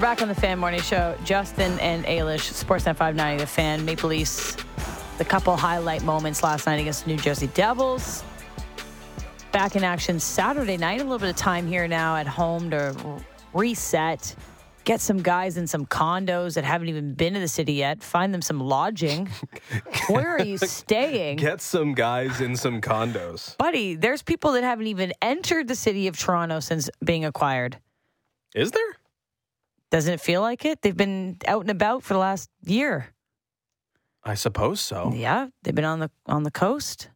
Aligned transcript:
We're 0.00 0.06
back 0.06 0.22
on 0.22 0.28
the 0.28 0.34
Fan 0.34 0.58
Morning 0.58 0.80
Show. 0.80 1.14
Justin 1.24 1.78
and 1.78 2.06
Ailish, 2.06 2.54
Sportsnet 2.54 2.96
590, 2.96 3.42
The 3.42 3.46
Fan, 3.46 3.84
Maple 3.84 4.08
Leafs. 4.08 4.56
The 5.18 5.26
couple 5.26 5.54
highlight 5.58 6.02
moments 6.04 6.42
last 6.42 6.64
night 6.64 6.80
against 6.80 7.04
the 7.04 7.10
New 7.10 7.18
Jersey 7.18 7.48
Devils. 7.48 8.24
Back 9.52 9.76
in 9.76 9.84
action 9.84 10.18
Saturday 10.18 10.78
night. 10.78 11.02
A 11.02 11.04
little 11.04 11.18
bit 11.18 11.28
of 11.28 11.36
time 11.36 11.66
here 11.66 11.86
now 11.86 12.16
at 12.16 12.26
home 12.26 12.70
to 12.70 12.96
reset. 13.52 14.34
Get 14.84 15.02
some 15.02 15.20
guys 15.20 15.58
in 15.58 15.66
some 15.66 15.84
condos 15.84 16.54
that 16.54 16.64
haven't 16.64 16.88
even 16.88 17.12
been 17.12 17.34
to 17.34 17.40
the 17.40 17.46
city 17.46 17.74
yet. 17.74 18.02
Find 18.02 18.32
them 18.32 18.40
some 18.40 18.58
lodging. 18.58 19.28
Where 20.08 20.30
are 20.30 20.42
you 20.42 20.56
staying? 20.56 21.36
Get 21.36 21.60
some 21.60 21.92
guys 21.92 22.40
in 22.40 22.56
some 22.56 22.80
condos. 22.80 23.54
Buddy, 23.58 23.96
there's 23.96 24.22
people 24.22 24.52
that 24.52 24.64
haven't 24.64 24.86
even 24.86 25.12
entered 25.20 25.68
the 25.68 25.76
city 25.76 26.06
of 26.06 26.18
Toronto 26.18 26.60
since 26.60 26.88
being 27.04 27.26
acquired. 27.26 27.76
Is 28.54 28.70
there? 28.70 28.96
Doesn't 29.90 30.14
it 30.14 30.20
feel 30.20 30.40
like 30.40 30.64
it? 30.64 30.82
They've 30.82 30.96
been 30.96 31.36
out 31.46 31.62
and 31.62 31.70
about 31.70 32.02
for 32.02 32.14
the 32.14 32.20
last 32.20 32.48
year. 32.64 33.08
I 34.22 34.34
suppose 34.34 34.80
so. 34.80 35.12
Yeah, 35.14 35.48
they've 35.62 35.74
been 35.74 35.84
on 35.84 35.98
the 35.98 36.10
on 36.26 36.42
the 36.42 36.50
coast. 36.50 37.08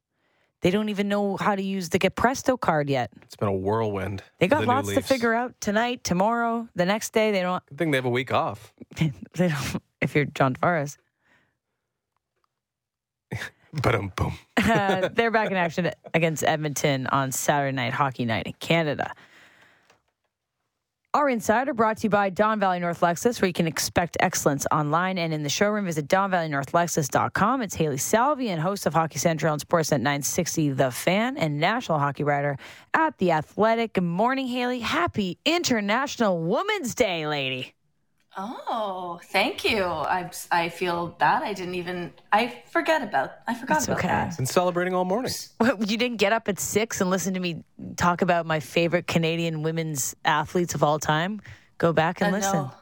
They 0.62 0.70
don't 0.70 0.88
even 0.88 1.08
know 1.08 1.36
how 1.36 1.54
to 1.54 1.62
use 1.62 1.90
the 1.90 1.98
Get 1.98 2.14
Presto 2.16 2.56
card 2.56 2.88
yet. 2.88 3.10
It's 3.20 3.36
been 3.36 3.48
a 3.48 3.52
whirlwind. 3.52 4.22
They 4.38 4.48
got 4.48 4.62
the 4.62 4.66
lots 4.66 4.92
to 4.94 5.02
figure 5.02 5.34
out 5.34 5.54
tonight, 5.60 6.02
tomorrow, 6.04 6.66
the 6.74 6.86
next 6.86 7.12
day. 7.12 7.32
They 7.32 7.42
don't. 7.42 7.64
Good 7.66 7.76
thing 7.78 7.90
they 7.90 7.98
have 7.98 8.06
a 8.06 8.10
week 8.10 8.32
off. 8.32 8.72
They 8.96 9.12
don't. 9.36 9.82
If 10.00 10.14
you're 10.14 10.24
John 10.26 10.54
Tavares, 10.54 10.96
But 13.82 13.94
um, 13.94 14.12
boom. 14.14 14.34
uh, 14.56 15.08
they're 15.12 15.30
back 15.30 15.50
in 15.50 15.56
action 15.56 15.90
against 16.12 16.44
Edmonton 16.44 17.06
on 17.08 17.32
Saturday 17.32 17.74
night 17.74 17.92
hockey 17.92 18.24
night 18.24 18.46
in 18.46 18.52
Canada. 18.54 19.12
Our 21.14 21.28
Insider 21.28 21.74
brought 21.74 21.98
to 21.98 22.02
you 22.06 22.10
by 22.10 22.28
Don 22.28 22.58
Valley 22.58 22.80
North 22.80 22.98
Lexus, 22.98 23.40
where 23.40 23.46
you 23.46 23.52
can 23.52 23.68
expect 23.68 24.16
excellence 24.18 24.66
online 24.72 25.16
and 25.16 25.32
in 25.32 25.44
the 25.44 25.48
showroom. 25.48 25.84
Visit 25.84 26.08
DonValleyNorthLexus.com. 26.08 27.62
It's 27.62 27.76
Hailey 27.76 27.98
Salvian, 27.98 28.58
host 28.58 28.84
of 28.84 28.94
Hockey 28.94 29.20
Central 29.20 29.52
on 29.52 29.60
Sportsnet 29.60 29.98
960 29.98 30.70
The 30.70 30.90
Fan 30.90 31.36
and 31.36 31.60
national 31.60 32.00
hockey 32.00 32.24
writer 32.24 32.58
at 32.94 33.16
The 33.18 33.30
Athletic. 33.30 33.92
Good 33.92 34.02
morning, 34.02 34.48
Hailey. 34.48 34.80
Happy 34.80 35.38
International 35.44 36.42
Women's 36.42 36.96
Day, 36.96 37.28
lady. 37.28 37.73
Oh, 38.36 39.20
thank 39.24 39.64
you. 39.64 39.84
I 39.84 40.30
I 40.50 40.68
feel 40.68 41.08
bad. 41.18 41.42
I 41.42 41.52
didn't 41.52 41.76
even. 41.76 42.12
I 42.32 42.62
forget 42.70 43.02
about. 43.02 43.32
I 43.46 43.54
forgot 43.54 43.76
It's 43.78 43.86
about 43.86 43.98
okay. 43.98 44.08
that. 44.08 44.36
Been 44.36 44.46
celebrating 44.46 44.94
all 44.94 45.04
morning. 45.04 45.32
What, 45.58 45.88
You 45.88 45.96
didn't 45.96 46.16
get 46.16 46.32
up 46.32 46.48
at 46.48 46.58
six 46.58 47.00
and 47.00 47.10
listen 47.10 47.34
to 47.34 47.40
me 47.40 47.62
talk 47.96 48.22
about 48.22 48.44
my 48.46 48.60
favorite 48.60 49.06
Canadian 49.06 49.62
women's 49.62 50.16
athletes 50.24 50.74
of 50.74 50.82
all 50.82 50.98
time? 50.98 51.40
Go 51.78 51.92
back 51.92 52.20
and 52.20 52.34
Uh, 52.34 52.38
listen. 52.38 52.52
no. 52.54 52.72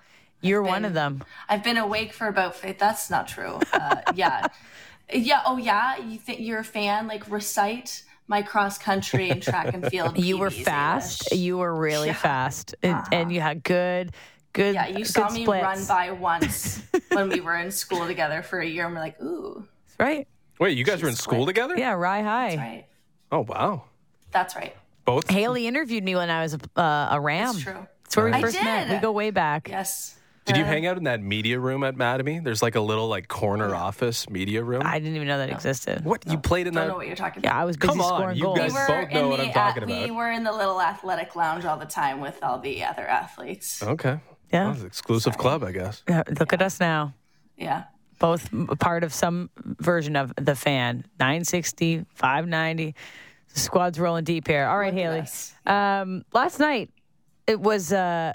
You're 0.40 0.64
I've 0.64 0.68
one 0.70 0.84
of 0.84 0.94
them. 0.94 1.22
I've 1.48 1.62
been 1.62 1.76
awake 1.76 2.12
for 2.14 2.26
about. 2.28 2.56
That's 2.78 3.10
not 3.10 3.28
true. 3.28 3.60
Uh, 3.72 3.96
yeah, 4.14 4.46
yeah. 5.12 5.42
Oh, 5.46 5.56
yeah. 5.58 5.98
You 5.98 6.18
think 6.18 6.40
you're 6.40 6.58
a 6.60 6.64
fan? 6.64 7.06
Like 7.06 7.30
recite 7.30 8.02
my 8.26 8.40
cross 8.40 8.78
country 8.78 9.28
and 9.30 9.42
track 9.42 9.74
and 9.74 9.86
field. 9.86 10.16
You 10.24 10.38
were 10.38 10.50
fast. 10.50 11.28
Ailish. 11.30 11.38
You 11.38 11.58
were 11.58 11.74
really 11.74 12.08
Yeah. 12.08 12.14
fast, 12.14 12.74
and, 12.82 13.04
and 13.12 13.32
you 13.32 13.40
had 13.40 13.62
good, 13.62 14.12
good. 14.52 14.74
Yeah, 14.74 14.86
you 14.88 15.04
saw 15.04 15.30
me 15.30 15.44
splits. 15.44 15.62
run 15.64 15.84
by 15.86 16.10
once 16.12 16.82
when 17.12 17.28
we 17.28 17.40
were 17.40 17.56
in 17.56 17.70
school 17.70 18.06
together 18.06 18.42
for 18.42 18.60
a 18.60 18.66
year, 18.66 18.86
and 18.86 18.94
we're 18.94 19.00
like, 19.00 19.20
ooh, 19.22 19.66
Right? 19.98 20.26
Wait, 20.58 20.76
you 20.76 20.84
guys 20.84 21.02
were 21.02 21.08
in 21.08 21.14
She's 21.14 21.22
school 21.22 21.44
quick. 21.44 21.54
together? 21.56 21.76
Yeah, 21.76 21.92
Rye 21.92 22.22
High. 22.22 22.56
right. 22.56 22.84
Oh, 23.30 23.40
wow. 23.40 23.84
That's 24.30 24.54
right. 24.54 24.74
Both? 25.04 25.28
Haley 25.30 25.66
interviewed 25.66 26.04
me 26.04 26.14
when 26.14 26.30
I 26.30 26.42
was 26.42 26.54
a, 26.54 26.80
uh, 26.80 27.08
a 27.12 27.20
Ram. 27.20 27.46
That's 27.54 27.60
true. 27.62 27.86
That's 28.04 28.16
where 28.16 28.26
we 28.26 28.32
I 28.32 28.40
first 28.40 28.62
met. 28.62 28.88
We 28.90 28.98
go 28.98 29.10
way 29.12 29.30
back. 29.30 29.68
Yes. 29.68 30.16
Did 30.44 30.56
you 30.56 30.64
Uh, 30.64 30.66
hang 30.66 30.86
out 30.86 30.96
in 30.96 31.04
that 31.04 31.20
media 31.22 31.58
room 31.58 31.84
at 31.84 31.94
Mattamy? 31.94 32.42
There's 32.42 32.62
like 32.62 32.74
a 32.74 32.80
little 32.80 33.06
like 33.08 33.28
corner 33.28 33.74
office 33.74 34.28
media 34.28 34.62
room. 34.62 34.82
I 34.84 34.98
didn't 34.98 35.14
even 35.16 35.28
know 35.28 35.38
that 35.38 35.50
existed. 35.50 36.04
what? 36.04 36.28
You 36.28 36.36
played 36.36 36.66
in 36.66 36.74
that? 36.74 36.80
I 36.80 36.82
Don't 36.82 36.88
that? 36.88 36.92
know 36.94 36.96
what 36.98 37.06
you're 37.06 37.14
talking 37.16 37.38
about. 37.44 37.54
Yeah. 37.54 37.60
I 37.60 37.64
was 37.64 37.76
busy 37.76 37.88
Come 37.92 38.00
on, 38.00 38.18
scoring 38.20 38.36
you 38.36 38.42
goals. 38.44 38.58
guys 38.58 38.72
we 38.72 38.78
were 38.80 38.86
both 38.86 39.10
know 39.12 39.20
in 39.22 39.28
what 39.30 39.36
the 39.38 39.46
I'm 39.46 39.52
talking 39.52 39.82
at- 39.84 39.88
We 40.04 40.10
were 40.10 40.30
in 40.30 40.42
the 40.44 40.52
little 40.52 40.80
athletic 40.82 41.36
lounge 41.36 41.64
all 41.64 41.76
the 41.76 41.86
time 41.86 42.20
with 42.20 42.42
all 42.42 42.58
the 42.58 42.82
other 42.84 43.06
athletes. 43.06 43.82
Okay. 43.82 44.18
Yeah. 44.52 44.64
Well, 44.64 44.72
it's 44.72 44.80
an 44.82 44.86
exclusive 44.86 45.38
club, 45.38 45.62
I 45.64 45.72
guess. 45.72 46.02
Yeah, 46.08 46.22
Look 46.38 46.52
at 46.52 46.60
us 46.62 46.78
now. 46.80 47.14
Yeah. 47.56 47.84
both 48.18 48.48
part 48.78 49.02
of 49.04 49.12
some 49.14 49.50
version 49.64 50.14
of 50.16 50.32
the 50.36 50.54
fan 50.54 51.04
960 51.18 52.04
590 52.14 52.94
the 53.54 53.60
squad's 53.60 53.98
rolling 53.98 54.24
deep 54.24 54.46
here 54.48 54.66
all 54.66 54.78
right 54.78 54.92
Look 54.94 55.02
haley 55.02 55.20
us. 55.20 55.54
um, 55.66 56.24
last 56.32 56.58
night 56.58 56.90
it 57.46 57.60
was 57.60 57.92
uh, 57.92 58.32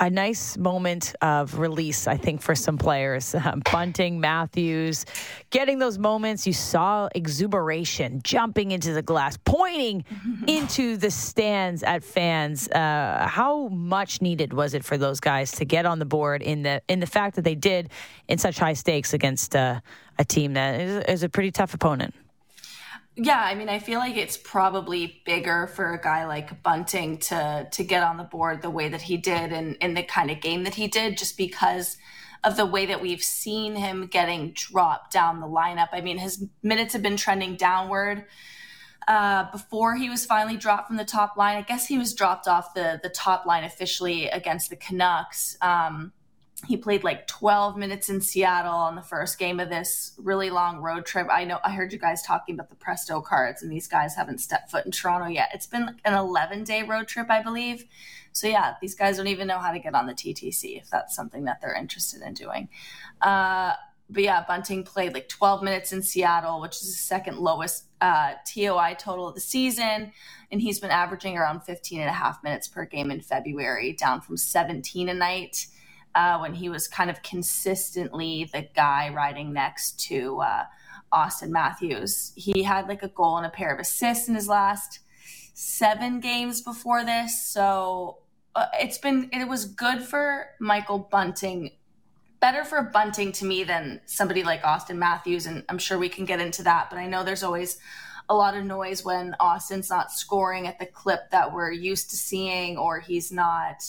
a 0.00 0.08
nice 0.08 0.56
moment 0.56 1.14
of 1.20 1.58
release, 1.58 2.06
I 2.06 2.16
think, 2.16 2.40
for 2.40 2.54
some 2.54 2.78
players. 2.78 3.34
Um, 3.34 3.62
Bunting, 3.70 4.18
Matthews, 4.18 5.04
getting 5.50 5.78
those 5.78 5.98
moments. 5.98 6.46
You 6.46 6.54
saw 6.54 7.08
exuberation, 7.14 8.22
jumping 8.24 8.70
into 8.70 8.94
the 8.94 9.02
glass, 9.02 9.36
pointing 9.44 10.04
into 10.46 10.96
the 10.96 11.10
stands 11.10 11.82
at 11.82 12.02
fans. 12.02 12.68
Uh, 12.68 13.26
how 13.30 13.68
much 13.68 14.22
needed 14.22 14.54
was 14.54 14.72
it 14.72 14.84
for 14.84 14.96
those 14.96 15.20
guys 15.20 15.52
to 15.52 15.66
get 15.66 15.84
on 15.84 15.98
the 15.98 16.06
board 16.06 16.40
in 16.42 16.62
the 16.62 16.80
in 16.88 17.00
the 17.00 17.06
fact 17.06 17.36
that 17.36 17.42
they 17.42 17.54
did 17.54 17.90
in 18.26 18.38
such 18.38 18.58
high 18.58 18.72
stakes 18.72 19.12
against 19.12 19.54
uh, 19.54 19.80
a 20.18 20.24
team 20.24 20.54
that 20.54 20.80
is, 20.80 21.04
is 21.04 21.22
a 21.22 21.28
pretty 21.28 21.50
tough 21.50 21.74
opponent? 21.74 22.14
Yeah, 23.16 23.40
I 23.42 23.54
mean, 23.54 23.68
I 23.68 23.80
feel 23.80 23.98
like 23.98 24.16
it's 24.16 24.36
probably 24.36 25.20
bigger 25.26 25.66
for 25.66 25.92
a 25.92 26.00
guy 26.00 26.26
like 26.26 26.62
Bunting 26.62 27.18
to 27.18 27.68
to 27.70 27.84
get 27.84 28.02
on 28.02 28.16
the 28.16 28.24
board 28.24 28.62
the 28.62 28.70
way 28.70 28.88
that 28.88 29.02
he 29.02 29.16
did 29.16 29.52
and 29.52 29.76
in 29.76 29.94
the 29.94 30.02
kind 30.02 30.30
of 30.30 30.40
game 30.40 30.64
that 30.64 30.74
he 30.74 30.86
did, 30.88 31.18
just 31.18 31.36
because 31.36 31.96
of 32.44 32.56
the 32.56 32.64
way 32.64 32.86
that 32.86 33.02
we've 33.02 33.22
seen 33.22 33.74
him 33.74 34.06
getting 34.06 34.52
dropped 34.54 35.12
down 35.12 35.40
the 35.40 35.46
lineup. 35.46 35.88
I 35.92 36.00
mean, 36.00 36.18
his 36.18 36.46
minutes 36.62 36.94
have 36.94 37.02
been 37.02 37.16
trending 37.16 37.56
downward. 37.56 38.24
Uh, 39.08 39.50
before 39.50 39.96
he 39.96 40.08
was 40.08 40.24
finally 40.24 40.56
dropped 40.56 40.86
from 40.86 40.96
the 40.96 41.04
top 41.04 41.36
line, 41.36 41.56
I 41.56 41.62
guess 41.62 41.86
he 41.86 41.98
was 41.98 42.14
dropped 42.14 42.46
off 42.46 42.74
the 42.74 43.00
the 43.02 43.10
top 43.10 43.44
line 43.44 43.64
officially 43.64 44.28
against 44.28 44.70
the 44.70 44.76
Canucks. 44.76 45.56
Um, 45.60 46.12
he 46.66 46.76
played 46.76 47.04
like 47.04 47.26
12 47.26 47.76
minutes 47.76 48.08
in 48.08 48.20
Seattle 48.20 48.74
on 48.74 48.94
the 48.94 49.02
first 49.02 49.38
game 49.38 49.60
of 49.60 49.70
this 49.70 50.12
really 50.18 50.50
long 50.50 50.78
road 50.78 51.06
trip. 51.06 51.26
I 51.30 51.44
know 51.44 51.58
I 51.64 51.72
heard 51.72 51.92
you 51.92 51.98
guys 51.98 52.22
talking 52.22 52.54
about 52.54 52.70
the 52.70 52.76
Presto 52.76 53.20
cards, 53.20 53.62
and 53.62 53.72
these 53.72 53.88
guys 53.88 54.14
haven't 54.14 54.38
stepped 54.38 54.70
foot 54.70 54.84
in 54.84 54.92
Toronto 54.92 55.28
yet. 55.28 55.50
It's 55.54 55.66
been 55.66 55.96
an 56.04 56.14
11 56.14 56.64
day 56.64 56.82
road 56.82 57.08
trip, 57.08 57.30
I 57.30 57.42
believe. 57.42 57.84
So, 58.32 58.46
yeah, 58.46 58.74
these 58.80 58.94
guys 58.94 59.16
don't 59.16 59.26
even 59.26 59.48
know 59.48 59.58
how 59.58 59.72
to 59.72 59.78
get 59.78 59.94
on 59.94 60.06
the 60.06 60.12
TTC 60.12 60.80
if 60.80 60.90
that's 60.90 61.16
something 61.16 61.44
that 61.44 61.60
they're 61.60 61.74
interested 61.74 62.22
in 62.22 62.34
doing. 62.34 62.68
Uh, 63.20 63.72
but 64.08 64.22
yeah, 64.22 64.44
Bunting 64.46 64.84
played 64.84 65.14
like 65.14 65.28
12 65.28 65.62
minutes 65.62 65.92
in 65.92 66.02
Seattle, 66.02 66.60
which 66.60 66.76
is 66.76 66.88
the 66.88 66.92
second 66.92 67.38
lowest 67.38 67.84
uh, 68.00 68.34
TOI 68.44 68.96
total 68.98 69.28
of 69.28 69.34
the 69.34 69.40
season. 69.40 70.12
And 70.50 70.60
he's 70.60 70.80
been 70.80 70.90
averaging 70.90 71.38
around 71.38 71.60
15 71.60 72.00
and 72.00 72.10
a 72.10 72.12
half 72.12 72.42
minutes 72.42 72.66
per 72.68 72.84
game 72.84 73.10
in 73.10 73.20
February, 73.20 73.92
down 73.92 74.20
from 74.20 74.36
17 74.36 75.08
a 75.08 75.14
night 75.14 75.66
uh, 76.14 76.38
when 76.38 76.54
he 76.54 76.68
was 76.68 76.88
kind 76.88 77.10
of 77.10 77.22
consistently 77.22 78.50
the 78.52 78.68
guy 78.74 79.10
riding 79.10 79.52
next 79.52 80.00
to 80.08 80.40
uh, 80.40 80.64
Austin 81.12 81.52
Matthews. 81.52 82.32
He 82.36 82.62
had 82.62 82.88
like 82.88 83.02
a 83.02 83.08
goal 83.08 83.36
and 83.36 83.46
a 83.46 83.50
pair 83.50 83.72
of 83.72 83.80
assists 83.80 84.28
in 84.28 84.34
his 84.34 84.48
last 84.48 85.00
seven 85.54 86.20
games 86.20 86.62
before 86.62 87.04
this. 87.04 87.42
So 87.42 88.18
uh, 88.54 88.66
it's 88.74 88.98
been, 88.98 89.28
it 89.32 89.48
was 89.48 89.64
good 89.64 90.02
for 90.02 90.46
Michael 90.58 90.98
Bunting. 90.98 91.72
Better 92.40 92.64
for 92.64 92.82
Bunting 92.82 93.32
to 93.32 93.44
me 93.44 93.64
than 93.64 94.00
somebody 94.06 94.42
like 94.42 94.64
Austin 94.64 94.98
Matthews. 94.98 95.46
And 95.46 95.64
I'm 95.68 95.78
sure 95.78 95.98
we 95.98 96.08
can 96.08 96.24
get 96.24 96.40
into 96.40 96.62
that. 96.62 96.88
But 96.90 96.98
I 96.98 97.06
know 97.06 97.22
there's 97.22 97.42
always 97.42 97.78
a 98.28 98.34
lot 98.34 98.56
of 98.56 98.64
noise 98.64 99.04
when 99.04 99.34
Austin's 99.40 99.90
not 99.90 100.12
scoring 100.12 100.66
at 100.66 100.78
the 100.78 100.86
clip 100.86 101.30
that 101.30 101.52
we're 101.52 101.72
used 101.72 102.10
to 102.10 102.16
seeing 102.16 102.78
or 102.78 103.00
he's 103.00 103.30
not 103.32 103.82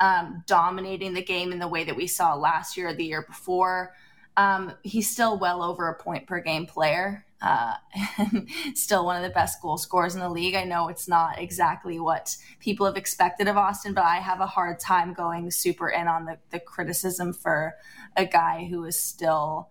um, 0.00 0.44
dominating 0.46 1.14
the 1.14 1.22
game 1.22 1.52
in 1.52 1.58
the 1.58 1.68
way 1.68 1.84
that 1.84 1.96
we 1.96 2.06
saw 2.06 2.34
last 2.34 2.76
year 2.76 2.88
or 2.88 2.94
the 2.94 3.04
year 3.04 3.22
before. 3.22 3.94
Um, 4.36 4.72
he's 4.82 5.10
still 5.10 5.38
well 5.38 5.62
over 5.62 5.88
a 5.88 6.00
point 6.00 6.26
per 6.26 6.40
game 6.40 6.66
player. 6.66 7.24
Uh, 7.40 7.74
and 8.18 8.48
still 8.74 9.04
one 9.04 9.16
of 9.16 9.22
the 9.22 9.34
best 9.34 9.62
goal 9.62 9.78
scorers 9.78 10.14
in 10.14 10.20
the 10.20 10.28
league. 10.28 10.54
I 10.54 10.64
know 10.64 10.88
it's 10.88 11.08
not 11.08 11.38
exactly 11.38 12.00
what 12.00 12.36
people 12.58 12.86
have 12.86 12.96
expected 12.96 13.46
of 13.48 13.56
Austin, 13.56 13.94
but 13.94 14.04
I 14.04 14.16
have 14.16 14.40
a 14.40 14.46
hard 14.46 14.80
time 14.80 15.12
going 15.12 15.50
super 15.50 15.88
in 15.88 16.08
on 16.08 16.24
the, 16.24 16.38
the 16.50 16.58
criticism 16.58 17.32
for 17.32 17.74
a 18.16 18.26
guy 18.26 18.66
who 18.68 18.84
is 18.84 19.00
still 19.00 19.70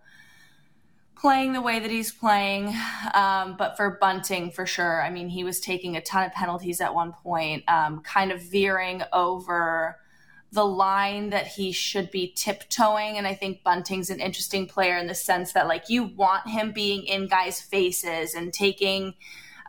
playing 1.14 1.52
the 1.52 1.60
way 1.60 1.78
that 1.78 1.90
he's 1.90 2.12
playing. 2.12 2.74
Um, 3.12 3.56
but 3.58 3.76
for 3.76 3.98
Bunting, 4.00 4.50
for 4.50 4.64
sure, 4.64 5.02
I 5.02 5.10
mean, 5.10 5.28
he 5.28 5.44
was 5.44 5.60
taking 5.60 5.96
a 5.96 6.00
ton 6.00 6.24
of 6.24 6.32
penalties 6.32 6.80
at 6.80 6.94
one 6.94 7.12
point, 7.12 7.64
um, 7.68 8.00
kind 8.00 8.32
of 8.32 8.40
veering 8.40 9.02
over 9.12 9.98
the 10.52 10.64
line 10.64 11.30
that 11.30 11.46
he 11.46 11.72
should 11.72 12.10
be 12.10 12.32
tiptoeing. 12.34 13.18
And 13.18 13.26
I 13.26 13.34
think 13.34 13.62
Bunting's 13.62 14.10
an 14.10 14.20
interesting 14.20 14.66
player 14.66 14.96
in 14.96 15.06
the 15.06 15.14
sense 15.14 15.52
that, 15.52 15.68
like, 15.68 15.88
you 15.88 16.04
want 16.04 16.48
him 16.48 16.72
being 16.72 17.04
in 17.04 17.28
guys' 17.28 17.60
faces 17.60 18.34
and 18.34 18.52
taking 18.52 19.14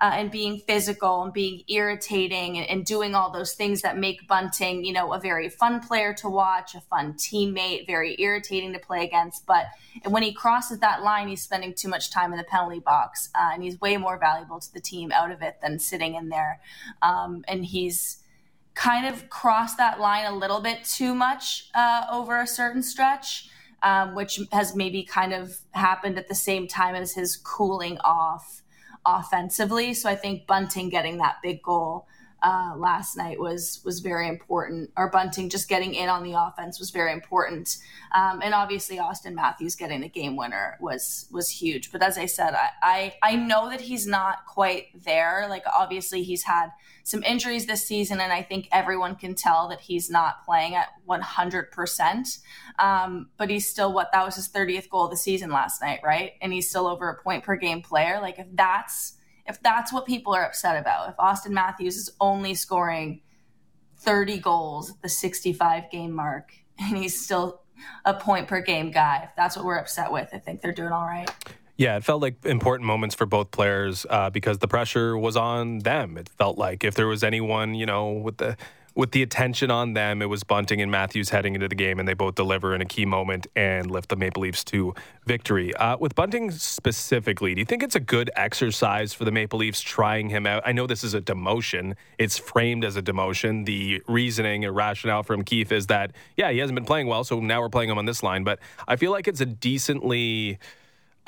uh, 0.01 0.11
and 0.13 0.31
being 0.31 0.59
physical 0.59 1.23
and 1.23 1.33
being 1.33 1.61
irritating 1.67 2.57
and, 2.57 2.69
and, 2.69 2.85
doing 2.85 3.15
all 3.15 3.31
those 3.31 3.53
things 3.53 3.81
that 3.81 3.97
make 3.97 4.27
Bunting, 4.27 4.85
you 4.85 4.93
know, 4.93 5.11
a 5.11 5.19
very 5.19 5.49
fun 5.49 5.81
player 5.81 6.13
to 6.13 6.29
watch, 6.29 6.73
a 6.73 6.81
fun 6.81 7.13
teammate, 7.13 7.85
very 7.85 8.15
irritating 8.19 8.71
to 8.73 8.79
play 8.79 9.03
against. 9.03 9.45
But 9.45 9.65
when 10.05 10.23
he 10.23 10.31
crosses 10.31 10.79
that 10.79 11.03
line, 11.03 11.27
he's 11.27 11.41
spending 11.41 11.73
too 11.73 11.89
much 11.89 12.11
time 12.11 12.31
in 12.31 12.37
the 12.37 12.45
penalty 12.45 12.79
box, 12.79 13.29
uh, 13.35 13.49
and 13.53 13.63
he's 13.63 13.81
way 13.81 13.97
more 13.97 14.17
valuable 14.17 14.59
to 14.59 14.73
the 14.73 14.79
team 14.79 15.11
out 15.11 15.31
of 15.31 15.41
it 15.41 15.57
than 15.61 15.79
sitting 15.79 16.15
in 16.15 16.29
there. 16.29 16.61
Um, 17.01 17.43
and 17.47 17.65
he's 17.65 18.19
kind 18.79 19.05
of 19.05 19.29
crossed 19.29 19.77
that 19.77 19.99
line 19.99 20.25
a 20.25 20.33
little 20.33 20.61
bit 20.61 20.85
too 20.85 21.13
much 21.13 21.69
uh, 21.75 22.05
over 22.09 22.39
a 22.39 22.47
certain 22.47 22.81
stretch. 22.81 23.49
Um, 23.81 24.13
which 24.13 24.41
has 24.51 24.75
maybe 24.75 25.03
kind 25.03 25.31
of 25.31 25.57
happened 25.71 26.17
at 26.17 26.27
the 26.27 26.35
same 26.35 26.67
time 26.67 26.95
as 26.95 27.13
his 27.13 27.37
cooling 27.37 27.97
off 27.99 28.61
offensively. 29.05 29.93
So 29.93 30.09
I 30.09 30.15
think 30.15 30.45
Bunting 30.47 30.89
getting 30.89 31.19
that 31.19 31.37
big 31.41 31.63
goal 31.63 32.05
uh, 32.41 32.73
last 32.77 33.17
night 33.17 33.39
was 33.39 33.81
was 33.83 33.99
very 33.99 34.27
important. 34.27 34.91
Or 34.97 35.09
Bunting 35.09 35.49
just 35.49 35.69
getting 35.69 35.93
in 35.93 36.09
on 36.09 36.23
the 36.23 36.33
offense 36.33 36.79
was 36.79 36.89
very 36.91 37.11
important, 37.11 37.77
um, 38.13 38.41
and 38.43 38.53
obviously 38.53 38.99
Austin 38.99 39.35
Matthews 39.35 39.75
getting 39.75 40.01
the 40.01 40.09
game 40.09 40.35
winner 40.35 40.77
was 40.79 41.27
was 41.31 41.49
huge. 41.49 41.91
But 41.91 42.03
as 42.03 42.17
I 42.17 42.25
said, 42.25 42.53
I, 42.53 42.69
I 42.81 43.15
I 43.21 43.35
know 43.35 43.69
that 43.69 43.81
he's 43.81 44.07
not 44.07 44.45
quite 44.45 44.87
there. 45.03 45.47
Like 45.49 45.63
obviously 45.73 46.23
he's 46.23 46.43
had 46.43 46.69
some 47.03 47.23
injuries 47.23 47.65
this 47.65 47.85
season, 47.85 48.19
and 48.19 48.31
I 48.31 48.43
think 48.43 48.67
everyone 48.71 49.15
can 49.15 49.33
tell 49.33 49.67
that 49.69 49.81
he's 49.81 50.09
not 50.09 50.45
playing 50.45 50.75
at 50.75 50.89
100%. 51.07 52.39
Um, 52.77 53.29
but 53.37 53.49
he's 53.49 53.67
still 53.67 53.91
what 53.93 54.11
that 54.13 54.23
was 54.23 54.35
his 54.35 54.47
30th 54.47 54.89
goal 54.89 55.05
of 55.05 55.11
the 55.11 55.17
season 55.17 55.49
last 55.49 55.81
night, 55.81 56.01
right? 56.03 56.33
And 56.41 56.53
he's 56.53 56.69
still 56.69 56.87
over 56.87 57.09
a 57.09 57.21
point 57.21 57.43
per 57.43 57.55
game 57.55 57.81
player. 57.81 58.19
Like 58.21 58.37
if 58.37 58.47
that's 58.53 59.15
if 59.49 59.61
that's 59.61 59.91
what 59.91 60.05
people 60.05 60.33
are 60.33 60.45
upset 60.45 60.79
about, 60.79 61.09
if 61.09 61.15
Austin 61.19 61.53
Matthews 61.53 61.97
is 61.97 62.11
only 62.21 62.53
scoring 62.53 63.21
30 63.97 64.37
goals 64.37 64.91
at 64.91 65.01
the 65.01 65.09
65 65.09 65.91
game 65.91 66.11
mark 66.13 66.53
and 66.79 66.95
he's 66.95 67.19
still 67.19 67.61
a 68.05 68.13
point 68.13 68.47
per 68.47 68.61
game 68.61 68.91
guy, 68.91 69.21
if 69.23 69.31
that's 69.35 69.57
what 69.57 69.65
we're 69.65 69.77
upset 69.77 70.11
with, 70.11 70.29
I 70.31 70.37
think 70.37 70.61
they're 70.61 70.71
doing 70.71 70.91
all 70.91 71.05
right. 71.05 71.29
Yeah, 71.75 71.95
it 71.95 72.03
felt 72.03 72.21
like 72.21 72.45
important 72.45 72.85
moments 72.87 73.15
for 73.15 73.25
both 73.25 73.51
players 73.51 74.05
uh, 74.09 74.29
because 74.29 74.59
the 74.59 74.67
pressure 74.67 75.17
was 75.17 75.37
on 75.37 75.79
them. 75.79 76.17
It 76.17 76.27
felt 76.27 76.57
like 76.57 76.83
if 76.83 76.93
there 76.95 77.07
was 77.07 77.23
anyone, 77.23 77.73
you 77.73 77.85
know, 77.85 78.11
with 78.11 78.35
the 78.35 78.57
with 78.99 79.11
the 79.11 79.23
attention 79.23 79.71
on 79.71 79.93
them, 79.93 80.21
it 80.21 80.25
was 80.25 80.43
Bunting 80.43 80.81
and 80.81 80.91
Matthews 80.91 81.29
heading 81.29 81.55
into 81.55 81.69
the 81.69 81.75
game, 81.75 81.99
and 81.99 82.07
they 82.07 82.13
both 82.13 82.35
deliver 82.35 82.75
in 82.75 82.81
a 82.81 82.85
key 82.85 83.05
moment 83.05 83.47
and 83.55 83.89
lift 83.89 84.09
the 84.09 84.17
Maple 84.17 84.41
Leafs 84.41 84.61
to 84.65 84.93
victory. 85.25 85.73
Uh, 85.75 85.95
with 85.97 86.15
Bunting 86.15 86.51
specifically, 86.51 87.55
do 87.55 87.61
you 87.61 87.65
think 87.65 87.81
it's 87.81 87.95
a 87.95 88.01
good 88.01 88.29
exercise 88.35 89.13
for 89.13 89.23
the 89.23 89.31
Maple 89.31 89.59
Leafs 89.59 89.79
trying 89.79 90.27
him 90.27 90.45
out? 90.45 90.63
I 90.65 90.73
know 90.73 90.85
this 90.85 91.05
is 91.05 91.13
a 91.13 91.21
demotion; 91.21 91.95
it's 92.17 92.37
framed 92.37 92.83
as 92.83 92.97
a 92.97 93.01
demotion. 93.01 93.65
The 93.65 94.03
reasoning 94.05 94.65
or 94.65 94.73
rationale 94.73 95.23
from 95.23 95.45
Keefe 95.45 95.71
is 95.71 95.87
that 95.87 96.11
yeah, 96.35 96.51
he 96.51 96.57
hasn't 96.57 96.75
been 96.75 96.83
playing 96.83 97.07
well, 97.07 97.23
so 97.23 97.39
now 97.39 97.61
we're 97.61 97.69
playing 97.69 97.89
him 97.89 97.97
on 97.97 98.05
this 98.05 98.21
line. 98.21 98.43
But 98.43 98.59
I 98.85 98.97
feel 98.97 99.11
like 99.11 99.29
it's 99.29 99.39
a 99.39 99.45
decently 99.45 100.59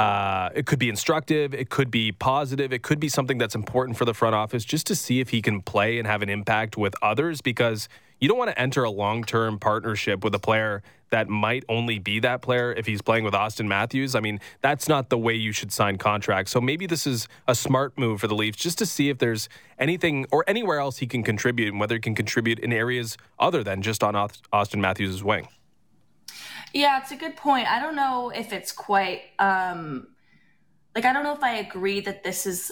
uh, 0.01 0.49
it 0.55 0.65
could 0.65 0.79
be 0.79 0.89
instructive. 0.89 1.53
It 1.53 1.69
could 1.69 1.91
be 1.91 2.11
positive. 2.11 2.73
It 2.73 2.81
could 2.81 2.99
be 2.99 3.07
something 3.07 3.37
that's 3.37 3.53
important 3.53 3.99
for 3.99 4.05
the 4.05 4.15
front 4.15 4.33
office 4.33 4.65
just 4.65 4.87
to 4.87 4.95
see 4.95 5.19
if 5.19 5.29
he 5.29 5.43
can 5.43 5.61
play 5.61 5.99
and 5.99 6.07
have 6.07 6.23
an 6.23 6.29
impact 6.29 6.75
with 6.75 6.95
others 7.03 7.39
because 7.39 7.87
you 8.19 8.27
don't 8.27 8.37
want 8.37 8.49
to 8.49 8.59
enter 8.59 8.83
a 8.83 8.89
long 8.89 9.23
term 9.23 9.59
partnership 9.59 10.23
with 10.23 10.33
a 10.33 10.39
player 10.39 10.81
that 11.11 11.29
might 11.29 11.63
only 11.69 11.99
be 11.99 12.19
that 12.21 12.41
player 12.41 12.73
if 12.73 12.87
he's 12.87 13.03
playing 13.03 13.25
with 13.25 13.35
Austin 13.35 13.67
Matthews. 13.67 14.15
I 14.15 14.21
mean, 14.21 14.39
that's 14.61 14.87
not 14.87 15.09
the 15.09 15.19
way 15.19 15.35
you 15.35 15.51
should 15.51 15.71
sign 15.71 15.99
contracts. 15.99 16.51
So 16.51 16.59
maybe 16.59 16.87
this 16.87 17.05
is 17.05 17.27
a 17.47 17.53
smart 17.53 17.95
move 17.95 18.21
for 18.21 18.27
the 18.27 18.35
Leafs 18.35 18.57
just 18.57 18.79
to 18.79 18.87
see 18.87 19.09
if 19.09 19.19
there's 19.19 19.49
anything 19.77 20.25
or 20.31 20.43
anywhere 20.47 20.79
else 20.79 20.97
he 20.97 21.05
can 21.05 21.21
contribute 21.21 21.67
and 21.67 21.79
whether 21.79 21.93
he 21.93 22.01
can 22.01 22.15
contribute 22.15 22.57
in 22.57 22.73
areas 22.73 23.17
other 23.37 23.63
than 23.63 23.83
just 23.83 24.03
on 24.03 24.15
Austin 24.51 24.81
Matthews' 24.81 25.23
wing. 25.23 25.47
Yeah, 26.73 26.99
it's 27.01 27.11
a 27.11 27.15
good 27.15 27.35
point. 27.35 27.69
I 27.69 27.79
don't 27.79 27.95
know 27.95 28.29
if 28.29 28.53
it's 28.53 28.71
quite 28.71 29.21
um 29.39 30.07
like 30.95 31.05
I 31.05 31.13
don't 31.13 31.23
know 31.23 31.33
if 31.33 31.43
I 31.43 31.55
agree 31.55 32.01
that 32.01 32.23
this 32.23 32.45
is 32.45 32.71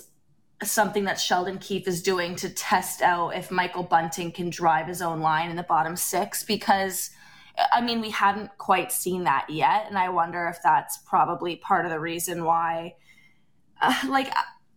something 0.62 1.06
that 1.06 1.20
Sheldon 1.20 1.58
Keefe 1.58 1.88
is 1.88 2.02
doing 2.02 2.36
to 2.38 2.50
test 2.50 3.02
out 3.02 3.30
if 3.30 3.50
Michael 3.50 3.84
Bunting 3.84 4.32
can 4.32 4.50
drive 4.50 4.88
his 4.88 5.02
own 5.02 5.22
line 5.22 5.50
in 5.50 5.56
the 5.56 5.64
bottom 5.64 5.96
6 5.96 6.44
because 6.44 7.12
I 7.74 7.82
mean, 7.82 8.00
we 8.00 8.10
haven't 8.10 8.58
quite 8.58 8.92
seen 8.92 9.24
that 9.26 9.50
yet 9.50 9.86
and 9.88 9.98
I 9.98 10.10
wonder 10.10 10.48
if 10.48 10.60
that's 10.64 10.98
probably 11.00 11.58
part 11.58 11.86
of 11.86 11.92
the 11.92 12.00
reason 12.00 12.44
why 12.44 12.96
uh, 13.82 13.96
like 14.08 14.34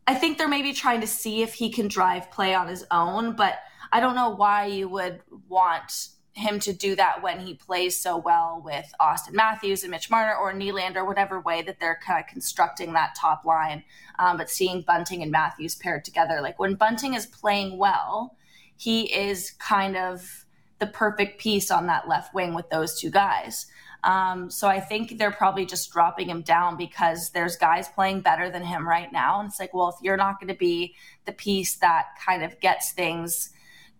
I 0.06 0.14
think 0.14 0.38
they're 0.38 0.48
maybe 0.48 0.72
trying 0.72 1.00
to 1.00 1.06
see 1.06 1.42
if 1.42 1.54
he 1.54 1.70
can 1.70 1.88
drive 1.88 2.30
play 2.30 2.54
on 2.54 2.68
his 2.68 2.84
own, 2.90 3.36
but 3.36 3.58
I 3.92 4.00
don't 4.00 4.16
know 4.16 4.30
why 4.30 4.66
you 4.66 4.88
would 4.88 5.20
want 5.48 6.08
him 6.34 6.58
to 6.60 6.72
do 6.72 6.96
that 6.96 7.22
when 7.22 7.40
he 7.40 7.54
plays 7.54 8.00
so 8.00 8.16
well 8.16 8.62
with 8.64 8.90
Austin 8.98 9.36
Matthews 9.36 9.82
and 9.82 9.90
Mitch 9.90 10.10
Marner 10.10 10.34
or 10.34 10.52
Nylander, 10.52 11.06
whatever 11.06 11.40
way 11.40 11.62
that 11.62 11.78
they're 11.78 12.00
kind 12.04 12.24
of 12.24 12.30
constructing 12.30 12.94
that 12.94 13.14
top 13.20 13.44
line. 13.44 13.84
Um, 14.18 14.38
but 14.38 14.48
seeing 14.48 14.82
Bunting 14.82 15.22
and 15.22 15.30
Matthews 15.30 15.74
paired 15.74 16.04
together, 16.04 16.40
like 16.40 16.58
when 16.58 16.74
Bunting 16.74 17.14
is 17.14 17.26
playing 17.26 17.76
well, 17.76 18.36
he 18.76 19.12
is 19.12 19.52
kind 19.58 19.96
of 19.96 20.46
the 20.78 20.86
perfect 20.86 21.40
piece 21.40 21.70
on 21.70 21.86
that 21.86 22.08
left 22.08 22.34
wing 22.34 22.54
with 22.54 22.68
those 22.70 22.98
two 22.98 23.10
guys. 23.10 23.66
Um, 24.04 24.50
so 24.50 24.66
I 24.66 24.80
think 24.80 25.18
they're 25.18 25.30
probably 25.30 25.64
just 25.64 25.92
dropping 25.92 26.28
him 26.28 26.42
down 26.42 26.76
because 26.76 27.30
there's 27.30 27.56
guys 27.56 27.88
playing 27.88 28.22
better 28.22 28.50
than 28.50 28.64
him 28.64 28.88
right 28.88 29.12
now. 29.12 29.38
And 29.38 29.48
it's 29.48 29.60
like, 29.60 29.72
well, 29.72 29.90
if 29.90 29.94
you're 30.02 30.16
not 30.16 30.40
going 30.40 30.48
to 30.48 30.58
be 30.58 30.96
the 31.24 31.32
piece 31.32 31.76
that 31.76 32.06
kind 32.24 32.42
of 32.42 32.58
gets 32.58 32.90
things 32.92 33.50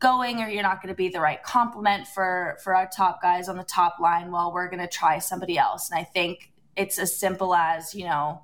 going 0.03 0.43
or 0.43 0.49
you're 0.49 0.63
not 0.63 0.83
going 0.83 0.93
to 0.93 0.97
be 0.97 1.09
the 1.09 1.21
right 1.21 1.43
complement 1.45 2.09
for 2.09 2.59
for 2.63 2.75
our 2.75 2.89
top 2.89 3.23
guys 3.23 3.49
on 3.49 3.57
the 3.57 3.63
top 3.63 4.01
line 4.01 4.33
well 4.33 4.53
we're 4.53 4.69
going 4.69 4.83
to 4.83 4.89
try 4.89 5.19
somebody 5.19 5.57
else. 5.57 5.91
And 5.91 5.99
i 5.99 6.05
think 6.05 6.53
it's 6.77 6.99
as 6.99 7.17
simple 7.17 7.55
as 7.55 7.95
you 7.95 8.05
know 8.05 8.43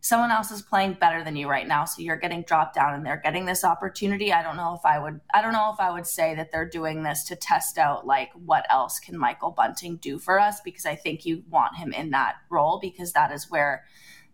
someone 0.00 0.30
else 0.30 0.50
is 0.50 0.62
playing 0.62 0.94
better 0.94 1.22
than 1.22 1.36
you 1.36 1.48
right 1.48 1.66
now 1.68 1.84
so 1.84 2.02
you're 2.02 2.16
getting 2.16 2.42
dropped 2.42 2.74
down 2.74 2.94
and 2.94 3.06
they're 3.06 3.20
getting 3.22 3.46
this 3.46 3.64
opportunity. 3.64 4.32
I 4.32 4.42
don't 4.42 4.56
know 4.56 4.74
if 4.74 4.84
i 4.84 4.98
would 4.98 5.20
i 5.32 5.40
don't 5.40 5.52
know 5.52 5.70
if 5.72 5.80
i 5.80 5.90
would 5.90 6.06
say 6.06 6.34
that 6.34 6.50
they're 6.50 6.68
doing 6.68 7.04
this 7.04 7.24
to 7.24 7.36
test 7.36 7.78
out 7.78 8.06
like 8.06 8.30
what 8.32 8.66
else 8.68 8.98
can 8.98 9.16
michael 9.16 9.52
bunting 9.52 9.96
do 9.96 10.18
for 10.18 10.40
us 10.40 10.60
because 10.60 10.84
i 10.84 10.96
think 10.96 11.24
you 11.24 11.44
want 11.48 11.76
him 11.76 11.92
in 11.92 12.10
that 12.10 12.36
role 12.50 12.78
because 12.80 13.12
that 13.12 13.32
is 13.32 13.50
where 13.50 13.84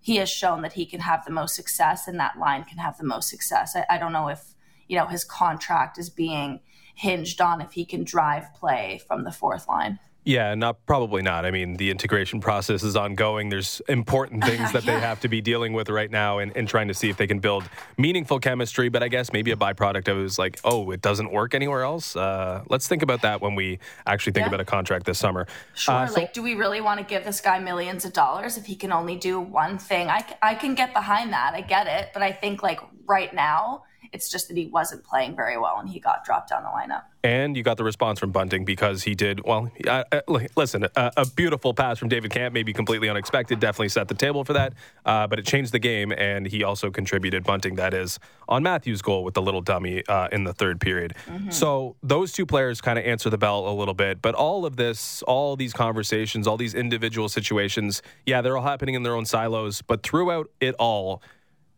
he 0.05 0.17
has 0.17 0.29
shown 0.29 0.61
that 0.61 0.75
he 0.75 0.85
can 0.85 1.01
have 1.01 1.25
the 1.25 1.31
most 1.31 1.55
success 1.55 2.07
and 2.07 2.21
that 2.21 2.39
line 2.39 2.63
can 2.65 2.77
have 2.77 2.99
the 2.99 3.05
most 3.05 3.31
success. 3.31 3.75
I, 3.75 3.87
I 3.89 3.97
don't 3.97 4.13
know 4.13 4.29
if 4.29 4.54
you 4.89 4.99
know, 4.99 5.07
his 5.07 5.25
contract 5.25 5.99
is 5.99 6.11
being 6.11 6.61
hinged 6.95 7.41
on 7.41 7.61
if 7.61 7.73
he 7.73 7.85
can 7.85 8.05
drive 8.05 8.55
play 8.55 9.01
from 9.07 9.25
the 9.25 9.33
fourth 9.33 9.69
line. 9.69 9.99
Yeah, 10.25 10.55
not 10.55 10.87
probably 10.87 11.21
not. 11.21 11.45
I 11.45 11.51
mean, 11.51 11.77
the 11.77 11.91
integration 11.91 12.41
process 12.41 12.83
is 12.83 12.97
ongoing. 12.97 13.51
There's 13.51 13.83
important 13.89 14.43
things 14.47 14.73
that 14.73 14.85
yeah. 14.85 14.95
they 14.95 15.01
have 15.01 15.21
to 15.21 15.29
be 15.29 15.43
dealing 15.43 15.75
with 15.75 15.91
right 15.91 16.11
now 16.11 16.39
and, 16.39 16.57
and, 16.57 16.67
trying 16.67 16.89
to 16.89 16.95
see 16.95 17.11
if 17.11 17.19
they 17.19 17.27
can 17.27 17.41
build 17.41 17.63
meaningful 17.99 18.41
chemistry. 18.41 18.89
But 18.89 19.03
I 19.03 19.09
guess 19.09 19.33
maybe 19.33 19.51
a 19.51 19.57
byproduct 19.57 20.09
of 20.09 20.19
it 20.19 20.25
is 20.25 20.39
like, 20.39 20.59
oh, 20.65 20.91
it 20.93 21.03
doesn't 21.03 21.31
work 21.31 21.55
anywhere 21.55 21.83
else. 21.83 22.17
Uh, 22.17 22.65
let's 22.71 22.89
think 22.89 23.03
about 23.03 23.21
that 23.21 23.43
when 23.43 23.55
we 23.55 23.79
actually 24.07 24.33
think 24.33 24.45
yeah. 24.45 24.49
about 24.49 24.61
a 24.61 24.65
contract 24.65 25.05
this 25.05 25.19
summer. 25.19 25.47
Sure. 25.75 25.95
Uh, 25.95 26.07
so, 26.07 26.15
like, 26.15 26.33
do 26.33 26.43
we 26.43 26.55
really 26.55 26.81
want 26.81 26.99
to 27.01 27.05
give 27.05 27.25
this 27.25 27.43
guy 27.43 27.59
millions 27.59 28.07
of 28.07 28.15
dollars 28.15 28.57
if 28.57 28.65
he 28.65 28.77
can 28.77 28.93
only 28.93 29.17
do 29.17 29.39
one 29.39 29.77
thing? 29.77 30.09
I, 30.09 30.25
I 30.41 30.55
can 30.55 30.75
get 30.75 30.95
behind 30.95 31.35
that. 31.35 31.53
I 31.53 31.61
get 31.61 31.87
it. 31.87 32.11
But 32.15 32.23
I 32.23 32.33
think, 32.33 32.63
like, 32.63 32.81
right 33.07 33.33
now, 33.35 33.85
it's 34.13 34.31
just 34.31 34.49
that 34.49 34.57
he 34.57 34.67
wasn't 34.67 35.05
playing 35.05 35.37
very 35.37 35.59
well 35.59 35.79
and 35.79 35.89
he 35.89 36.01
got 36.01 36.25
dropped 36.25 36.51
down 36.51 36.63
the 36.63 36.69
lineup. 36.69 37.05
And 37.25 37.57
you 37.57 37.63
got 37.63 37.79
the 37.79 37.85
response 37.85 38.21
from 38.21 38.33
Bunting 38.33 38.67
because 38.67 39.03
he 39.05 39.15
did, 39.15 39.43
well, 39.45 39.73
uh, 39.89 40.05
uh, 40.13 40.21
listen, 40.57 40.87
uh, 40.95 41.11
a 41.17 41.25
beautiful 41.25 41.73
pass 41.73 41.99
from 41.99 42.11
David 42.11 42.31
Kämpf, 42.31 42.53
maybe 42.53 42.75
completely 42.75 43.09
unexpected, 43.09 43.61
definitely 43.61 43.89
set 43.89 44.09
the 44.09 44.15
table 44.15 44.45
for 44.45 44.53
that, 44.53 44.75
uh, 45.07 45.27
but 45.27 45.39
it 45.39 45.47
changed 45.47 45.73
the 45.73 45.79
game. 45.79 46.13
And 46.13 46.47
he 46.47 46.63
also 46.63 46.91
contributed, 46.91 47.43
Bunting, 47.43 47.77
that 47.77 47.95
is, 47.95 48.19
on 48.47 48.63
Matthews' 48.63 49.01
goal 49.01 49.25
with 49.25 49.33
the 49.33 49.41
little 49.41 49.63
dummy 49.63 50.07
uh, 50.07 50.29
in 50.33 50.45
the 50.45 50.53
third 50.53 50.83
period. 50.83 51.15
Mm-hmm. 51.27 51.49
So 51.49 51.97
those 52.03 52.31
two 52.31 52.45
players 52.45 52.83
kind 52.83 52.99
of 52.99 53.07
answer 53.07 53.31
the 53.31 53.39
bell 53.39 53.69
a 53.69 53.73
little 53.73 53.95
bit. 53.95 54.21
But 54.21 54.35
all 54.35 54.67
of 54.67 54.77
this, 54.77 55.23
all 55.23 55.57
these 55.57 55.73
conversations, 55.73 56.47
all 56.47 56.59
these 56.59 56.75
individual 56.75 57.31
situations, 57.31 58.03
yeah, 58.27 58.43
they're 58.43 58.59
all 58.59 58.65
happening 58.65 58.97
in 58.97 59.03
their 59.03 59.15
own 59.15 59.25
silos. 59.25 59.81
But 59.81 60.03
throughout 60.03 60.51
it 60.61 60.75
all, 60.79 61.23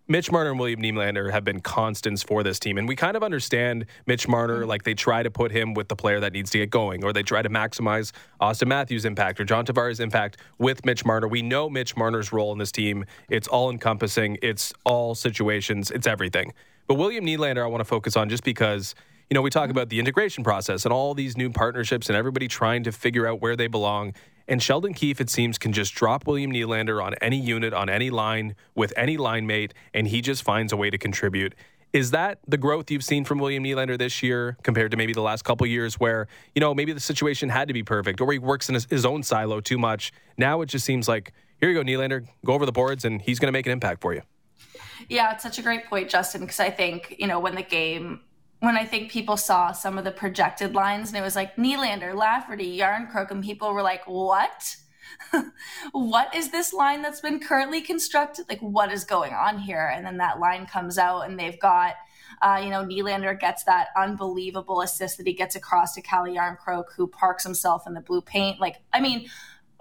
Mitch 0.09 0.31
Marner 0.31 0.51
and 0.51 0.61
William 0.61 0.81
Nylander 0.81 1.33
have 1.33 1.43
been 1.43 1.61
constants 1.61 2.23
for 2.23 2.45
this 2.45 2.61
team. 2.61 2.79
And 2.79 2.87
we 2.87 2.95
kind 2.95 3.17
of 3.17 3.25
understand 3.25 3.87
Mitch 4.07 4.29
Marner, 4.29 4.61
mm-hmm. 4.61 4.69
like 4.69 4.85
they 4.85 4.95
try 4.95 5.25
to 5.25 5.31
put 5.31 5.51
him 5.51 5.75
with 5.75 5.89
the 5.89 5.97
player 5.97 6.21
that 6.21 6.33
needs 6.33 6.51
to 6.51 6.59
get 6.59 6.71
going, 6.71 7.03
or 7.03 7.13
they 7.13 7.25
try 7.25 7.43
to 7.43 7.49
maximize 7.49 8.13
Austin 8.41 8.69
Matthews' 8.69 9.05
impact 9.05 9.41
or 9.41 9.45
John 9.45 9.67
Tavares' 9.67 9.99
impact 9.99 10.37
with 10.59 10.85
Mitch 10.85 11.05
Marner. 11.05 11.27
We 11.27 11.43
know 11.43 11.69
Mitch 11.69 11.97
Marner's 11.97 12.33
role 12.33 12.53
in 12.53 12.59
this 12.59 12.71
team. 12.71 13.05
It's 13.29 13.49
all 13.49 13.69
encompassing, 13.69 14.39
it's 14.43 14.73
all 14.85 15.17
situations, 15.17 15.91
it's 15.91 16.07
everything. 16.07 16.53
But 16.87 16.95
William 16.95 17.27
Nylander, 17.27 17.65
I 17.65 17.67
want 17.67 17.81
to 17.81 17.85
focus 17.85 18.17
on 18.17 18.29
just 18.29 18.45
because 18.45 18.95
you 19.29 19.35
know, 19.35 19.43
we 19.43 19.51
talk 19.51 19.65
mm-hmm. 19.65 19.73
about 19.73 19.89
the 19.89 19.99
integration 19.99 20.45
process 20.45 20.85
and 20.85 20.93
all 20.93 21.15
these 21.15 21.37
new 21.37 21.51
partnerships 21.51 22.09
and 22.09 22.17
everybody 22.17 22.47
trying 22.47 22.85
to 22.85 22.93
figure 22.93 23.27
out 23.27 23.41
where 23.41 23.57
they 23.57 23.67
belong. 23.67 24.15
And 24.49 24.63
Sheldon 24.63 24.95
Keefe, 24.95 25.21
it 25.21 25.29
seems, 25.29 25.59
can 25.59 25.73
just 25.73 25.95
drop 25.95 26.27
William 26.27 26.53
Nylander 26.53 27.03
on 27.03 27.15
any 27.21 27.39
unit, 27.39 27.75
on 27.75 27.89
any 27.89 28.11
line, 28.11 28.55
with 28.75 28.93
any 28.97 29.17
line 29.17 29.47
mate, 29.47 29.75
and 29.93 30.07
he 30.07 30.21
just 30.21 30.43
finds 30.43 30.73
a 30.73 30.77
way 30.77 30.89
to 30.91 30.99
contribute. 30.99 31.55
Is 31.93 32.11
that 32.11 32.39
the 32.47 32.59
growth 32.59 32.91
you've 32.91 33.05
seen 33.05 33.25
from 33.25 33.39
William 33.39 33.65
Nylander 33.65 33.99
this 33.99 34.23
year 34.23 34.57
compared 34.63 34.91
to 34.91 34.97
maybe 34.97 35.13
the 35.13 35.23
last 35.23 35.45
couple 35.45 35.67
years 35.67 35.95
where, 35.95 36.29
you 36.55 36.61
know, 36.61 36.75
maybe 36.75 36.93
the 36.93 37.01
situation 37.01 37.49
had 37.49 37.69
to 37.69 37.75
be 37.75 37.83
perfect 37.83 38.21
or 38.21 38.31
he 38.33 38.39
works 38.39 38.69
in 38.69 38.75
his, 38.75 38.87
his 38.91 39.07
own 39.07 39.23
silo 39.23 39.61
too 39.61 39.79
much? 39.79 40.13
Now 40.37 40.61
it 40.61 40.67
just 40.67 40.85
seems 40.85 41.09
like, 41.09 41.33
here 41.59 41.71
you 41.71 41.75
go, 41.75 41.83
Nylander, 41.83 42.27
go 42.45 42.53
over 42.53 42.67
the 42.67 42.73
boards 42.73 43.05
and 43.05 43.23
he's 43.23 43.39
going 43.39 43.49
to 43.49 43.53
make 43.53 43.67
an 43.67 43.73
impact 43.73 44.03
for 44.03 44.15
you. 44.15 44.23
Yeah, 45.09 45.33
it's 45.33 45.43
such 45.43 45.59
a 45.59 45.63
great 45.63 45.87
point, 45.87 46.11
Justin, 46.11 46.43
because 46.43 46.61
I 46.61 46.71
think, 46.71 47.17
you 47.19 47.27
know, 47.27 47.41
when 47.41 47.55
the 47.55 47.63
game 47.63 48.21
when 48.61 48.77
I 48.77 48.85
think 48.85 49.11
people 49.11 49.37
saw 49.37 49.73
some 49.73 49.99
of 49.99 50.05
the 50.05 50.11
projected 50.11 50.75
lines 50.75 51.09
and 51.09 51.19
it 51.19 51.23
was 51.23 51.37
like 51.37 51.57
Nylander, 51.57 52.15
Lafferty, 52.15 52.79
Järnkrok, 52.79 53.31
and 53.31 53.45
people 53.45 53.73
were 53.73 53.83
like, 53.83 54.03
what? 54.07 54.77
what 55.93 56.35
is 56.35 56.51
this 56.51 56.73
line 56.73 57.03
that's 57.03 57.21
been 57.21 57.41
currently 57.41 57.81
constructed? 57.81 58.47
Like, 58.49 58.61
what 58.61 58.93
is 58.93 59.05
going 59.05 59.33
on 59.33 59.59
here? 59.59 59.93
And 59.95 60.07
then 60.07 60.19
that 60.19 60.41
line 60.41 60.67
comes 60.67 60.99
out, 60.99 61.23
and 61.23 61.39
they've 61.39 61.59
got, 61.61 61.95
uh, 62.43 62.61
you 62.63 62.71
know, 62.71 62.85
Nylander 62.85 63.39
gets 63.39 63.65
that 63.65 63.89
unbelievable 63.97 64.81
assist 64.81 65.19
that 65.19 65.27
he 65.27 65.33
gets 65.33 65.57
across 65.57 65.95
to 65.95 66.03
Calle 66.03 66.35
Järnkrok, 66.35 66.85
who 66.97 67.07
parks 67.07 67.45
himself 67.45 67.87
in 67.87 67.95
the 67.95 68.01
blue 68.01 68.21
paint. 68.21 68.61
Like, 68.61 68.77
I 68.93 69.01
mean, 69.01 69.29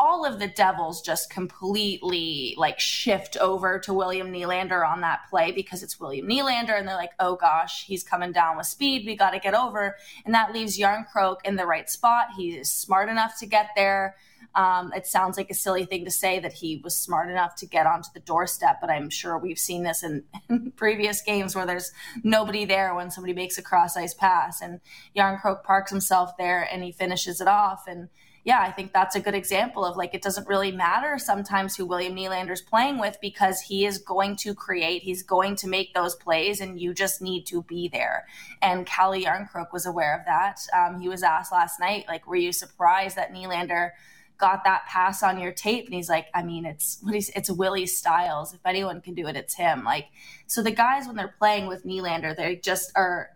all 0.06 0.24
of 0.24 0.38
the 0.38 0.48
Devils 0.48 1.02
just 1.02 1.32
completely 1.32 2.54
like 2.58 2.80
shift 2.80 3.38
over 3.38 3.80
to 3.80 3.92
William 3.92 4.32
Nylander 4.32 4.88
on 4.88 5.02
that 5.02 5.22
play 5.32 5.52
because 5.52 5.82
it's 5.82 6.00
William 6.00 6.28
Nylander, 6.28 6.78
and 6.78 6.88
they're 6.88 6.96
like, 6.96 7.14
"Oh 7.20 7.36
gosh, 7.36 7.86
he's 7.86 8.04
coming 8.04 8.32
down 8.32 8.56
with 8.56 8.68
speed. 8.68 9.08
We 9.08 9.16
got 9.16 9.32
to 9.32 9.40
get 9.40 9.56
over." 9.56 9.96
And 10.24 10.34
that 10.36 10.54
leaves 10.54 10.78
Järnkrok 10.78 11.38
in 11.44 11.56
the 11.56 11.66
right 11.66 11.90
spot. 11.90 12.28
He 12.38 12.52
is 12.52 12.72
smart 12.72 13.10
enough 13.10 13.40
to 13.40 13.48
get 13.48 13.70
there. 13.76 14.16
Um, 14.54 14.94
it 14.94 15.08
sounds 15.08 15.38
like 15.38 15.50
a 15.50 15.56
silly 15.56 15.86
thing 15.86 16.06
to 16.06 16.12
say 16.12 16.40
that 16.40 16.54
he 16.54 16.80
was 16.84 16.96
smart 16.96 17.30
enough 17.32 17.56
to 17.56 17.66
get 17.66 17.88
onto 17.88 18.10
the 18.14 18.20
doorstep, 18.20 18.78
but 18.80 18.92
I'm 18.92 19.10
sure 19.10 19.38
we've 19.40 19.60
seen 19.60 19.84
this 19.84 20.04
in, 20.04 20.24
in 20.50 20.72
previous 20.76 21.22
games 21.22 21.56
where 21.56 21.66
there's 21.66 21.92
nobody 22.24 22.64
there 22.64 22.94
when 22.94 23.10
somebody 23.10 23.34
makes 23.34 23.58
a 23.58 23.64
cross 23.64 23.98
ice 23.98 24.14
pass, 24.14 24.62
and 24.62 24.82
Järnkrok 25.18 25.64
parks 25.64 25.90
himself 25.90 26.38
there 26.38 26.62
and 26.72 26.84
he 26.84 26.92
finishes 26.92 27.42
it 27.42 27.48
off. 27.48 27.86
And 27.88 28.10
yeah, 28.46 28.62
I 28.62 28.72
think 28.72 28.94
that's 28.94 29.16
a 29.16 29.20
good 29.20 29.34
example 29.34 29.84
of 29.84 29.98
like 29.98 30.14
it 30.14 30.22
doesn't 30.22 30.48
really 30.48 30.72
matter 30.72 31.18
sometimes 31.18 31.76
who 31.76 31.84
William 31.84 32.16
Nylander's 32.16 32.62
playing 32.62 33.00
with 33.00 33.18
because 33.20 33.60
he 33.60 33.88
is 33.88 33.98
going 33.98 34.36
to 34.38 34.54
create, 34.54 35.02
he's 35.02 35.24
going 35.24 35.56
to 35.58 35.68
make 35.68 35.96
those 35.96 36.14
plays, 36.14 36.62
and 36.62 36.80
you 36.80 36.94
just 36.94 37.24
need 37.24 37.48
to 37.48 37.64
be 37.64 37.88
there. 37.88 38.28
And 38.62 38.86
Calle 38.86 39.24
Järnkrok 39.24 39.74
was 39.74 39.88
aware 39.88 40.16
of 40.16 40.26
that. 40.26 40.60
Um, 40.78 41.00
he 41.00 41.10
was 41.10 41.24
asked 41.24 41.52
last 41.52 41.80
night, 41.80 42.06
like, 42.08 42.28
were 42.28 42.36
you 42.36 42.52
surprised 42.52 43.18
that 43.18 43.34
Nylander? 43.34 43.92
got 44.38 44.66
that 44.66 44.86
pass 44.86 45.24
on 45.24 45.40
your 45.40 45.54
tape 45.54 45.86
and 45.86 45.94
he's 45.94 46.10
like 46.10 46.28
i 46.34 46.44
mean 46.44 46.66
it's 46.66 47.00
what 47.02 47.14
he's 47.14 47.30
it's 47.30 47.50
willie 47.50 47.86
styles 47.86 48.54
if 48.54 48.60
anyone 48.66 49.00
can 49.00 49.14
do 49.14 49.28
it 49.28 49.38
it's 49.38 49.56
him 49.56 49.86
like 49.86 50.08
so 50.46 50.62
the 50.62 50.72
guys 50.72 51.08
when 51.08 51.16
they're 51.16 51.34
playing 51.40 51.68
with 51.68 51.86
Nylander 51.86 52.36
they 52.36 52.58
just 52.58 52.92
are 52.98 53.30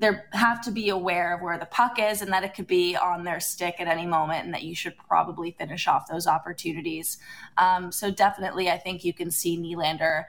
they 0.00 0.10
have 0.32 0.60
to 0.62 0.70
be 0.70 0.88
aware 0.88 1.34
of 1.34 1.42
where 1.42 1.58
the 1.58 1.66
puck 1.66 1.98
is 1.98 2.22
and 2.22 2.32
that 2.32 2.42
it 2.42 2.54
could 2.54 2.66
be 2.66 2.96
on 2.96 3.24
their 3.24 3.38
stick 3.38 3.76
at 3.78 3.86
any 3.86 4.06
moment 4.06 4.44
and 4.44 4.54
that 4.54 4.62
you 4.62 4.74
should 4.74 4.96
probably 4.96 5.52
finish 5.52 5.86
off 5.86 6.08
those 6.10 6.26
opportunities. 6.26 7.18
Um, 7.58 7.92
so 7.92 8.10
definitely 8.10 8.70
i 8.70 8.78
think 8.78 9.04
you 9.04 9.12
can 9.12 9.30
see 9.30 9.58
Nylander 9.58 10.24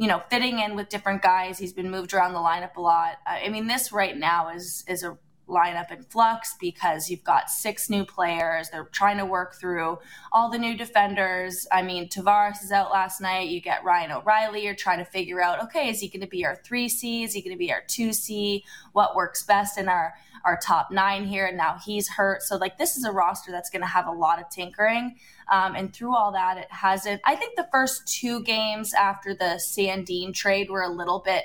you 0.00 0.08
know 0.08 0.22
fitting 0.30 0.60
in 0.60 0.76
with 0.76 0.88
different 0.88 1.20
guys. 1.20 1.58
He's 1.58 1.74
been 1.74 1.90
moved 1.90 2.14
around 2.14 2.32
the 2.32 2.38
lineup 2.38 2.76
a 2.76 2.80
lot. 2.80 3.18
I 3.26 3.50
mean 3.50 3.66
this 3.66 3.92
right 3.92 4.16
now 4.16 4.48
is 4.48 4.82
is 4.88 5.02
a 5.02 5.18
lineup 5.50 5.90
in 5.90 6.02
flux 6.04 6.54
because 6.60 7.10
you've 7.10 7.24
got 7.24 7.50
six 7.50 7.90
new 7.90 8.04
players. 8.04 8.70
They're 8.70 8.84
trying 8.84 9.18
to 9.18 9.26
work 9.26 9.54
through 9.54 9.98
all 10.32 10.50
the 10.50 10.58
new 10.58 10.76
defenders. 10.76 11.66
I 11.70 11.82
mean, 11.82 12.08
Tavares 12.08 12.62
is 12.62 12.72
out 12.72 12.90
last 12.90 13.20
night. 13.20 13.48
You 13.48 13.60
get 13.60 13.84
Ryan 13.84 14.12
O'Reilly. 14.12 14.64
You're 14.64 14.74
trying 14.74 14.98
to 14.98 15.04
figure 15.04 15.42
out, 15.42 15.62
okay, 15.64 15.88
is 15.88 16.00
he 16.00 16.08
going 16.08 16.20
to 16.20 16.26
be 16.26 16.44
our 16.46 16.56
three 16.56 16.88
C? 16.88 17.24
Is 17.24 17.34
he 17.34 17.42
going 17.42 17.54
to 17.54 17.58
be 17.58 17.72
our 17.72 17.82
two 17.86 18.12
C? 18.12 18.64
What 18.92 19.16
works 19.16 19.42
best 19.42 19.76
in 19.78 19.88
our 19.88 20.14
our 20.44 20.58
top 20.58 20.90
nine 20.90 21.24
here? 21.26 21.46
And 21.46 21.56
now 21.56 21.76
he's 21.84 22.08
hurt. 22.08 22.42
So 22.42 22.56
like 22.56 22.78
this 22.78 22.96
is 22.96 23.04
a 23.04 23.12
roster 23.12 23.50
that's 23.50 23.68
going 23.70 23.82
to 23.82 23.88
have 23.88 24.06
a 24.06 24.12
lot 24.12 24.40
of 24.40 24.48
tinkering. 24.48 25.16
Um, 25.50 25.74
and 25.74 25.92
through 25.92 26.14
all 26.14 26.32
that, 26.32 26.56
it 26.56 26.70
hasn't. 26.70 27.20
I 27.24 27.34
think 27.34 27.56
the 27.56 27.68
first 27.72 28.06
two 28.06 28.42
games 28.42 28.94
after 28.94 29.34
the 29.34 29.60
sandin 29.60 30.32
trade 30.32 30.70
were 30.70 30.82
a 30.82 30.88
little 30.88 31.18
bit 31.18 31.44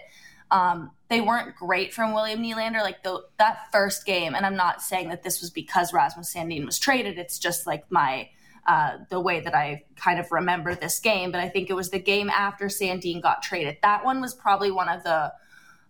um, 0.55 0.91
they 1.09 1.19
weren't 1.19 1.53
great 1.57 1.93
from 1.93 2.13
William 2.13 2.41
Nylander. 2.41 2.81
Like 2.81 3.03
the, 3.03 3.25
that 3.37 3.67
first 3.73 4.05
game, 4.05 4.33
and 4.35 4.45
I'm 4.45 4.55
not 4.55 4.81
saying 4.81 5.09
that 5.09 5.21
this 5.21 5.41
was 5.41 5.49
because 5.49 5.91
Rasmus 5.91 6.33
Sandin 6.33 6.65
was 6.65 6.79
traded. 6.79 7.19
It's 7.19 7.37
just 7.37 7.67
like 7.67 7.83
my 7.91 8.29
uh, 8.65 8.99
the 9.09 9.19
way 9.19 9.41
that 9.41 9.53
I 9.53 9.83
kind 9.97 10.17
of 10.17 10.31
remember 10.31 10.73
this 10.73 10.99
game. 10.99 11.31
But 11.31 11.41
I 11.41 11.49
think 11.49 11.69
it 11.69 11.73
was 11.73 11.89
the 11.89 11.99
game 11.99 12.29
after 12.29 12.67
Sandin 12.67 13.21
got 13.21 13.43
traded. 13.43 13.77
That 13.83 14.05
one 14.05 14.21
was 14.21 14.33
probably 14.33 14.71
one 14.71 14.87
of 14.87 15.03
the 15.03 15.33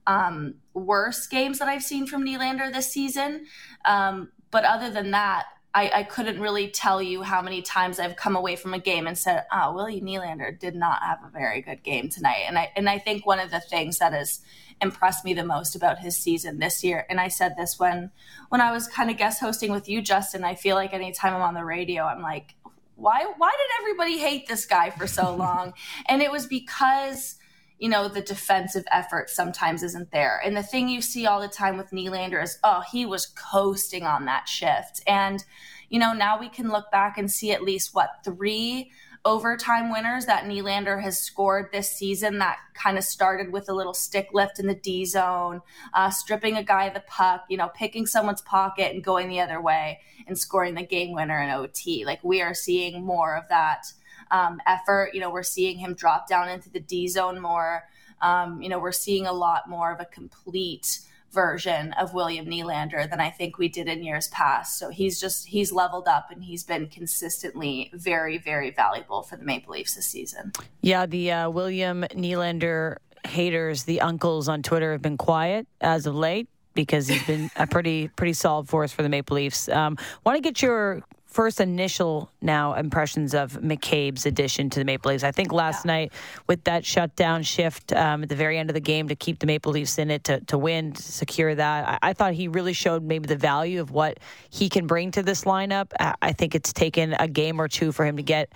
um, 0.08 0.56
worst 0.74 1.30
games 1.30 1.60
that 1.60 1.68
I've 1.68 1.84
seen 1.84 2.08
from 2.08 2.26
Nylander 2.26 2.74
this 2.74 2.92
season. 2.92 3.46
Um, 3.86 4.32
but 4.50 4.66
other 4.66 4.90
than 4.90 5.12
that, 5.12 5.46
I, 5.76 5.92
I, 5.94 6.04
couldn't 6.04 6.40
really 6.40 6.70
tell 6.70 7.02
you 7.02 7.22
how 7.22 7.42
many 7.42 7.62
times 7.62 8.00
I've 8.00 8.16
come 8.16 8.38
away 8.38 8.56
from 8.56 8.74
a 8.74 8.80
game 8.80 9.08
and 9.08 9.18
said, 9.18 9.44
ah, 9.52 9.68
"Oh, 9.68 9.74
William 9.74 10.06
Nylander 10.06 10.58
did 10.58 10.74
not 10.74 11.04
have 11.04 11.20
a 11.22 11.30
very 11.30 11.62
good 11.62 11.84
game 11.84 12.08
tonight." 12.08 12.46
And 12.48 12.58
I 12.58 12.72
and 12.78 12.90
I 12.90 12.98
think 12.98 13.26
one 13.26 13.40
of 13.40 13.52
the 13.52 13.60
things 13.60 14.00
that 14.00 14.14
has 14.14 14.40
impressed 14.82 15.26
me 15.26 15.34
the 15.34 15.44
most 15.44 15.76
about 15.76 16.00
his 16.00 16.16
season 16.16 16.60
this 16.60 16.82
year, 16.82 17.06
and 17.10 17.20
I 17.20 17.28
said 17.28 17.56
this 17.58 17.78
when 17.78 18.12
when 18.48 18.62
I 18.62 18.72
was 18.72 18.88
kind 18.88 19.12
of 19.12 19.18
guest 19.18 19.42
hosting 19.42 19.72
with 19.74 19.90
you, 19.90 20.02
Justin. 20.02 20.46
I 20.46 20.56
feel 20.56 20.78
like 20.78 20.94
anytime 20.94 21.36
I'm 21.36 21.42
on 21.42 21.54
the 21.54 21.66
radio, 21.66 22.06
I'm 22.06 22.22
like, 22.22 22.56
"Why? 22.96 23.26
Why 23.38 23.52
did 23.52 23.84
everybody 23.84 24.18
hate 24.18 24.48
this 24.48 24.66
guy 24.66 24.92
for 24.92 25.08
so 25.08 25.36
long?" 25.36 25.74
and 26.08 26.22
it 26.22 26.32
was 26.32 26.48
because 26.48 27.36
you 27.80 27.90
know, 27.90 28.08
the 28.08 28.22
defensive 28.22 28.86
effort 28.92 29.30
sometimes 29.30 29.84
isn't 29.84 30.12
there. 30.12 30.42
And 30.44 30.56
the 30.56 30.64
thing 30.64 30.88
you 30.88 31.02
see 31.02 31.26
all 31.26 31.42
the 31.42 31.48
time 31.48 31.78
with 31.78 31.92
Nylander 31.92 32.42
is, 32.42 32.58
oh, 32.64 32.84
he 32.92 33.06
was 33.06 33.28
coasting 33.28 34.04
on 34.04 34.26
that 34.26 34.48
shift. 34.48 35.02
And, 35.08 35.44
you 35.90 36.00
know, 36.00 36.14
now 36.14 36.40
we 36.40 36.50
can 36.50 36.70
look 36.70 36.90
back 36.92 37.18
and 37.18 37.30
see 37.30 37.52
at 37.52 37.64
least 37.64 37.94
what 37.94 38.10
three 38.24 38.92
overtime 39.26 39.92
winners 39.92 40.28
that 40.28 40.46
Nylander 40.46 41.02
has 41.02 41.20
scored 41.20 41.72
this 41.72 41.92
season 41.92 42.38
that 42.38 42.58
kind 42.76 42.98
of 42.98 43.04
started 43.04 43.52
with 43.52 43.68
a 43.68 43.74
little 43.74 43.94
stick 43.94 44.30
lift 44.34 44.60
in 44.60 44.68
the 44.68 44.76
D 44.76 45.04
zone, 45.04 45.62
uh, 45.96 46.12
stripping 46.12 46.58
a 46.58 46.64
guy 46.64 46.90
the 46.90 47.04
puck, 47.08 47.44
you 47.50 47.58
know, 47.58 47.70
picking 47.70 48.06
someone's 48.06 48.44
pocket 48.44 48.94
and 48.94 49.04
going 49.04 49.28
the 49.28 49.42
other 49.42 49.60
way 49.60 50.00
and 50.28 50.38
scoring 50.38 50.76
the 50.76 50.86
game 50.86 51.14
winner 51.14 51.42
in 51.42 51.50
OT. 51.50 52.06
Like 52.06 52.24
we 52.24 52.42
are 52.42 52.54
seeing 52.54 53.04
more 53.04 53.36
of 53.36 53.50
that 53.50 53.88
um, 54.32 54.62
effort. 54.66 55.12
You 55.14 55.22
know, 55.22 55.30
we're 55.30 55.44
seeing 55.44 55.78
him 55.80 55.94
drop 55.94 56.28
down 56.28 56.50
into 56.50 56.70
the 56.70 56.80
D 56.80 57.08
zone 57.08 57.42
more. 57.42 57.84
Um, 58.22 58.62
you 58.62 58.70
know, 58.70 58.80
we're 58.80 58.92
seeing 58.92 59.28
a 59.28 59.34
lot 59.34 59.70
more 59.70 59.92
of 59.92 60.00
a 60.00 60.06
complete 60.06 61.00
version 61.36 61.92
of 61.94 62.14
William 62.14 62.46
Nylander 62.46 63.08
than 63.10 63.20
I 63.20 63.30
think 63.30 63.58
we 63.58 63.68
did 63.68 63.88
in 63.88 64.04
years 64.04 64.30
past. 64.30 64.80
So 64.80 64.90
he's 64.90 65.20
just 65.20 65.48
he's 65.48 65.72
leveled 65.72 66.08
up 66.08 66.32
and 66.32 66.44
he's 66.44 66.64
been 66.64 66.88
consistently 66.88 67.92
very 67.94 68.38
very 68.38 68.72
valuable 68.72 69.22
for 69.22 69.36
the 69.36 69.44
Maple 69.44 69.74
Leafs 69.74 69.96
this 69.96 70.08
season. 70.08 70.54
Yeah, 70.82 71.06
the 71.06 71.32
uh, 71.32 71.50
William 71.50 72.06
Nylander 72.12 72.98
haters, 73.28 73.84
the 73.84 74.02
uncles 74.02 74.48
on 74.48 74.64
Twitter 74.64 74.94
have 74.94 75.02
been 75.02 75.18
quiet 75.18 75.68
as 75.82 76.06
of 76.08 76.16
late 76.16 76.48
because 76.74 77.08
he's 77.08 77.26
been 77.26 77.52
a 77.56 77.68
pretty 77.68 78.08
pretty 78.08 78.34
solid 78.34 78.68
force 78.68 78.92
for 78.92 79.04
the 79.04 79.10
Maple 79.10 79.36
Leafs. 79.36 79.68
Um, 79.70 79.98
Want 80.26 80.38
to 80.38 80.42
get 80.42 80.62
your 80.62 81.04
first 81.36 81.60
initial 81.60 82.32
now 82.42 82.76
impressions 82.76 83.34
of 83.34 83.60
McCabe's 83.62 84.26
addition 84.26 84.70
to 84.70 84.80
the 84.80 84.86
Maple 84.86 85.12
Leafs. 85.12 85.26
I 85.26 85.34
think 85.34 85.52
last 85.52 85.84
yeah. 85.84 85.92
night 85.92 86.14
with 86.48 86.64
that 86.64 86.86
shutdown 86.86 87.44
shift 87.44 87.92
um, 87.92 88.24
at 88.24 88.30
the 88.30 88.38
very 88.38 88.58
end 88.58 88.70
of 88.70 88.74
the 88.74 88.80
game 88.80 89.10
to 89.10 89.16
keep 89.18 89.40
the 89.40 89.46
Maple 89.46 89.74
Leafs 89.74 89.98
in 89.98 90.10
it 90.10 90.24
to, 90.24 90.40
to 90.46 90.58
win, 90.58 90.94
to 90.94 91.02
secure 91.02 91.54
that, 91.54 92.00
I, 92.02 92.10
I, 92.10 92.14
thought 92.14 92.36
he 92.36 92.48
really 92.48 92.72
showed 92.72 93.04
maybe 93.04 93.28
the 93.28 93.36
value 93.36 93.82
of 93.82 93.92
what 93.92 94.22
he 94.50 94.70
can 94.70 94.88
bring 94.88 95.12
to 95.12 95.24
this 95.24 95.44
lineup. 95.44 95.92
I, 96.00 96.16
I 96.22 96.32
think 96.32 96.56
it's 96.56 96.72
taken 96.72 97.14
a 97.20 97.28
game 97.28 97.60
or 97.60 97.68
two 97.68 97.92
for 97.92 98.06
him 98.06 98.16
to 98.16 98.24
get 98.24 98.54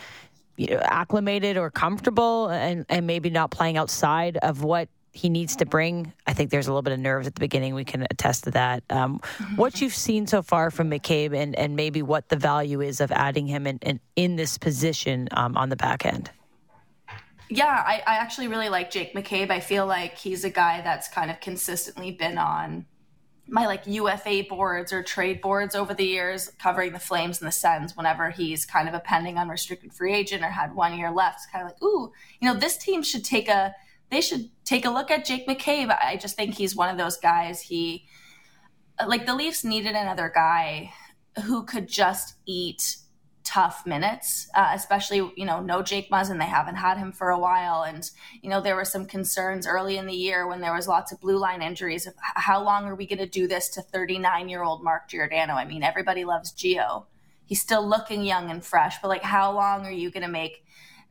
you 0.56 0.68
know, 0.68 0.80
acclimated 0.82 1.58
or 1.58 1.70
comfortable 1.70 2.48
and, 2.48 2.86
and 2.88 3.06
maybe 3.06 3.30
not 3.30 3.52
playing 3.52 3.76
outside 3.76 4.38
of 4.38 4.64
what 4.64 4.88
he 5.12 5.30
needs 5.30 5.56
to 5.58 5.66
bring. 5.66 6.14
I 6.28 6.34
think 6.34 6.52
there's 6.52 6.68
a 6.68 6.72
little 6.72 6.82
bit 6.82 6.94
of 6.94 7.00
nerves 7.00 7.28
at 7.28 7.36
the 7.36 7.40
beginning. 7.40 7.76
We 7.76 7.86
can 7.86 8.06
attest 8.10 8.44
to 8.46 8.52
that. 8.52 8.84
Um, 8.90 9.22
what 9.56 9.82
you've 9.82 9.96
seen 9.96 10.28
so 10.28 10.42
far 10.42 10.72
from 10.72 10.90
McCabe 10.90 11.36
and, 11.36 11.56
and 11.56 11.76
maybe 11.76 12.02
what 12.02 12.30
the 12.30 12.36
value 12.36 12.82
is 12.82 13.02
of 13.02 13.12
adding 13.12 13.48
him 13.48 13.66
in, 13.68 13.78
in, 13.80 14.00
in 14.16 14.36
this 14.36 14.58
position 14.58 15.28
um, 15.32 15.58
on 15.58 15.70
the 15.70 15.76
back 15.76 16.06
end. 16.06 16.32
Yeah, 17.50 17.84
I, 17.86 18.04
I 18.06 18.16
actually 18.18 18.48
really 18.48 18.70
like 18.70 18.92
Jake 18.92 19.16
McCabe. 19.16 19.50
I 19.50 19.60
feel 19.60 19.88
like 19.88 20.18
he's 20.18 20.44
a 20.44 20.52
guy 20.52 20.82
that's 20.82 21.08
kind 21.08 21.32
of 21.32 21.40
consistently 21.40 22.12
been 22.12 22.38
on 22.38 22.86
my 23.52 23.66
like 23.66 23.88
UFA 23.88 24.44
boards 24.48 24.94
or 24.94 25.04
trade 25.04 25.42
boards 25.42 25.76
over 25.76 25.94
the 25.94 26.06
years, 26.06 26.52
covering 26.60 26.94
the 26.94 27.00
Flames 27.00 27.42
and 27.42 27.48
the 27.48 27.52
Sens 27.52 27.96
whenever 27.98 28.30
he's 28.30 28.66
kind 28.66 28.88
of 28.88 28.94
a 28.94 29.00
pending 29.00 29.38
unrestricted 29.38 29.94
free 29.94 30.14
agent 30.14 30.44
or 30.44 30.50
had 30.50 30.76
one 30.76 30.98
year 30.98 31.12
left. 31.12 31.40
It's 31.40 31.48
kind 31.48 31.66
of 31.66 31.72
like, 31.72 31.82
ooh, 31.82 32.12
you 32.40 32.48
know, 32.48 32.60
this 32.60 32.78
team 32.78 33.02
should 33.02 33.26
take 33.26 33.48
a 33.48 33.76
they 34.10 34.22
should 34.22 34.50
take 34.66 34.86
a 34.86 34.90
look 34.90 35.12
at 35.12 35.26
Jake 35.26 35.48
McCabe. 35.48 35.96
I 36.02 36.18
just 36.18 36.36
think 36.36 36.56
he's 36.56 36.76
one 36.76 36.90
of 36.90 36.98
those 36.98 37.18
guys. 37.18 37.62
He, 37.62 38.06
like, 39.06 39.26
the 39.26 39.36
Leafs 39.36 39.64
needed 39.64 39.96
another 39.96 40.32
guy 40.34 40.92
who 41.46 41.64
could 41.64 41.88
just 41.88 42.36
eat 42.46 42.98
tough 43.44 43.84
minutes, 43.86 44.48
uh, 44.54 44.72
especially, 44.74 45.32
you 45.36 45.46
know, 45.46 45.60
no 45.60 45.82
Jake 45.82 46.12
Muzzin. 46.12 46.38
They 46.38 46.46
haven't 46.46 46.76
had 46.76 46.98
him 46.98 47.12
for 47.12 47.30
a 47.30 47.40
while. 47.40 47.84
And, 47.84 48.08
you 48.42 48.50
know, 48.50 48.62
there 48.62 48.76
were 48.76 48.86
some 48.86 49.06
concerns 49.06 49.66
early 49.66 49.98
in 49.98 50.06
the 50.06 50.14
year 50.14 50.48
when 50.48 50.62
there 50.62 50.74
was 50.74 50.88
lots 50.88 51.12
of 51.12 51.20
blue 51.20 51.38
line 51.38 51.62
injuries 51.62 52.06
of 52.06 52.14
how 52.20 52.64
long 52.64 52.86
are 52.86 52.96
we 52.96 53.08
going 53.08 53.20
to 53.20 53.26
do 53.26 53.48
this 53.48 53.70
to 53.70 53.82
39 53.82 54.50
year 54.50 54.64
old 54.64 54.84
Mark 54.84 55.10
Giordano? 55.10 55.54
I 55.54 55.66
mean, 55.66 55.82
everybody 55.82 56.26
loves 56.26 56.52
Gio. 56.52 57.06
He's 57.46 57.62
still 57.62 57.88
looking 57.88 58.24
young 58.24 58.52
and 58.52 58.64
fresh, 58.64 58.98
but 59.02 59.08
like, 59.08 59.24
how 59.24 59.52
long 59.52 59.84
are 59.86 59.92
you 59.92 60.12
going 60.12 60.26
to 60.26 60.30
make 60.30 60.64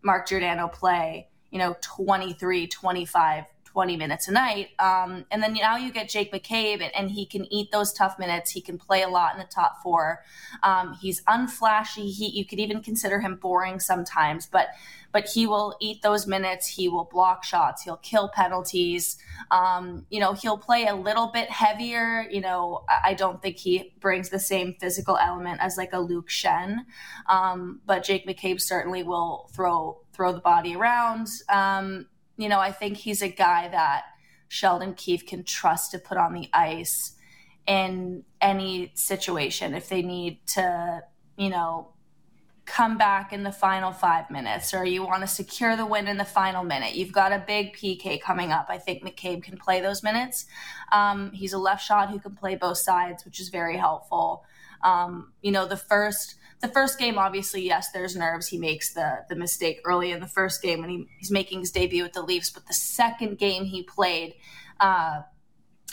Mark 0.03 0.29
Giordano 0.29 0.69
play, 0.69 1.29
you 1.51 1.59
know, 1.59 1.77
23, 1.81 2.67
25, 2.67 3.45
20 3.79 3.97
minutes 3.97 4.27
a 4.27 4.33
night. 4.33 4.71
Um, 4.81 5.25
and 5.31 5.41
then 5.41 5.53
now 5.53 5.77
you 5.77 5.93
get 5.93 6.09
Jake 6.09 6.33
McCabe, 6.33 6.83
and, 6.83 6.93
and, 6.97 7.13
he 7.13 7.25
can 7.25 7.45
eat 7.53 7.71
those 7.71 7.93
tough 7.93 8.19
minutes. 8.19 8.51
He 8.51 8.61
can 8.61 8.77
play 8.77 9.03
a 9.03 9.09
lot 9.09 9.35
in 9.35 9.39
the 9.39 9.47
top 9.47 9.81
four. 9.85 10.25
Um, 10.65 10.99
he's 11.01 11.23
unflashy. 11.27 12.13
He, 12.13 12.29
you 12.31 12.45
could 12.45 12.59
even 12.59 12.83
consider 12.83 13.21
him 13.21 13.37
boring 13.37 13.79
sometimes, 13.79 14.47
but 14.47 14.71
but 15.13 15.29
he 15.29 15.47
will 15.47 15.77
eat 15.81 16.03
those 16.03 16.27
minutes. 16.27 16.67
He 16.67 16.89
will 16.89 17.05
block 17.05 17.45
shots. 17.45 17.83
He'll 17.83 17.99
kill 17.99 18.29
penalties. 18.29 19.17
Um, 19.53 20.07
you 20.11 20.19
know, 20.19 20.33
he'll 20.33 20.59
play 20.59 20.87
a 20.87 20.95
little 20.97 21.29
bit 21.29 21.49
heavier. 21.49 22.27
You 22.29 22.41
know, 22.41 22.85
I 23.05 23.15
don't 23.15 23.41
think 23.41 23.59
he 23.59 23.95
brings 24.01 24.29
the 24.29 24.41
same 24.41 24.75
physical 24.81 25.17
element 25.17 25.61
as 25.63 25.77
like 25.77 25.93
a 25.93 26.01
Luke 26.01 26.29
Schenn, 26.29 26.79
um, 27.29 27.81
but 27.87 28.03
Jake 28.03 28.27
McCabe 28.27 28.61
certainly 28.61 29.05
will 29.05 29.49
throw 29.55 30.01
throw 30.13 30.33
the 30.33 30.41
body 30.41 30.75
around. 30.75 31.29
Um, 31.49 32.07
you 32.39 32.49
know, 32.49 32.61
I 32.61 32.73
think 32.73 32.97
he's 32.97 33.21
a 33.21 33.29
guy 33.29 33.69
that 33.69 34.05
Sheldon 34.49 34.95
Keefe 34.95 35.27
can 35.27 35.45
trust 35.45 35.91
to 35.91 35.99
put 35.99 36.17
on 36.17 36.33
the 36.33 36.49
ice 36.55 37.17
in 37.67 38.25
any 38.41 38.93
situation 38.95 39.75
if 39.75 39.91
they 39.91 40.01
need 40.01 40.39
to, 40.55 41.03
you 41.37 41.51
know, 41.51 41.89
come 42.65 42.97
back 42.99 43.33
in 43.33 43.43
the 43.43 43.53
final 43.53 43.93
five 43.93 44.31
minutes 44.31 44.73
or 44.75 44.85
you 44.85 45.03
want 45.03 45.23
to 45.23 45.27
secure 45.27 45.75
the 45.75 45.87
win 45.87 46.07
in 46.07 46.19
the 46.19 46.25
final 46.25 46.63
minute. 46.63 46.95
You've 46.95 47.13
got 47.13 47.33
a 47.33 47.43
big 47.45 47.75
PK 47.75 48.21
coming 48.21 48.53
up. 48.53 48.67
I 48.69 48.79
think 48.79 49.03
McCabe 49.03 49.43
can 49.43 49.57
play 49.57 49.81
those 49.81 50.03
minutes. 50.03 50.47
Um, 50.93 51.33
he's 51.33 51.53
a 51.53 51.59
left 51.59 51.83
shot 51.85 52.11
who 52.11 52.19
can 52.19 52.37
play 52.37 52.57
both 52.57 52.79
sides, 52.79 53.25
which 53.25 53.41
is 53.41 53.49
very 53.49 53.77
helpful. 53.77 54.45
Um, 54.85 55.33
you 55.43 55.51
know, 55.51 55.67
the 55.67 55.77
first 55.77 56.37
the 56.61 56.69
first 56.69 56.99
game, 56.99 57.19
obviously, 57.19 57.63
yes, 57.63 57.91
there's 57.93 58.17
nerves. 58.17 58.49
He 58.49 58.59
makes 58.59 58.93
the 58.93 59.25
the 59.29 59.37
mistake 59.37 59.81
early 59.85 60.11
in 60.11 60.21
the 60.21 60.27
first 60.27 60.61
game 60.61 60.81
when 60.81 60.91
he, 60.91 61.07
he's 61.19 61.31
making 61.31 61.61
his 61.61 61.71
debut 61.71 62.03
with 62.03 62.15
the 62.15 62.23
Leafs. 62.23 62.51
But 62.51 62.67
the 62.67 62.75
second 62.75 63.39
game 63.39 63.65
he 63.65 63.83
played 63.85 64.35
uh, 64.81 65.23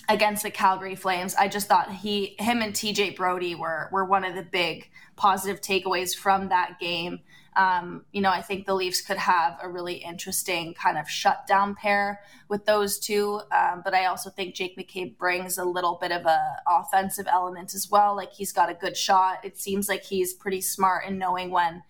against 0.10 0.44
the 0.44 0.52
Calgary 0.52 0.96
Flames, 0.96 1.36
I 1.36 1.48
just 1.48 1.68
thought 1.68 1.92
he, 1.92 2.36
him, 2.40 2.62
and 2.62 2.74
TJ 2.74 3.16
Brodie 3.16 3.56
were 3.56 3.90
were 3.92 4.06
one 4.06 4.26
of 4.26 4.36
the 4.36 4.44
big 4.44 4.90
positive 5.16 5.62
takeaways 5.62 6.16
from 6.16 6.50
that 6.50 6.80
game. 6.80 7.20
Um, 7.56 8.06
you 8.12 8.22
know, 8.22 8.30
I 8.30 8.42
think 8.42 8.66
the 8.66 8.74
Leafs 8.74 9.02
could 9.02 9.18
have 9.18 9.58
a 9.62 9.70
really 9.70 9.96
interesting 9.96 10.74
kind 10.74 10.98
of 10.98 11.10
shutdown 11.10 11.76
pair 11.76 12.22
with 12.50 12.66
those 12.66 13.00
two. 13.00 13.42
Um, 13.52 13.82
but 13.84 13.94
I 13.94 14.06
also 14.06 14.30
think 14.30 14.56
Jake 14.56 14.78
McCabe 14.78 15.18
brings 15.18 15.58
a 15.58 15.66
little 15.66 15.98
bit 16.02 16.12
of 16.12 16.26
a 16.26 16.58
offensive 16.68 17.28
element 17.32 17.74
as 17.74 17.90
well. 17.90 18.16
Like 18.16 18.34
he's 18.34 18.52
got 18.52 18.70
a 18.70 18.74
good 18.74 18.98
shot. 18.98 19.44
It 19.44 19.58
seems 19.58 19.88
like 19.88 20.04
he's 20.04 20.34
pretty 20.34 20.62
smart 20.62 21.06
in 21.06 21.18
knowing 21.18 21.50
when 21.50 21.84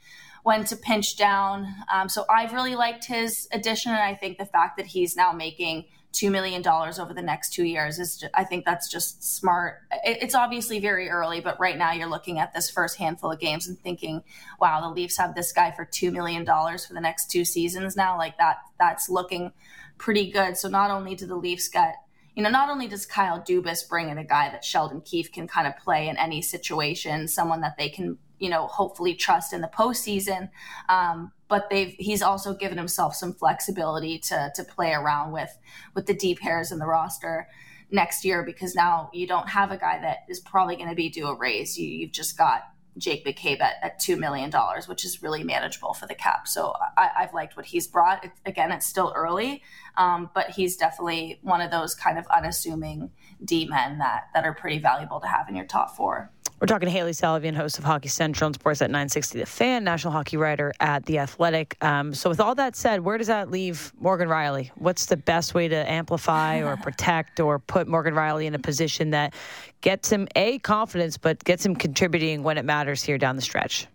when 0.44 0.64
to 0.64 0.76
pinch 0.76 1.18
down. 1.18 1.74
Um, 1.92 2.08
so 2.08 2.24
I've 2.30 2.54
really 2.54 2.76
liked 2.76 3.06
his 3.06 3.48
addition, 3.52 3.92
and 3.92 4.02
I 4.02 4.14
think 4.14 4.38
the 4.38 4.46
fact 4.46 4.78
that 4.78 4.86
he's 4.86 5.16
now 5.16 5.32
making 5.32 5.86
two 6.16 6.32
million 6.32 6.62
dollars 6.62 6.98
over 6.98 7.14
the 7.14 7.22
next 7.22 7.54
two 7.54 7.66
years 7.66 8.00
is 8.00 8.18
just, 8.18 8.32
I 8.34 8.44
think 8.44 8.66
that's 8.66 8.90
just 8.90 9.24
smart. 9.38 9.82
It's 10.04 10.36
obviously 10.36 10.80
very 10.80 11.10
early, 11.10 11.42
but 11.42 11.60
right 11.60 11.78
now 11.78 11.92
you're 11.92 12.10
looking 12.10 12.40
at 12.40 12.54
this 12.54 12.70
first 12.70 12.98
handful 12.98 13.32
of 13.32 13.40
games 13.40 13.68
and 13.68 13.78
thinking, 13.80 14.24
wow, 14.60 14.82
the 14.82 14.90
Leafs 14.90 15.18
have 15.18 15.36
this 15.36 15.52
guy 15.52 15.72
for 15.72 15.86
two 15.86 16.12
million 16.12 16.44
dollars 16.44 16.86
for 16.86 16.94
the 16.94 17.02
next 17.02 17.30
two 17.30 17.46
seasons 17.46 17.96
now. 17.96 18.18
Like 18.18 18.38
that, 18.38 18.58
that's 18.80 19.10
looking 19.10 19.52
pretty 19.98 20.32
good. 20.32 20.58
So 20.58 20.70
not 20.70 20.92
only 20.92 21.16
do 21.16 21.28
the 21.28 21.36
Leafs 21.36 21.68
get 21.68 21.96
you 22.36 22.44
know, 22.44 22.50
not 22.50 22.70
only 22.70 22.88
does 22.88 23.06
Kyle 23.06 23.40
Dubas 23.40 23.88
bring 23.88 24.10
in 24.10 24.18
a 24.18 24.24
guy 24.24 24.50
that 24.50 24.66
Sheldon 24.66 25.02
Keefe 25.02 25.32
can 25.32 25.48
kind 25.48 25.68
of 25.68 25.78
play 25.78 26.10
in 26.10 26.18
any 26.18 26.42
situation, 26.42 27.30
someone 27.30 27.62
that 27.62 27.78
they 27.78 27.88
can, 27.88 28.18
you 28.40 28.50
know, 28.50 28.68
hopefully 28.68 29.16
trust 29.16 29.54
in 29.54 29.62
the 29.62 29.68
postseason, 29.68 30.50
um, 30.90 31.32
but 31.48 31.70
they've 31.70 31.96
he's 31.98 32.22
also 32.22 32.54
given 32.54 32.78
himself 32.78 33.16
some 33.16 33.34
flexibility 33.34 34.18
to 34.20 34.52
to 34.56 34.64
play 34.64 34.94
around 34.94 35.32
with 35.32 35.58
with 35.94 36.06
the 36.06 36.14
D 36.14 36.36
pairs 36.36 36.72
in 36.72 36.80
the 36.80 36.86
roster 36.86 37.48
next 37.92 38.26
year 38.26 38.44
because 38.44 38.76
now 38.76 39.10
you 39.14 39.28
don't 39.28 39.50
have 39.50 39.72
a 39.72 39.78
guy 39.78 40.00
that 40.02 40.20
is 40.28 40.40
probably 40.40 40.76
going 40.76 40.90
to 40.90 40.96
be 40.96 41.10
due 41.10 41.28
a 41.28 41.36
raise. 41.36 41.78
You, 41.78 41.88
you've 41.88 42.12
just 42.12 42.38
got 42.38 42.64
Jake 42.98 43.26
McCabe 43.26 43.62
at, 43.62 43.76
at 43.82 44.00
$2 44.00 44.18
million, 44.18 44.52
which 44.88 45.04
is 45.04 45.22
really 45.22 45.44
manageable 45.44 45.94
for 45.94 46.08
the 46.08 46.16
cap. 46.16 46.48
So 46.48 46.74
I, 46.98 47.10
have 47.16 47.34
liked 47.34 47.58
what 47.58 47.66
he's 47.66 47.88
brought. 47.88 48.26
Again, 48.46 48.72
it's 48.72 48.86
still 48.86 49.12
early, 49.16 49.64
um, 49.98 50.30
but 50.34 50.52
he's 50.52 50.78
definitely 50.78 51.40
one 51.42 51.62
of 51.62 51.72
those 51.72 51.94
kind 51.94 52.18
of 52.18 52.26
unassuming 52.28 53.12
D 53.44 53.68
men 53.68 53.98
that, 54.00 54.30
that 54.34 54.46
are 54.46 54.54
pretty 54.54 54.80
valuable 54.80 55.20
to 55.20 55.28
have 55.28 55.50
in 55.50 55.56
your 55.56 55.66
top 55.66 55.96
four. 55.96 56.32
We're 56.62 56.68
talking 56.68 56.88
to 56.88 56.92
Hailey 56.92 57.12
Salvian, 57.12 57.54
host 57.54 57.78
of 57.78 57.84
Hockey 57.84 58.08
Central 58.08 58.48
and 58.48 58.58
Sportsnet 58.58 58.88
960 58.88 59.40
The 59.40 59.46
Fan, 59.46 59.84
national 59.84 60.14
hockey 60.14 60.38
writer 60.38 60.72
at 60.80 61.06
The 61.06 61.20
Athletic. 61.20 61.76
Um, 61.82 62.14
so, 62.14 62.30
with 62.30 62.40
all 62.40 62.56
that 62.56 62.78
said, 62.78 63.02
where 63.02 63.18
does 63.18 63.28
that 63.28 63.52
leave 63.52 63.92
Morgan 64.00 64.30
Rielly? 64.30 64.72
What's 64.76 65.08
the 65.08 65.18
best 65.18 65.54
way 65.54 65.68
to 65.68 65.92
amplify 65.92 66.64
or 66.64 66.78
protect 66.82 67.42
or 67.42 67.60
put 67.60 67.90
Morgan 67.90 68.14
Rielly 68.14 68.46
in 68.46 68.56
a 68.56 68.60
position 68.60 69.10
that 69.10 69.34
gets 69.82 70.10
him, 70.10 70.30
A, 70.38 70.60
confidence, 70.60 71.18
but 71.18 71.44
gets 71.44 71.66
him 71.66 71.76
contributing 71.76 72.42
when 72.42 72.58
it 72.58 72.64
matters 72.64 73.04
here 73.04 73.18
down 73.18 73.36
the 73.36 73.42
stretch? 73.42 73.88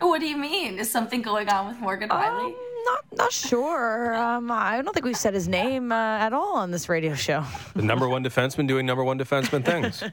What 0.00 0.20
do 0.20 0.26
you 0.26 0.36
mean? 0.36 0.80
Is 0.80 0.90
something 0.90 1.22
going 1.22 1.48
on 1.48 1.68
with 1.68 1.78
Morgan 1.78 2.08
Rielly? 2.08 2.46
Um, 2.46 2.56
not 2.88 3.04
not 3.16 3.32
sure. 3.32 4.14
Um, 4.14 4.50
I 4.50 4.80
don't 4.82 4.92
think 4.92 5.04
we've 5.04 5.16
said 5.16 5.34
his 5.34 5.48
name 5.48 5.92
uh, 5.92 6.18
at 6.18 6.32
all 6.32 6.56
on 6.56 6.70
this 6.70 6.88
radio 6.88 7.14
show. 7.14 7.44
The 7.74 7.82
number 7.82 8.08
one 8.08 8.24
defenseman 8.24 8.66
doing 8.66 8.86
number 8.86 9.04
one 9.04 9.18
defenseman 9.18 9.64
things. 9.64 10.02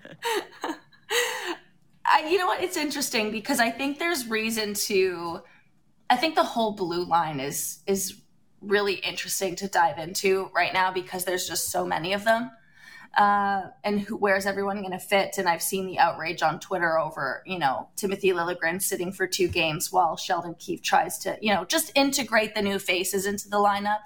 I, 2.06 2.28
you 2.30 2.38
know 2.38 2.46
what? 2.46 2.62
It's 2.62 2.78
interesting 2.78 3.32
because 3.32 3.60
I 3.60 3.70
think 3.72 4.00
there's 4.00 4.28
reason 4.28 4.74
to. 4.74 5.42
I 6.10 6.18
think 6.18 6.36
the 6.36 6.44
whole 6.44 6.74
blue 6.74 7.04
line 7.06 7.40
is 7.40 7.80
is 7.88 8.22
really 8.62 8.96
interesting 8.96 9.56
to 9.58 9.68
dive 9.68 9.98
into 9.98 10.50
right 10.56 10.74
now 10.74 10.92
because 10.92 11.26
there's 11.26 11.48
just 11.48 11.72
so 11.72 11.86
many 11.86 12.14
of 12.14 12.24
them. 12.26 12.52
Uh, 13.16 13.70
and 13.84 14.02
who, 14.02 14.18
where's 14.18 14.46
everyone 14.46 14.82
going 14.82 14.92
to 14.92 15.00
fit? 15.00 15.38
And 15.38 15.48
I've 15.48 15.62
seen 15.62 15.86
the 15.88 16.00
outrage 16.00 16.42
on 16.42 16.60
Twitter 16.60 17.00
over, 17.00 17.44
you 17.46 17.58
know, 17.58 17.88
Timothy 17.96 18.32
Liljegren 18.32 18.82
sitting 18.82 19.14
for 19.14 19.26
two 19.26 19.48
games 19.48 19.92
while 19.92 20.18
Sheldon 20.18 20.56
Keefe 20.60 20.82
tries 20.82 21.18
to, 21.20 21.38
you 21.42 21.54
know, 21.54 21.64
just 21.64 21.92
integrate 21.96 22.56
the 22.56 22.62
new 22.62 22.78
faces 22.78 23.26
into 23.26 23.48
the 23.48 23.58
lineup. 23.58 24.00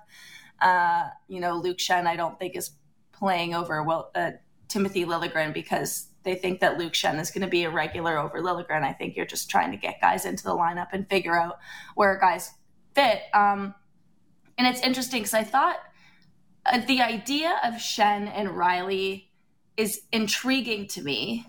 Uh, 0.61 1.07
you 1.27 1.39
know, 1.39 1.57
Luke 1.57 1.79
Schenn, 1.79 2.05
I 2.05 2.15
don't 2.15 2.37
think 2.37 2.55
is 2.55 2.71
playing 3.11 3.55
over 3.55 3.81
well 3.81 4.11
uh, 4.13 4.31
Timothy 4.67 5.05
Liljegren 5.05 5.53
because 5.53 6.09
they 6.23 6.35
think 6.35 6.59
that 6.59 6.77
Luke 6.77 6.93
Schenn 6.93 7.19
is 7.19 7.31
going 7.31 7.41
to 7.41 7.47
be 7.47 7.63
a 7.63 7.69
regular 7.71 8.17
over 8.17 8.41
Liljegren. 8.41 8.83
I 8.83 8.93
think 8.93 9.15
you're 9.15 9.25
just 9.25 9.49
trying 9.49 9.71
to 9.71 9.77
get 9.77 10.01
guys 10.01 10.25
into 10.25 10.43
the 10.43 10.55
lineup 10.55 10.89
and 10.93 11.09
figure 11.09 11.39
out 11.39 11.57
where 11.95 12.17
guys 12.19 12.51
fit. 12.93 13.21
Um, 13.33 13.73
and 14.57 14.67
it's 14.67 14.81
interesting 14.81 15.21
because 15.21 15.33
I 15.33 15.43
thought 15.43 15.77
uh, 16.69 16.85
the 16.85 17.01
idea 17.01 17.59
of 17.63 17.75
Schenn 17.75 18.31
and 18.33 18.49
Rielly 18.49 19.25
is 19.77 20.01
intriguing 20.11 20.87
to 20.89 21.01
me 21.01 21.45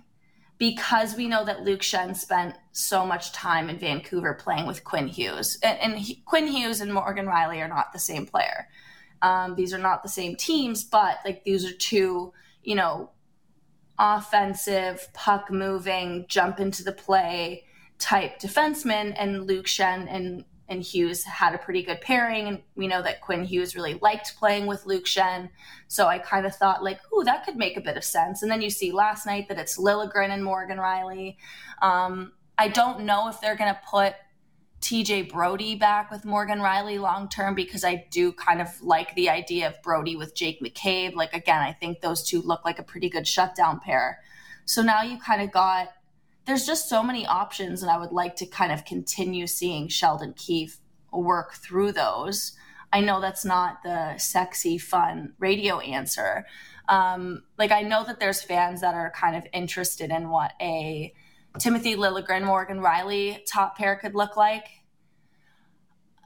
because 0.58 1.16
we 1.16 1.26
know 1.26 1.44
that 1.44 1.62
Luke 1.62 1.80
Schenn 1.80 2.14
spent 2.14 2.54
so 2.72 3.06
much 3.06 3.32
time 3.32 3.70
in 3.70 3.78
Vancouver 3.78 4.34
playing 4.34 4.66
with 4.66 4.84
Quinn 4.84 5.08
Hughes. 5.08 5.58
And, 5.62 5.78
and 5.80 5.98
he, 5.98 6.16
Quinn 6.26 6.46
Hughes 6.46 6.80
and 6.80 6.92
Morgan 6.92 7.26
Rielly 7.26 7.64
are 7.64 7.68
not 7.68 7.92
the 7.92 7.98
same 7.98 8.26
player. 8.26 8.68
Um, 9.22 9.54
these 9.54 9.72
are 9.72 9.78
not 9.78 10.02
the 10.02 10.08
same 10.08 10.36
teams, 10.36 10.84
but 10.84 11.18
like 11.24 11.44
these 11.44 11.64
are 11.64 11.72
two, 11.72 12.32
you 12.62 12.74
know, 12.74 13.10
offensive, 13.98 15.08
puck 15.12 15.50
moving, 15.50 16.26
jump 16.28 16.60
into 16.60 16.84
the 16.84 16.92
play 16.92 17.64
type 17.98 18.38
defenseman. 18.38 19.14
And 19.18 19.46
Luke 19.46 19.66
Schenn 19.66 20.06
and, 20.10 20.44
and 20.70 20.82
Hughes 20.82 21.24
had 21.24 21.52
a 21.52 21.58
pretty 21.58 21.82
good 21.82 22.00
pairing. 22.00 22.46
And 22.46 22.62
we 22.76 22.86
know 22.86 23.02
that 23.02 23.20
Quinn 23.20 23.44
Hughes 23.44 23.74
really 23.74 23.98
liked 24.00 24.36
playing 24.38 24.66
with 24.66 24.86
Luke 24.86 25.04
Schenn. 25.04 25.50
So 25.88 26.06
I 26.06 26.18
kind 26.18 26.46
of 26.46 26.54
thought, 26.54 26.84
like, 26.84 27.00
ooh, 27.12 27.24
that 27.24 27.44
could 27.44 27.56
make 27.56 27.76
a 27.76 27.80
bit 27.80 27.96
of 27.96 28.04
sense. 28.04 28.42
And 28.42 28.50
then 28.50 28.62
you 28.62 28.70
see 28.70 28.92
last 28.92 29.26
night 29.26 29.48
that 29.48 29.58
it's 29.58 29.76
Liljegren 29.76 30.30
and 30.30 30.44
Morgan 30.44 30.78
Rielly. 30.78 31.36
Um, 31.82 32.32
I 32.56 32.68
don't 32.68 33.00
know 33.00 33.28
if 33.28 33.40
they're 33.40 33.56
going 33.56 33.74
to 33.74 33.80
put 33.90 34.14
TJ 34.80 35.30
Brodie 35.30 35.74
back 35.74 36.10
with 36.10 36.24
Morgan 36.24 36.60
Rielly 36.60 37.00
long 37.00 37.28
term 37.28 37.54
because 37.54 37.84
I 37.84 38.06
do 38.10 38.32
kind 38.32 38.60
of 38.60 38.68
like 38.80 39.14
the 39.16 39.28
idea 39.28 39.66
of 39.66 39.82
Brodie 39.82 40.16
with 40.16 40.36
Jake 40.36 40.62
McCabe. 40.62 41.14
Like, 41.14 41.34
again, 41.34 41.60
I 41.60 41.72
think 41.72 42.00
those 42.00 42.22
two 42.22 42.40
look 42.42 42.64
like 42.64 42.78
a 42.78 42.84
pretty 42.84 43.10
good 43.10 43.26
shutdown 43.26 43.80
pair. 43.80 44.20
So 44.66 44.82
now 44.82 45.02
you 45.02 45.18
kind 45.18 45.42
of 45.42 45.50
got, 45.50 45.88
there's 46.46 46.66
just 46.66 46.88
so 46.88 47.02
many 47.02 47.26
options, 47.26 47.82
and 47.82 47.90
I 47.90 47.98
would 47.98 48.12
like 48.12 48.36
to 48.36 48.46
kind 48.46 48.72
of 48.72 48.84
continue 48.84 49.46
seeing 49.46 49.88
Sheldon 49.88 50.34
Keefe 50.34 50.78
work 51.12 51.54
through 51.54 51.92
those. 51.92 52.52
I 52.92 53.00
know 53.00 53.20
that's 53.20 53.44
not 53.44 53.82
the 53.82 54.18
sexy, 54.18 54.78
fun 54.78 55.34
radio 55.38 55.78
answer. 55.78 56.44
Um, 56.88 57.44
like, 57.56 57.70
I 57.70 57.82
know 57.82 58.04
that 58.04 58.18
there's 58.18 58.42
fans 58.42 58.80
that 58.80 58.94
are 58.94 59.12
kind 59.14 59.36
of 59.36 59.46
interested 59.52 60.10
in 60.10 60.28
what 60.28 60.52
a 60.60 61.12
Timothy 61.58 61.94
Liljegren, 61.94 62.44
Morgan 62.44 62.80
Rielly 62.80 63.38
top 63.46 63.76
pair 63.76 63.96
could 63.96 64.14
look 64.14 64.36
like. 64.36 64.64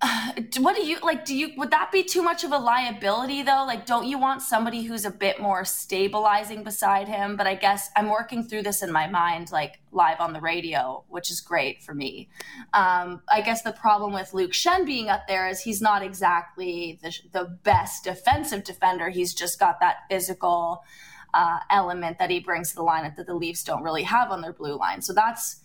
what 0.58 0.76
do 0.76 0.84
you 0.84 0.98
like 1.00 1.24
do 1.24 1.36
you 1.36 1.50
would 1.56 1.70
that 1.70 1.90
be 1.92 2.02
too 2.02 2.22
much 2.22 2.44
of 2.44 2.52
a 2.52 2.58
liability 2.58 3.42
though? 3.42 3.64
Like 3.66 3.86
don't 3.86 4.06
you 4.06 4.18
want 4.18 4.42
somebody 4.42 4.82
who's 4.82 5.04
a 5.04 5.10
bit 5.10 5.40
more 5.40 5.64
stabilizing 5.64 6.64
beside 6.64 7.08
him? 7.08 7.36
But 7.36 7.46
i 7.46 7.54
guess 7.54 7.90
i'm 7.96 8.08
working 8.08 8.44
through 8.44 8.62
this 8.62 8.82
in 8.82 8.92
my 8.92 9.06
mind 9.06 9.50
like 9.52 9.80
live 9.92 10.20
on 10.20 10.32
the 10.32 10.40
radio 10.40 11.04
which 11.08 11.30
is 11.30 11.40
great 11.40 11.82
for 11.82 11.94
me. 11.94 12.28
Um, 12.72 13.22
i 13.28 13.40
guess 13.40 13.62
the 13.62 13.72
problem 13.72 14.12
with 14.12 14.34
luke 14.34 14.52
schenn 14.52 14.86
being 14.86 15.08
up 15.08 15.26
there 15.28 15.48
is 15.48 15.60
he's 15.60 15.80
not 15.80 16.02
exactly 16.02 16.98
the, 17.02 17.14
the 17.32 17.58
best 17.62 18.04
defensive 18.04 18.64
defender. 18.64 19.08
He's 19.08 19.34
just 19.34 19.58
got 19.58 19.80
that 19.80 19.98
physical 20.10 20.84
uh, 21.32 21.58
element 21.70 22.18
that 22.18 22.30
he 22.30 22.38
brings 22.40 22.70
to 22.70 22.76
the 22.76 22.82
lineup 22.82 23.16
that 23.16 23.26
the 23.26 23.34
leafs 23.34 23.64
don't 23.64 23.82
really 23.82 24.04
have 24.04 24.30
on 24.30 24.40
their 24.40 24.52
blue 24.52 24.76
line. 24.76 25.02
So 25.02 25.12
that's 25.12 25.60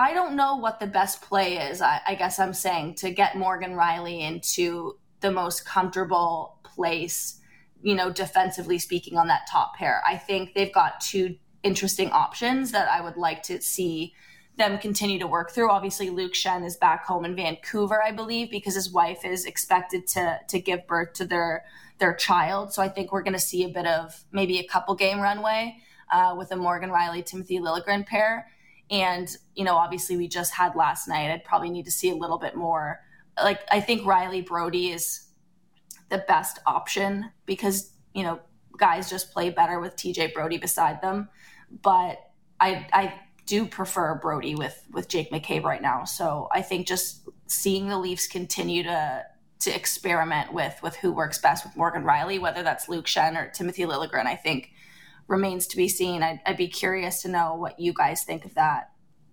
I 0.00 0.14
don't 0.14 0.34
know 0.34 0.56
what 0.56 0.80
the 0.80 0.86
best 0.86 1.20
play 1.20 1.58
is. 1.58 1.82
I, 1.82 2.00
I, 2.06 2.14
guess 2.14 2.38
I'm 2.38 2.54
saying 2.54 2.94
to 2.96 3.10
get 3.10 3.36
Morgan 3.36 3.72
Rielly 3.72 4.22
into 4.22 4.96
the 5.20 5.30
most 5.30 5.66
comfortable 5.66 6.56
place, 6.62 7.38
you 7.82 7.94
know, 7.94 8.10
defensively 8.10 8.78
speaking, 8.78 9.18
on 9.18 9.28
that 9.28 9.42
top 9.50 9.76
pair. 9.76 10.02
I 10.06 10.16
think 10.16 10.54
they've 10.54 10.72
got 10.72 11.02
two 11.02 11.36
interesting 11.62 12.10
options 12.12 12.72
that 12.72 12.88
I 12.88 13.02
would 13.02 13.18
like 13.18 13.42
to 13.44 13.60
see 13.60 14.14
them 14.56 14.78
continue 14.78 15.18
to 15.18 15.26
work 15.26 15.50
through. 15.50 15.70
Obviously, 15.70 16.08
Luke 16.08 16.32
Schenn 16.32 16.64
is 16.64 16.78
back 16.78 17.04
home 17.04 17.26
in 17.26 17.36
Vancouver, 17.36 18.02
I 18.02 18.10
believe, 18.10 18.50
because 18.50 18.74
his 18.74 18.90
wife 18.90 19.26
is 19.26 19.44
expected 19.44 20.06
to 20.08 20.38
to 20.48 20.60
give 20.60 20.86
birth 20.86 21.12
to 21.14 21.26
their 21.26 21.64
their 21.98 22.14
child. 22.14 22.72
So 22.72 22.80
I 22.80 22.88
think 22.88 23.12
we're 23.12 23.22
going 23.22 23.34
to 23.34 23.38
see 23.38 23.64
a 23.64 23.68
bit 23.68 23.86
of 23.86 24.24
maybe 24.32 24.58
a 24.60 24.66
couple 24.66 24.94
game 24.94 25.20
runway 25.20 25.76
uh, 26.10 26.34
with 26.38 26.50
a 26.52 26.56
Morgan 26.56 26.88
Rielly 26.88 27.24
Timothy 27.24 27.58
Liljegren 27.58 28.06
pair 28.06 28.46
and, 28.90 29.34
you 29.54 29.64
know, 29.64 29.76
obviously 29.76 30.16
we 30.16 30.26
just 30.26 30.52
had 30.52 30.74
last 30.74 31.06
night. 31.06 31.30
I'd 31.30 31.44
probably 31.44 31.70
need 31.70 31.84
to 31.84 31.90
see 31.90 32.10
a 32.10 32.14
little 32.14 32.38
bit 32.38 32.56
more. 32.56 33.00
Like, 33.42 33.60
I 33.70 33.80
think 33.80 34.02
Rielly 34.02 34.44
Brodie 34.44 34.90
is 34.90 35.28
the 36.08 36.24
best 36.26 36.58
option 36.66 37.30
because, 37.46 37.92
you 38.14 38.24
know, 38.24 38.40
guys 38.76 39.08
just 39.08 39.32
play 39.32 39.50
better 39.50 39.78
with 39.78 39.94
TJ 39.94 40.34
Brodie 40.34 40.58
beside 40.58 41.00
them. 41.02 41.28
But 41.82 42.18
I, 42.58 42.88
I 42.92 43.14
do 43.46 43.64
prefer 43.66 44.16
Brodie 44.16 44.56
with, 44.56 44.84
with 44.90 45.08
Jake 45.08 45.30
McCabe 45.30 45.62
right 45.62 45.82
now. 45.82 46.04
So 46.04 46.48
I 46.50 46.62
think 46.62 46.88
just 46.88 47.28
seeing 47.46 47.88
the 47.88 47.98
Leafs 47.98 48.26
continue 48.26 48.82
to, 48.82 49.24
to 49.60 49.70
experiment 49.70 50.52
with, 50.52 50.80
with 50.82 50.96
who 50.96 51.12
works 51.12 51.38
best 51.38 51.64
with 51.64 51.76
Morgan 51.76 52.02
Rielly, 52.02 52.40
whether 52.40 52.64
that's 52.64 52.88
Luke 52.88 53.06
Schenn 53.06 53.36
or 53.36 53.50
Timothy 53.50 53.82
Liljegren, 53.82 54.26
I 54.26 54.34
think 54.34 54.72
remains 55.30 55.66
to 55.68 55.76
be 55.76 55.88
seen. 55.88 56.22
I'd, 56.22 56.40
I'd, 56.44 56.56
be 56.56 56.68
curious 56.68 57.22
to 57.22 57.28
know 57.28 57.54
what 57.54 57.78
you 57.78 57.94
guys 57.94 58.24
think 58.24 58.44
of 58.44 58.54
that. 58.54 58.90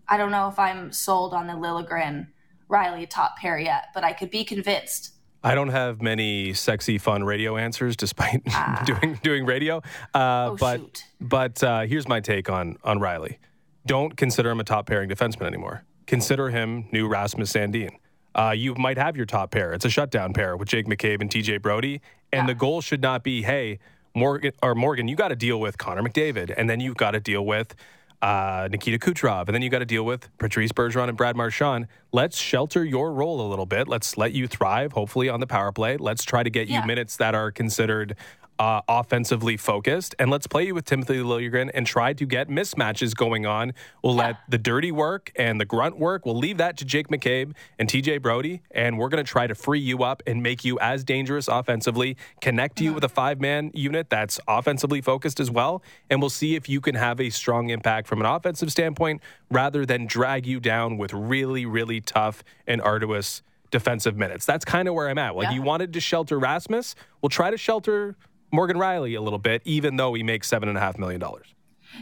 I 0.08 0.16
don't 0.16 0.32
know 0.32 0.48
if 0.48 0.60
I'm 0.60 0.92
sold 0.94 1.34
on 1.34 1.48
the 1.48 1.54
Liljegren 1.54 2.28
Rielly 2.70 3.10
top 3.10 3.38
pair 3.38 3.58
yet, 3.58 3.88
but 3.94 4.04
I 4.04 4.14
could 4.14 4.30
be 4.30 4.46
convinced. 4.46 5.14
I 5.44 5.56
don't 5.56 5.70
have 5.70 6.02
many 6.02 6.54
sexy, 6.54 6.98
fun 6.98 7.24
radio 7.24 7.58
answers, 7.58 7.96
despite 7.96 8.42
ah. 8.50 8.84
doing 8.86 9.20
doing 9.24 9.46
radio. 9.46 9.78
Uh, 10.14 10.52
oh, 10.52 10.58
but 10.60 10.80
shoot. 10.80 11.04
but 11.20 11.64
uh, 11.64 11.82
here's 11.82 12.08
my 12.08 12.20
take 12.20 12.50
on 12.50 12.78
on 12.84 13.00
Rielly. 13.00 13.38
Don't 13.86 14.16
consider 14.16 14.52
him 14.52 14.60
a 14.60 14.64
top 14.64 14.86
pairing 14.86 15.10
defenseman 15.10 15.48
anymore. 15.48 15.84
Consider 16.06 16.50
him 16.50 16.88
new 16.92 17.08
Rasmus 17.08 17.52
Sandin. 17.52 17.92
Uh, 18.36 18.52
you 18.52 18.76
might 18.76 18.98
have 18.98 19.18
your 19.18 19.26
top 19.26 19.52
pair. 19.52 19.74
It's 19.74 19.86
a 19.86 19.90
shutdown 19.90 20.34
pair 20.34 20.56
with 20.56 20.68
Jake 20.68 20.86
McCabe 20.86 21.22
and 21.22 21.30
TJ 21.30 21.62
Brodie, 21.62 22.02
and 22.32 22.44
yeah. 22.44 22.48
the 22.48 22.56
goal 22.56 22.82
should 22.82 23.02
not 23.02 23.24
be, 23.24 23.42
hey, 23.42 23.80
Morgan 24.18 24.52
or 24.64 24.76
Morgan, 24.76 25.08
you 25.08 25.16
got 25.16 25.30
to 25.30 25.36
deal 25.36 25.60
with 25.60 25.78
Connor 25.78 26.02
McDavid, 26.02 26.54
and 26.58 26.70
then 26.70 26.80
you've 26.80 26.98
got 26.98 27.12
to 27.12 27.20
deal 27.20 27.46
with 27.46 27.76
uh, 28.22 28.68
Nikita 28.72 28.98
Kucherov, 28.98 29.48
and 29.48 29.54
then 29.54 29.62
you 29.62 29.70
got 29.70 29.80
to 29.80 29.86
deal 29.86 30.04
with 30.04 30.28
Patrice 30.40 30.72
Bergeron 30.72 31.08
and 31.08 31.16
Brad 31.16 31.36
Marchand. 31.36 31.88
Let's 32.12 32.38
shelter 32.38 32.84
your 32.84 33.14
role 33.14 33.40
a 33.40 33.48
little 33.48 33.68
bit. 33.68 33.88
Let's 33.88 34.18
let 34.18 34.34
you 34.34 34.48
thrive, 34.48 34.94
hopefully 34.94 35.30
on 35.30 35.40
the 35.40 35.48
power 35.48 35.72
play. 35.72 35.98
Let's 35.98 36.24
try 36.24 36.42
to 36.42 36.50
get 36.50 36.68
yeah. 36.68 36.82
you 36.82 36.88
minutes 36.88 37.18
that 37.18 37.36
are 37.36 37.52
considered 37.52 38.16
uh, 38.60 38.82
offensively 38.88 39.58
focused, 39.58 40.16
and 40.20 40.32
let's 40.32 40.48
play 40.48 40.66
you 40.66 40.76
with 40.76 40.86
Timothy 40.86 41.16
Liljegren 41.16 41.70
and 41.74 41.86
try 41.86 42.14
to 42.14 42.26
get 42.26 42.50
mismatches 42.50 43.16
going 43.16 43.46
on. 43.46 43.74
We'll 44.04 44.16
yeah. 44.16 44.28
let 44.28 44.38
the 44.50 44.58
dirty 44.58 44.92
work 44.92 45.32
and 45.36 45.60
the 45.60 45.66
grunt 45.66 45.98
work. 45.98 46.26
We'll 46.26 46.38
leave 46.38 46.58
that 46.58 46.78
to 46.78 46.86
Jake 46.86 47.08
McCabe 47.10 47.54
and 47.78 47.90
TJ 47.90 48.22
Brodie. 48.22 48.62
and 48.72 48.98
we're 48.98 49.10
going 49.10 49.24
to 49.24 49.30
try 49.30 49.48
to 49.48 49.56
free 49.56 49.80
you 49.80 50.04
up 50.04 50.24
and 50.26 50.42
make 50.42 50.66
you 50.66 50.80
as 50.80 51.04
dangerous 51.04 51.48
offensively. 51.48 52.18
Connect 52.42 52.80
you 52.80 52.90
mm-hmm. 52.90 52.96
with 52.96 53.04
a 53.04 53.10
five 53.10 53.40
man 53.40 53.72
unit 53.74 54.10
that's 54.10 54.40
offensively 54.48 55.02
focused 55.02 55.40
as 55.40 55.52
well, 55.52 55.84
and 56.10 56.22
we'll 56.22 56.30
see 56.30 56.56
if 56.56 56.68
you 56.68 56.82
can 56.82 56.96
have 56.96 57.20
a 57.20 57.30
strong 57.30 57.70
impact 57.70 58.08
from 58.08 58.20
an 58.20 58.26
offensive 58.26 58.72
standpoint 58.72 59.22
rather 59.52 59.86
than 59.86 60.06
drag 60.06 60.46
you 60.46 60.60
down 60.60 60.98
with 60.98 61.14
really, 61.14 61.66
really 61.66 62.02
tough 62.02 62.44
and 62.66 62.82
arduous 62.82 63.42
defensive 63.72 64.16
minutes. 64.16 64.46
That's 64.46 64.66
kind 64.66 64.88
of 64.88 64.94
where 64.94 65.10
I'm 65.10 65.18
at. 65.18 65.36
Like 65.36 65.50
yeah. 65.50 65.56
you 65.56 65.62
wanted 65.62 65.94
to 65.94 66.00
shelter 66.00 66.40
Rasmus, 66.40 66.96
we'll 67.22 67.30
try 67.30 67.52
to 67.52 67.58
shelter 67.58 68.16
Morgan 68.52 68.78
Rielly 68.78 69.18
a 69.18 69.22
little 69.22 69.40
bit, 69.40 69.62
even 69.66 69.98
though 69.98 70.14
he 70.14 70.24
makes 70.24 70.48
seven 70.48 70.70
and 70.70 70.78
a 70.78 70.82
half 70.82 70.98
million 70.98 71.20
dollars. 71.20 71.48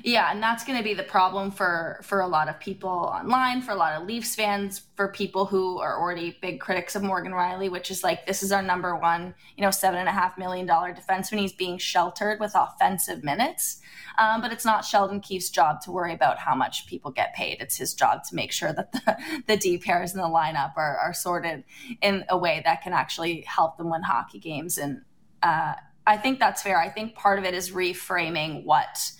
Yeah, 0.03 0.31
and 0.31 0.41
that's 0.41 0.63
going 0.63 0.77
to 0.77 0.83
be 0.83 0.93
the 0.93 1.03
problem 1.03 1.51
for 1.51 1.99
for 2.03 2.19
a 2.21 2.27
lot 2.27 2.49
of 2.49 2.59
people 2.59 2.89
online, 2.89 3.61
for 3.61 3.71
a 3.71 3.75
lot 3.75 3.99
of 3.99 4.07
Leafs 4.07 4.35
fans, 4.35 4.81
for 4.95 5.07
people 5.09 5.45
who 5.45 5.79
are 5.79 5.99
already 5.99 6.37
big 6.41 6.59
critics 6.59 6.95
of 6.95 7.03
Morgan 7.03 7.31
Rielly, 7.31 7.69
which 7.71 7.91
is 7.91 8.03
like 8.03 8.25
this 8.25 8.43
is 8.43 8.51
our 8.51 8.61
number 8.61 8.95
one, 8.95 9.35
you 9.55 9.63
know, 9.63 9.71
seven 9.71 9.99
and 9.99 10.09
a 10.09 10.11
half 10.11 10.37
million 10.37 10.65
dollar 10.65 10.93
defenseman. 10.93 11.39
He's 11.39 11.53
being 11.53 11.77
sheltered 11.77 12.39
with 12.39 12.53
offensive 12.55 13.23
minutes, 13.23 13.79
um, 14.17 14.41
but 14.41 14.51
it's 14.51 14.65
not 14.65 14.85
Sheldon 14.85 15.21
Keefe's 15.21 15.49
job 15.49 15.81
to 15.81 15.91
worry 15.91 16.13
about 16.13 16.39
how 16.39 16.55
much 16.55 16.87
people 16.87 17.11
get 17.11 17.33
paid. 17.33 17.57
It's 17.61 17.77
his 17.77 17.93
job 17.93 18.23
to 18.29 18.35
make 18.35 18.51
sure 18.51 18.73
that 18.73 18.91
the, 18.91 19.17
the 19.47 19.57
D 19.57 19.77
pairs 19.77 20.13
in 20.13 20.19
the 20.19 20.27
lineup 20.27 20.73
are, 20.77 20.97
are 20.97 21.13
sorted 21.13 21.63
in 22.01 22.25
a 22.27 22.37
way 22.37 22.61
that 22.65 22.81
can 22.81 22.93
actually 22.93 23.41
help 23.41 23.77
them 23.77 23.89
win 23.89 24.03
hockey 24.03 24.39
games 24.39 24.77
and. 24.77 25.01
Uh, 25.43 25.75
I 26.07 26.17
think 26.17 26.39
that's 26.39 26.61
fair. 26.61 26.79
I 26.79 26.89
think 26.89 27.15
part 27.15 27.39
of 27.39 27.45
it 27.45 27.53
is 27.53 27.71
reframing 27.71 28.63
what 28.63 29.11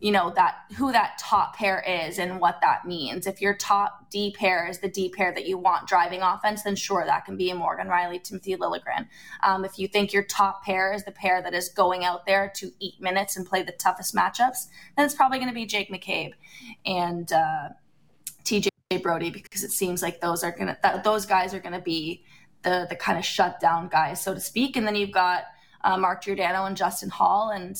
you 0.00 0.12
know 0.12 0.32
that 0.36 0.56
who 0.76 0.92
that 0.92 1.16
top 1.18 1.56
pair 1.56 1.80
is 1.80 2.18
and 2.18 2.38
what 2.38 2.60
that 2.60 2.84
means. 2.84 3.26
If 3.26 3.40
your 3.40 3.54
top 3.54 4.10
D 4.10 4.34
pair 4.36 4.66
is 4.68 4.78
the 4.80 4.88
D 4.88 5.08
pair 5.08 5.32
that 5.32 5.46
you 5.46 5.56
want 5.56 5.88
driving 5.88 6.20
offense, 6.20 6.62
then 6.62 6.76
sure 6.76 7.04
that 7.06 7.24
can 7.24 7.36
be 7.36 7.50
a 7.50 7.54
Morgan 7.54 7.86
Rielly, 7.86 8.22
Timothy 8.22 8.56
Liljegren. 8.56 9.06
Um, 9.42 9.64
if 9.64 9.78
you 9.78 9.88
think 9.88 10.12
your 10.12 10.24
top 10.24 10.62
pair 10.64 10.92
is 10.92 11.04
the 11.04 11.12
pair 11.12 11.40
that 11.42 11.54
is 11.54 11.70
going 11.70 12.04
out 12.04 12.26
there 12.26 12.52
to 12.56 12.70
eat 12.80 13.00
minutes 13.00 13.36
and 13.36 13.46
play 13.46 13.62
the 13.62 13.72
toughest 13.72 14.14
matchups, 14.14 14.66
then 14.96 15.06
it's 15.06 15.14
probably 15.14 15.38
going 15.38 15.48
to 15.48 15.54
be 15.54 15.64
Jake 15.64 15.90
McCabe 15.90 16.32
and 16.84 17.32
uh, 17.32 17.68
TJ 18.44 18.68
Brodie 19.02 19.30
because 19.30 19.64
it 19.64 19.70
seems 19.70 20.02
like 20.02 20.20
those 20.20 20.44
are 20.44 20.52
gonna 20.52 20.76
that, 20.82 21.02
those 21.02 21.24
guys 21.24 21.54
are 21.54 21.60
going 21.60 21.72
to 21.72 21.80
be 21.80 22.24
the 22.62 22.86
the 22.90 22.96
kind 22.96 23.16
of 23.16 23.24
shutdown 23.24 23.88
guys, 23.88 24.22
so 24.22 24.34
to 24.34 24.40
speak. 24.40 24.76
And 24.76 24.86
then 24.86 24.96
you've 24.96 25.12
got 25.12 25.44
uh, 25.84 25.96
Mark 25.96 26.24
Giordano 26.24 26.64
and 26.64 26.76
Justin 26.76 27.10
Holl. 27.10 27.50
And, 27.50 27.76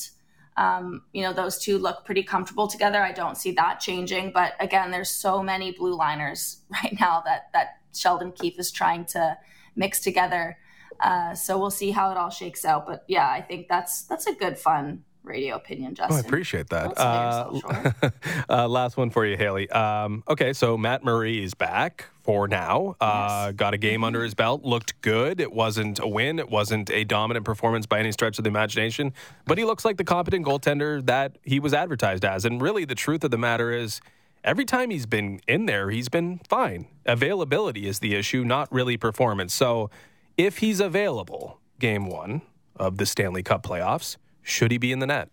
um, 0.55 1.01
you 1.11 1.23
know, 1.23 1.33
those 1.33 1.57
two 1.57 1.77
look 1.77 2.05
pretty 2.05 2.23
comfortable 2.23 2.67
together. 2.67 3.01
I 3.01 3.11
don't 3.11 3.37
see 3.37 3.51
that 3.53 3.81
changing. 3.81 4.31
But 4.31 4.53
again, 4.59 4.91
there's 4.91 5.09
so 5.09 5.43
many 5.43 5.71
blue 5.71 5.95
liners 5.95 6.61
right 6.71 6.95
now 6.99 7.21
that, 7.25 7.51
that 7.51 7.79
Sheldon 7.93 8.31
Keefe 8.31 8.59
is 8.59 8.71
trying 8.71 9.05
to 9.07 9.37
mix 9.75 9.99
together. 9.99 10.57
Uh, 10.99 11.35
so 11.35 11.57
we'll 11.57 11.71
see 11.71 11.91
how 11.91 12.11
it 12.11 12.17
all 12.17 12.29
shakes 12.29 12.63
out. 12.63 12.87
But 12.87 13.03
yeah, 13.07 13.29
I 13.29 13.41
think 13.41 13.67
that's 13.67 14.03
that's 14.03 14.27
a 14.27 14.33
good 14.33 14.57
fun 14.57 15.03
radio 15.25 15.55
opinion, 15.55 15.95
Justin. 15.95 16.15
Oh, 16.15 16.17
I 16.17 16.21
appreciate 16.21 16.69
that. 16.69 16.97
Uh, 16.97 18.09
uh, 18.49 18.67
last 18.67 18.97
one 18.97 19.09
for 19.09 19.25
you, 19.25 19.37
Hailey. 19.37 19.69
Um, 19.69 20.23
okay, 20.27 20.53
so 20.53 20.77
Matt 20.77 21.03
Murray 21.03 21.43
is 21.43 21.53
back 21.53 22.05
for 22.23 22.47
now. 22.47 22.95
Uh, 22.99 23.47
yes. 23.47 23.55
Got 23.55 23.73
a 23.73 23.77
game 23.77 23.95
mm-hmm. 23.95 24.03
under 24.05 24.23
his 24.23 24.33
belt. 24.33 24.63
Looked 24.63 24.99
good. 25.01 25.39
It 25.39 25.51
wasn't 25.51 25.99
a 25.99 26.07
win. 26.07 26.39
It 26.39 26.49
wasn't 26.49 26.89
a 26.89 27.03
dominant 27.03 27.45
performance 27.45 27.85
by 27.85 27.99
any 27.99 28.11
stretch 28.11 28.37
of 28.37 28.43
the 28.43 28.49
imagination. 28.49 29.13
But 29.45 29.57
he 29.57 29.65
looks 29.65 29.85
like 29.85 29.97
the 29.97 30.03
competent 30.03 30.45
goaltender 30.45 31.05
that 31.05 31.37
he 31.43 31.59
was 31.59 31.73
advertised 31.73 32.25
as. 32.25 32.45
And 32.45 32.61
really, 32.61 32.85
the 32.85 32.95
truth 32.95 33.23
of 33.23 33.31
the 33.31 33.37
matter 33.37 33.71
is. 33.71 34.01
Every 34.43 34.63
time 34.65 34.91
he's 34.91 35.07
been 35.07 35.41
in 35.47 35.65
there, 35.65 35.89
he's 35.89 36.07
been 36.07 36.39
fine. 36.47 36.85
Availability 37.07 37.87
is 37.87 37.97
the 37.97 38.13
issue, 38.13 38.43
not 38.43 38.71
really 38.71 38.95
performance. 38.95 39.55
So, 39.55 39.89
if 40.37 40.59
he's 40.59 40.79
available, 40.79 41.59
game 41.79 42.05
one 42.05 42.43
of 42.75 42.97
the 42.97 43.05
Stanley 43.05 43.43
Cup 43.43 43.63
playoffs, 43.63 44.17
should 44.45 44.71
he 44.71 44.77
be 44.77 44.91
in 44.91 44.99
the 44.99 45.07
net? 45.07 45.29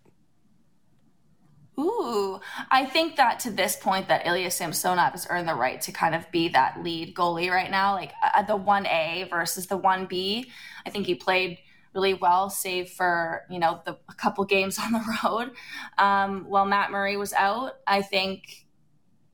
Ooh, 1.79 2.39
I 2.69 2.85
think 2.85 3.15
that 3.15 3.39
to 3.41 3.51
this 3.51 3.75
point 3.75 4.07
that 4.07 4.27
Ilya 4.27 4.51
Samsonov 4.51 5.13
has 5.13 5.25
earned 5.29 5.47
the 5.47 5.55
right 5.55 5.79
to 5.81 5.91
kind 5.91 6.13
of 6.13 6.29
be 6.31 6.49
that 6.49 6.83
lead 6.83 7.15
goalie 7.15 7.49
right 7.49 7.71
now, 7.71 7.93
like 7.93 8.11
uh, 8.21 8.41
the 8.43 8.57
1A 8.57 9.29
versus 9.29 9.67
the 9.67 9.79
1B. 9.79 10.45
I 10.85 10.89
think 10.89 11.05
he 11.05 11.15
played 11.15 11.59
really 11.93 12.15
well, 12.15 12.49
save 12.49 12.89
for, 12.89 13.43
you 13.49 13.59
know, 13.59 13.81
the 13.85 13.97
a 14.09 14.13
couple 14.15 14.43
games 14.45 14.79
on 14.83 14.91
the 14.91 15.17
road. 15.23 15.51
Um, 15.97 16.45
while 16.47 16.65
Matt 16.65 16.91
Murray 16.91 17.17
was 17.17 17.33
out, 17.33 17.73
I 17.87 18.01
think 18.01 18.65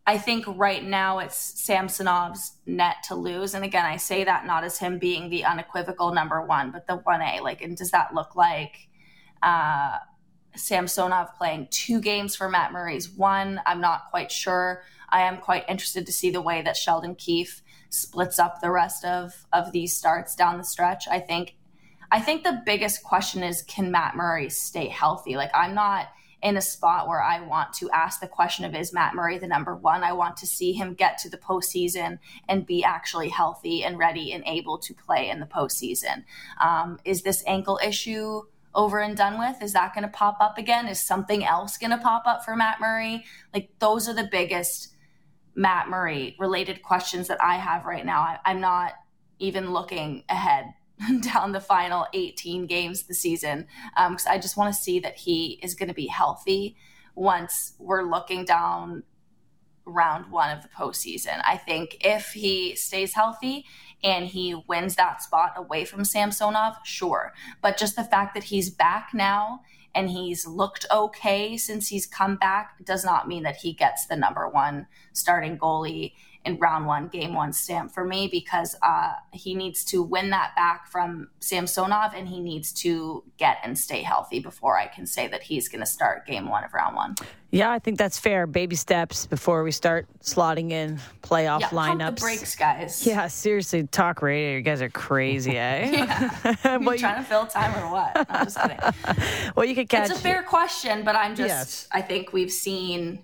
I 0.06 0.18
think 0.18 0.46
right 0.48 0.84
now 0.84 1.20
it's 1.20 1.38
Samsonov's 1.38 2.54
net 2.66 2.98
to 3.08 3.16
lose. 3.16 3.54
And 3.54 3.64
again, 3.64 3.86
I 3.86 3.98
say 3.98 4.24
that 4.24 4.46
not 4.46 4.64
as 4.64 4.80
him 4.80 4.98
being 4.98 5.30
the 5.30 5.46
unequivocal 5.46 6.14
number 6.14 6.44
one, 6.44 6.72
but 6.72 6.88
the 6.88 6.98
1A. 6.98 7.42
Like, 7.42 7.62
and 7.62 7.78
does 7.78 7.92
that 7.92 8.14
look 8.16 8.36
like 8.36 8.89
uh, 9.42 9.98
Samsonov 10.56 11.36
playing 11.38 11.68
two 11.72 12.02
games 12.02 12.36
for 12.36 12.50
Matt 12.50 12.72
Murray's 12.72 13.10
one. 13.10 13.62
I'm 13.66 13.82
not 13.82 14.10
quite 14.10 14.32
sure. 14.32 14.84
I 15.10 15.22
am 15.22 15.38
quite 15.38 15.66
interested 15.68 16.06
to 16.06 16.12
see 16.12 16.30
the 16.30 16.42
way 16.42 16.62
that 16.62 16.78
Sheldon 16.78 17.16
Keefe 17.16 17.64
splits 17.90 18.38
up 18.38 18.62
the 18.62 18.72
rest 18.72 19.04
of 19.04 19.46
of 19.52 19.72
these 19.72 19.96
starts 19.96 20.36
down 20.36 20.58
the 20.58 20.64
stretch. 20.64 21.08
I 21.08 21.20
think 21.20 21.56
I 22.12 22.20
think 22.20 22.44
the 22.44 22.62
biggest 22.66 23.04
question 23.04 23.44
is 23.44 23.64
can 23.64 23.92
Matt 23.92 24.16
Murray 24.16 24.50
stay 24.50 24.88
healthy? 24.88 25.36
Like 25.36 25.52
I'm 25.54 25.74
not 25.74 26.08
in 26.42 26.56
a 26.56 26.62
spot 26.62 27.08
where 27.08 27.22
I 27.22 27.42
want 27.42 27.74
to 27.74 27.90
ask 27.92 28.22
the 28.22 28.28
question 28.28 28.64
of 28.64 28.74
is 28.74 28.94
Matt 28.94 29.14
Murray 29.14 29.38
the 29.38 29.48
number 29.48 29.76
one? 29.76 30.04
I 30.04 30.14
want 30.14 30.38
to 30.38 30.48
see 30.48 30.72
him 30.72 30.94
get 30.94 31.18
to 31.20 31.30
the 31.30 31.38
postseason 31.38 32.20
and 32.48 32.66
be 32.66 32.84
actually 32.84 33.30
healthy 33.30 33.84
and 33.84 33.98
ready 33.98 34.32
and 34.32 34.44
able 34.46 34.78
to 34.80 34.94
play 34.94 35.30
in 35.30 35.40
the 35.40 35.46
postseason. 35.46 36.24
Um, 36.62 37.00
is 37.04 37.24
this 37.24 37.44
ankle 37.46 37.80
issue 37.84 38.44
over 38.74 39.00
and 39.00 39.18
done 39.18 39.40
with? 39.40 39.62
Is 39.62 39.74
that 39.74 39.94
going 39.94 40.04
to 40.04 40.10
pop 40.10 40.38
up 40.40 40.58
again? 40.58 40.88
Is 40.88 41.00
something 41.00 41.44
else 41.44 41.78
going 41.78 41.92
to 41.92 41.98
pop 41.98 42.24
up 42.26 42.44
for 42.46 42.56
Matt 42.56 42.80
Murray? 42.80 43.26
Like 43.54 43.70
those 43.80 44.08
are 44.08 44.14
the 44.14 44.30
biggest 44.32 44.94
Matt 45.56 45.90
Murray 45.90 46.36
related 46.40 46.82
questions 46.82 47.28
that 47.28 47.42
I 47.44 47.56
have 47.56 47.86
right 47.86 48.06
now. 48.06 48.22
I, 48.22 48.40
I'm 48.46 48.62
not 48.62 48.94
even 49.40 49.72
looking 49.72 50.24
ahead 50.30 50.74
down 51.22 51.52
the 51.52 51.62
final 51.62 52.06
18 52.14 52.68
games 52.68 53.04
the 53.04 53.14
season 53.14 53.68
because 53.96 54.26
um, 54.26 54.32
I 54.32 54.38
just 54.38 54.58
want 54.58 54.74
to 54.74 54.82
see 54.82 55.00
that 55.00 55.18
he 55.18 55.60
is 55.64 55.76
going 55.76 55.90
to 55.90 55.96
be 55.96 56.08
healthy 56.08 56.76
once 57.16 57.74
we're 57.80 58.04
looking 58.04 58.46
down 58.46 59.04
round 59.90 60.32
one 60.32 60.56
of 60.56 60.64
the 60.64 60.70
postseason. 60.70 61.42
I 61.46 61.58
think 61.58 61.98
if 62.02 62.32
he 62.32 62.76
stays 62.76 63.14
healthy 63.14 63.66
and 64.04 64.26
he 64.26 64.64
wins 64.68 64.96
that 64.96 65.22
spot 65.22 65.54
away 65.58 65.86
from 65.86 66.06
Samsonov, 66.06 66.78
sure. 66.84 67.34
But 67.62 67.78
just 67.78 67.96
the 67.96 68.04
fact 68.04 68.34
that 68.34 68.46
he's 68.46 68.70
back 68.70 69.10
now 69.14 69.62
and 69.96 70.10
he's 70.10 70.46
looked 70.46 70.86
okay 70.92 71.58
since 71.58 71.88
he's 71.88 72.06
come 72.06 72.36
back 72.36 72.84
does 72.86 73.04
not 73.04 73.28
mean 73.28 73.44
that 73.44 73.58
he 73.58 73.74
gets 73.74 74.06
the 74.06 74.16
number 74.16 74.48
one 74.48 74.88
starting 75.14 75.58
goalie 75.58 76.14
in 76.46 76.58
round 76.58 76.86
one, 76.86 77.08
game 77.08 77.34
one 77.34 77.52
stamp 77.52 77.92
for 77.92 78.06
me 78.06 78.28
because 78.28 78.76
uh, 78.82 79.12
he 79.34 79.54
needs 79.54 79.84
to 79.84 80.02
win 80.02 80.30
that 80.30 80.56
back 80.56 80.88
from 80.88 81.30
Samsonov 81.40 82.14
and 82.16 82.28
he 82.28 82.40
needs 82.40 82.72
to 82.74 83.24
get 83.38 83.58
and 83.64 83.78
stay 83.78 84.02
healthy 84.02 84.40
before 84.40 84.78
I 84.78 84.88
can 84.88 85.06
say 85.06 85.28
that 85.28 85.44
he's 85.44 85.68
going 85.68 85.82
to 85.82 85.86
start 85.86 86.26
game 86.26 86.50
one 86.50 86.64
of 86.64 86.74
round 86.74 86.96
one. 86.96 87.16
Yeah, 87.52 87.72
I 87.72 87.80
think 87.80 87.98
that's 87.98 88.20
fair. 88.20 88.46
Baby 88.46 88.76
steps 88.76 89.26
before 89.26 89.64
we 89.64 89.72
start 89.72 90.08
slotting 90.22 90.72
in 90.72 91.00
playoff 91.24 91.62
yeah, 91.62 91.70
lineups. 91.70 92.00
Pump 92.00 92.16
the 92.18 92.22
brakes, 92.22 92.56
guys. 92.56 93.06
Yeah, 93.06 93.28
seriously, 93.28 93.88
talk 93.88 94.22
radio. 94.22 94.58
You 94.58 94.62
guys 94.62 94.82
are 94.84 94.90
crazy, 94.90 95.58
eh? 95.58 95.90
yeah. 96.64 96.78
well, 96.78 96.94
you 96.94 97.00
trying 97.00 97.24
to 97.24 97.28
fill 97.28 97.48
time 97.48 97.76
or 97.84 97.92
what? 97.92 98.28
I'm 98.30 98.46
just 98.46 98.62
kidding. 98.62 98.78
well, 99.56 99.66
you 99.66 99.74
could 99.74 99.90
catch. 99.90 100.12
It's 100.12 100.20
a 100.20 100.22
fair 100.22 100.44
question, 100.44 101.04
but 101.04 101.16
I'm 101.16 101.36
just. 101.36 101.50
Yes. 101.50 101.88
I 101.92 102.04
think 102.04 102.34
we've 102.34 102.52
seen 102.52 103.24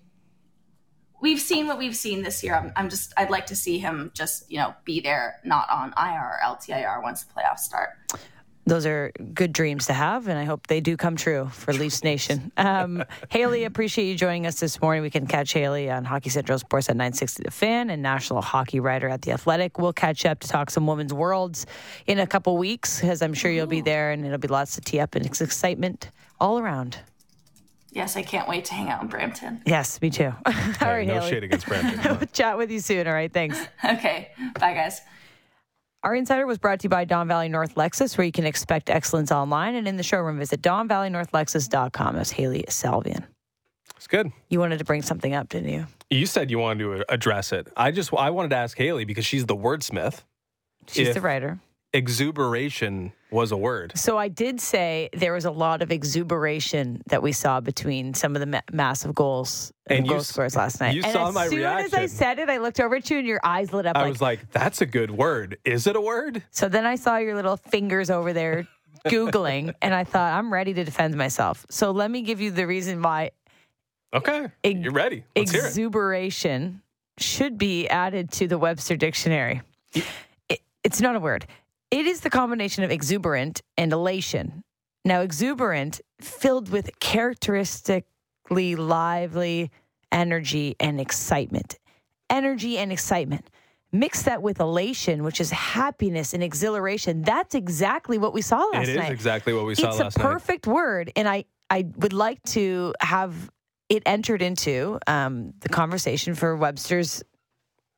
we've 1.21 1.39
seen 1.39 1.67
what 1.67 1.77
we've 1.77 1.95
seen 1.95 2.23
this 2.23 2.43
year. 2.43 2.55
I'm, 2.55 2.71
I'm, 2.75 2.89
just 2.89 3.13
I'd 3.17 3.29
like 3.29 3.47
to 3.47 3.55
see 3.55 3.79
him 3.79 4.11
just 4.13 4.49
you 4.51 4.57
know 4.57 4.73
be 4.83 4.99
there, 4.99 5.39
not 5.43 5.69
on 5.69 5.93
IR 5.97 6.21
or 6.21 6.39
LTIR 6.43 7.01
once 7.01 7.23
the 7.23 7.33
playoffs 7.33 7.59
start. 7.59 7.89
Those 8.67 8.87
are 8.87 9.11
good 9.35 9.53
dreams 9.53 9.85
to 9.87 9.93
have, 9.93 10.27
and 10.27 10.39
I 10.39 10.43
hope 10.43 10.65
they 10.65 10.81
do 10.81 10.97
come 10.97 11.15
true 11.15 11.49
for 11.49 11.71
Leafs 11.71 12.03
Nation. 12.03 12.51
Um, 12.65 13.03
Hailey, 13.29 13.63
appreciate 13.63 14.05
you 14.05 14.15
joining 14.15 14.47
us 14.47 14.59
this 14.59 14.81
morning. 14.81 15.03
We 15.03 15.11
can 15.11 15.27
catch 15.27 15.53
Hailey 15.53 15.91
on 15.91 16.03
Hockey 16.03 16.29
Central 16.29 16.57
Sportsnet 16.57 16.95
960 16.95 17.43
The 17.43 17.51
Fan 17.51 17.89
and 17.91 18.01
national 18.01 18.41
hockey 18.41 18.79
writer 18.79 19.07
at 19.07 19.21
The 19.21 19.33
Athletic. 19.33 19.77
We'll 19.77 19.93
catch 19.93 20.25
up 20.25 20.39
to 20.39 20.47
talk 20.47 20.71
some 20.71 20.87
women's 20.87 21.13
worlds 21.13 21.67
in 22.07 22.17
a 22.17 22.25
couple 22.25 22.57
weeks, 22.57 23.01
because 23.01 23.21
I'm 23.21 23.35
sure 23.35 23.51
you'll 23.51 23.67
be 23.67 23.81
there, 23.81 24.11
and 24.11 24.25
it'll 24.25 24.39
be 24.39 24.47
lots 24.47 24.75
to 24.75 24.81
tee 24.81 24.99
up 24.99 25.13
and 25.13 25.25
excitement 25.25 26.09
all 26.39 26.57
around. 26.57 26.97
Yes, 27.95 28.17
I 28.17 28.23
can't 28.23 28.49
wait 28.49 28.65
to 28.65 28.73
hang 28.73 28.89
out 28.89 29.01
in 29.01 29.07
Brampton. 29.07 29.61
Yes, 29.65 30.01
me 30.01 30.09
too. 30.09 30.33
all 30.45 30.51
hey, 30.51 30.75
right, 30.81 31.07
no 31.07 31.13
Hailey. 31.13 31.29
shade 31.29 31.43
against 31.45 31.65
Brampton. 31.65 32.27
Chat 32.33 32.57
with 32.57 32.69
you 32.69 32.81
soon. 32.81 33.07
All 33.07 33.13
right, 33.13 33.31
thanks. 33.31 33.57
okay, 33.85 34.31
bye, 34.59 34.73
guys. 34.73 34.99
Our 36.03 36.13
insider 36.13 36.45
was 36.45 36.57
brought 36.57 36.81
to 36.81 36.83
you 36.83 36.89
by 36.89 37.05
Don 37.05 37.29
Valley 37.29 37.47
North 37.47 37.75
Lexus, 37.75 38.17
where 38.17 38.25
you 38.25 38.33
can 38.33 38.45
expect 38.45 38.89
excellence 38.89 39.31
online 39.31 39.75
and 39.75 39.87
in 39.87 39.95
the 39.95 40.03
showroom. 40.03 40.37
Visit 40.39 40.61
DonValleyNorthLexus.com. 40.61 42.15
That's 42.15 42.31
Hailey 42.31 42.65
Salvian. 42.67 43.23
It's 43.95 44.07
good. 44.07 44.29
You 44.49 44.59
wanted 44.59 44.79
to 44.79 44.85
bring 44.85 45.01
something 45.01 45.33
up, 45.33 45.47
didn't 45.47 45.69
you? 45.69 45.87
You 46.09 46.25
said 46.25 46.51
you 46.51 46.59
wanted 46.59 46.83
to 46.83 47.05
address 47.11 47.53
it. 47.53 47.71
I 47.77 47.91
just 47.91 48.13
I 48.13 48.29
wanted 48.29 48.49
to 48.49 48.57
ask 48.57 48.77
Hailey 48.77 49.05
because 49.05 49.25
she's 49.25 49.45
the 49.45 49.55
wordsmith. 49.55 50.21
She's 50.87 51.13
the 51.13 51.21
writer 51.21 51.59
exuberation 51.95 53.13
was 53.31 53.51
a 53.51 53.57
word. 53.57 53.93
So 53.95 54.17
I 54.17 54.27
did 54.27 54.59
say 54.59 55.09
there 55.13 55.33
was 55.33 55.45
a 55.45 55.51
lot 55.51 55.81
of 55.81 55.91
exuberation 55.91 57.01
that 57.07 57.23
we 57.23 57.31
saw 57.31 57.61
between 57.61 58.13
some 58.13 58.35
of 58.35 58.41
the 58.41 58.45
ma- 58.45 58.61
massive 58.71 59.15
goals 59.15 59.71
and 59.87 60.07
goal 60.07 60.19
scores 60.19 60.55
last 60.55 60.81
night. 60.81 60.93
You 60.93 61.03
and 61.03 61.13
saw 61.13 61.29
as 61.29 61.33
my 61.33 61.47
soon 61.47 61.59
reaction. 61.59 61.85
as 61.85 61.93
I 61.93 62.05
said 62.07 62.39
it, 62.39 62.49
I 62.49 62.57
looked 62.57 62.79
over 62.79 62.97
at 62.97 63.09
you 63.09 63.17
and 63.17 63.27
your 63.27 63.39
eyes 63.43 63.71
lit 63.71 63.85
up. 63.85 63.95
I 63.95 64.01
like, 64.01 64.09
was 64.09 64.21
like, 64.21 64.51
"That's 64.51 64.81
a 64.81 64.85
good 64.85 65.09
word. 65.09 65.57
Is 65.63 65.87
it 65.87 65.95
a 65.95 66.01
word?" 66.01 66.43
So 66.51 66.67
then 66.67 66.85
I 66.85 66.95
saw 66.95 67.17
your 67.17 67.35
little 67.35 67.57
fingers 67.57 68.09
over 68.09 68.33
there 68.33 68.67
googling, 69.05 69.73
and 69.81 69.93
I 69.93 70.03
thought 70.03 70.33
I'm 70.33 70.51
ready 70.51 70.73
to 70.73 70.83
defend 70.83 71.15
myself. 71.15 71.65
So 71.69 71.91
let 71.91 72.11
me 72.11 72.21
give 72.23 72.41
you 72.41 72.51
the 72.51 72.67
reason 72.67 73.01
why. 73.01 73.31
Okay, 74.13 74.49
ex- 74.63 74.79
you're 74.79 74.91
ready. 74.91 75.23
Let's 75.35 75.53
exuberation 75.53 76.81
should 77.17 77.57
be 77.57 77.87
added 77.87 78.31
to 78.33 78.47
the 78.47 78.57
Webster 78.57 78.97
dictionary. 78.97 79.61
It, 79.93 80.59
it's 80.83 80.99
not 80.99 81.15
a 81.15 81.19
word. 81.19 81.47
It 81.91 82.05
is 82.05 82.21
the 82.21 82.29
combination 82.29 82.83
of 82.83 82.91
exuberant 82.91 83.61
and 83.77 83.93
elation. 83.93 84.63
Now, 85.03 85.21
exuberant, 85.21 86.01
filled 86.19 86.69
with 86.69 86.99
characteristically 86.99 88.75
lively 88.75 89.71
energy 90.11 90.75
and 90.79 90.99
excitement. 90.99 91.77
Energy 92.29 92.77
and 92.77 92.91
excitement. 92.91 93.49
Mix 93.91 94.23
that 94.23 94.41
with 94.41 94.59
elation, 94.59 95.23
which 95.23 95.39
is 95.39 95.51
happiness 95.51 96.33
and 96.33 96.43
exhilaration. 96.43 97.21
That's 97.21 97.55
exactly 97.55 98.17
what 98.17 98.33
we 98.33 98.41
saw 98.41 98.57
last 98.57 98.87
night. 98.87 98.89
It 98.89 99.03
is 99.03 99.09
exactly 99.09 99.53
what 99.53 99.65
we 99.65 99.75
saw 99.75 99.89
it's 99.89 99.99
last 99.99 99.99
night. 99.99 100.07
It's 100.07 100.15
a 100.17 100.19
perfect 100.19 100.67
word. 100.67 101.11
And 101.15 101.29
I, 101.29 101.45
I 101.69 101.85
would 101.97 102.13
like 102.13 102.41
to 102.43 102.93
have 102.99 103.49
it 103.89 104.03
entered 104.05 104.41
into 104.41 104.99
um, 105.07 105.53
the 105.59 105.69
conversation 105.69 106.33
for 106.33 106.55
Webster's 106.55 107.23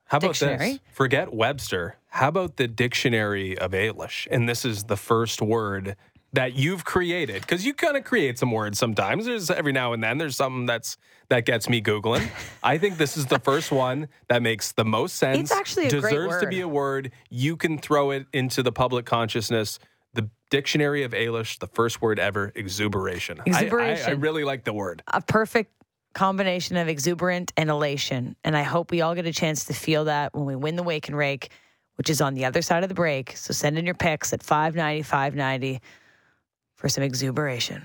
how 0.07 0.17
about 0.17 0.29
dictionary. 0.29 0.71
this? 0.71 0.79
Forget 0.91 1.33
Webster. 1.33 1.97
How 2.07 2.29
about 2.29 2.57
the 2.57 2.67
dictionary 2.67 3.57
of 3.57 3.71
Ailish? 3.71 4.27
And 4.31 4.47
this 4.47 4.65
is 4.65 4.85
the 4.85 4.97
first 4.97 5.41
word 5.41 5.95
that 6.33 6.55
you've 6.55 6.85
created 6.85 7.41
because 7.41 7.65
you 7.65 7.73
kind 7.73 7.95
of 7.95 8.03
create 8.03 8.37
some 8.37 8.51
words 8.51 8.77
sometimes. 8.77 9.25
There's 9.25 9.49
every 9.49 9.71
now 9.71 9.93
and 9.93 10.03
then 10.03 10.17
there's 10.17 10.35
something 10.35 10.65
that's 10.65 10.97
that 11.29 11.45
gets 11.45 11.67
me 11.67 11.81
googling. 11.81 12.29
I 12.63 12.77
think 12.77 12.97
this 12.97 13.17
is 13.17 13.25
the 13.25 13.39
first 13.39 13.71
one 13.71 14.07
that 14.29 14.41
makes 14.41 14.71
the 14.71 14.85
most 14.85 15.15
sense. 15.15 15.37
It's 15.39 15.51
actually 15.51 15.87
a 15.87 15.89
deserves 15.89 16.13
great 16.13 16.27
word. 16.27 16.41
to 16.41 16.47
be 16.47 16.61
a 16.61 16.67
word. 16.67 17.11
You 17.29 17.57
can 17.57 17.77
throw 17.77 18.11
it 18.11 18.27
into 18.33 18.63
the 18.63 18.71
public 18.71 19.05
consciousness. 19.05 19.79
The 20.13 20.29
dictionary 20.49 21.03
of 21.03 21.11
Ailish, 21.11 21.59
the 21.59 21.67
first 21.67 22.01
word 22.01 22.17
ever, 22.19 22.51
exuberation. 22.55 23.39
Exuberation. 23.45 24.05
I, 24.05 24.09
I, 24.09 24.11
I 24.11 24.15
really 24.15 24.43
like 24.43 24.63
the 24.63 24.73
word. 24.73 25.03
A 25.07 25.21
perfect 25.21 25.71
combination 26.17 26.77
of 26.77 26.87
exuberant 26.87 27.53
and 27.55 27.69
elation. 27.69 28.35
And 28.43 28.57
I 28.57 28.63
hope 28.63 28.89
we 28.89 29.01
all 29.01 29.13
get 29.13 29.27
a 29.27 29.31
chance 29.31 29.65
to 29.65 29.73
feel 29.73 30.05
that 30.05 30.33
when 30.33 30.45
we 30.45 30.55
win 30.55 30.75
the 30.75 30.81
Wake 30.81 31.07
and 31.09 31.15
Rake, 31.15 31.51
which 31.95 32.09
is 32.09 32.21
on 32.21 32.33
the 32.33 32.45
other 32.45 32.63
side 32.63 32.81
of 32.81 32.89
the 32.89 32.95
break. 32.95 33.37
So 33.37 33.53
send 33.53 33.77
in 33.77 33.85
your 33.85 33.93
picks 33.93 34.33
at 34.33 34.41
590, 34.41 35.03
590 35.03 35.79
for 36.75 36.89
some 36.89 37.03
exuberation. 37.03 37.83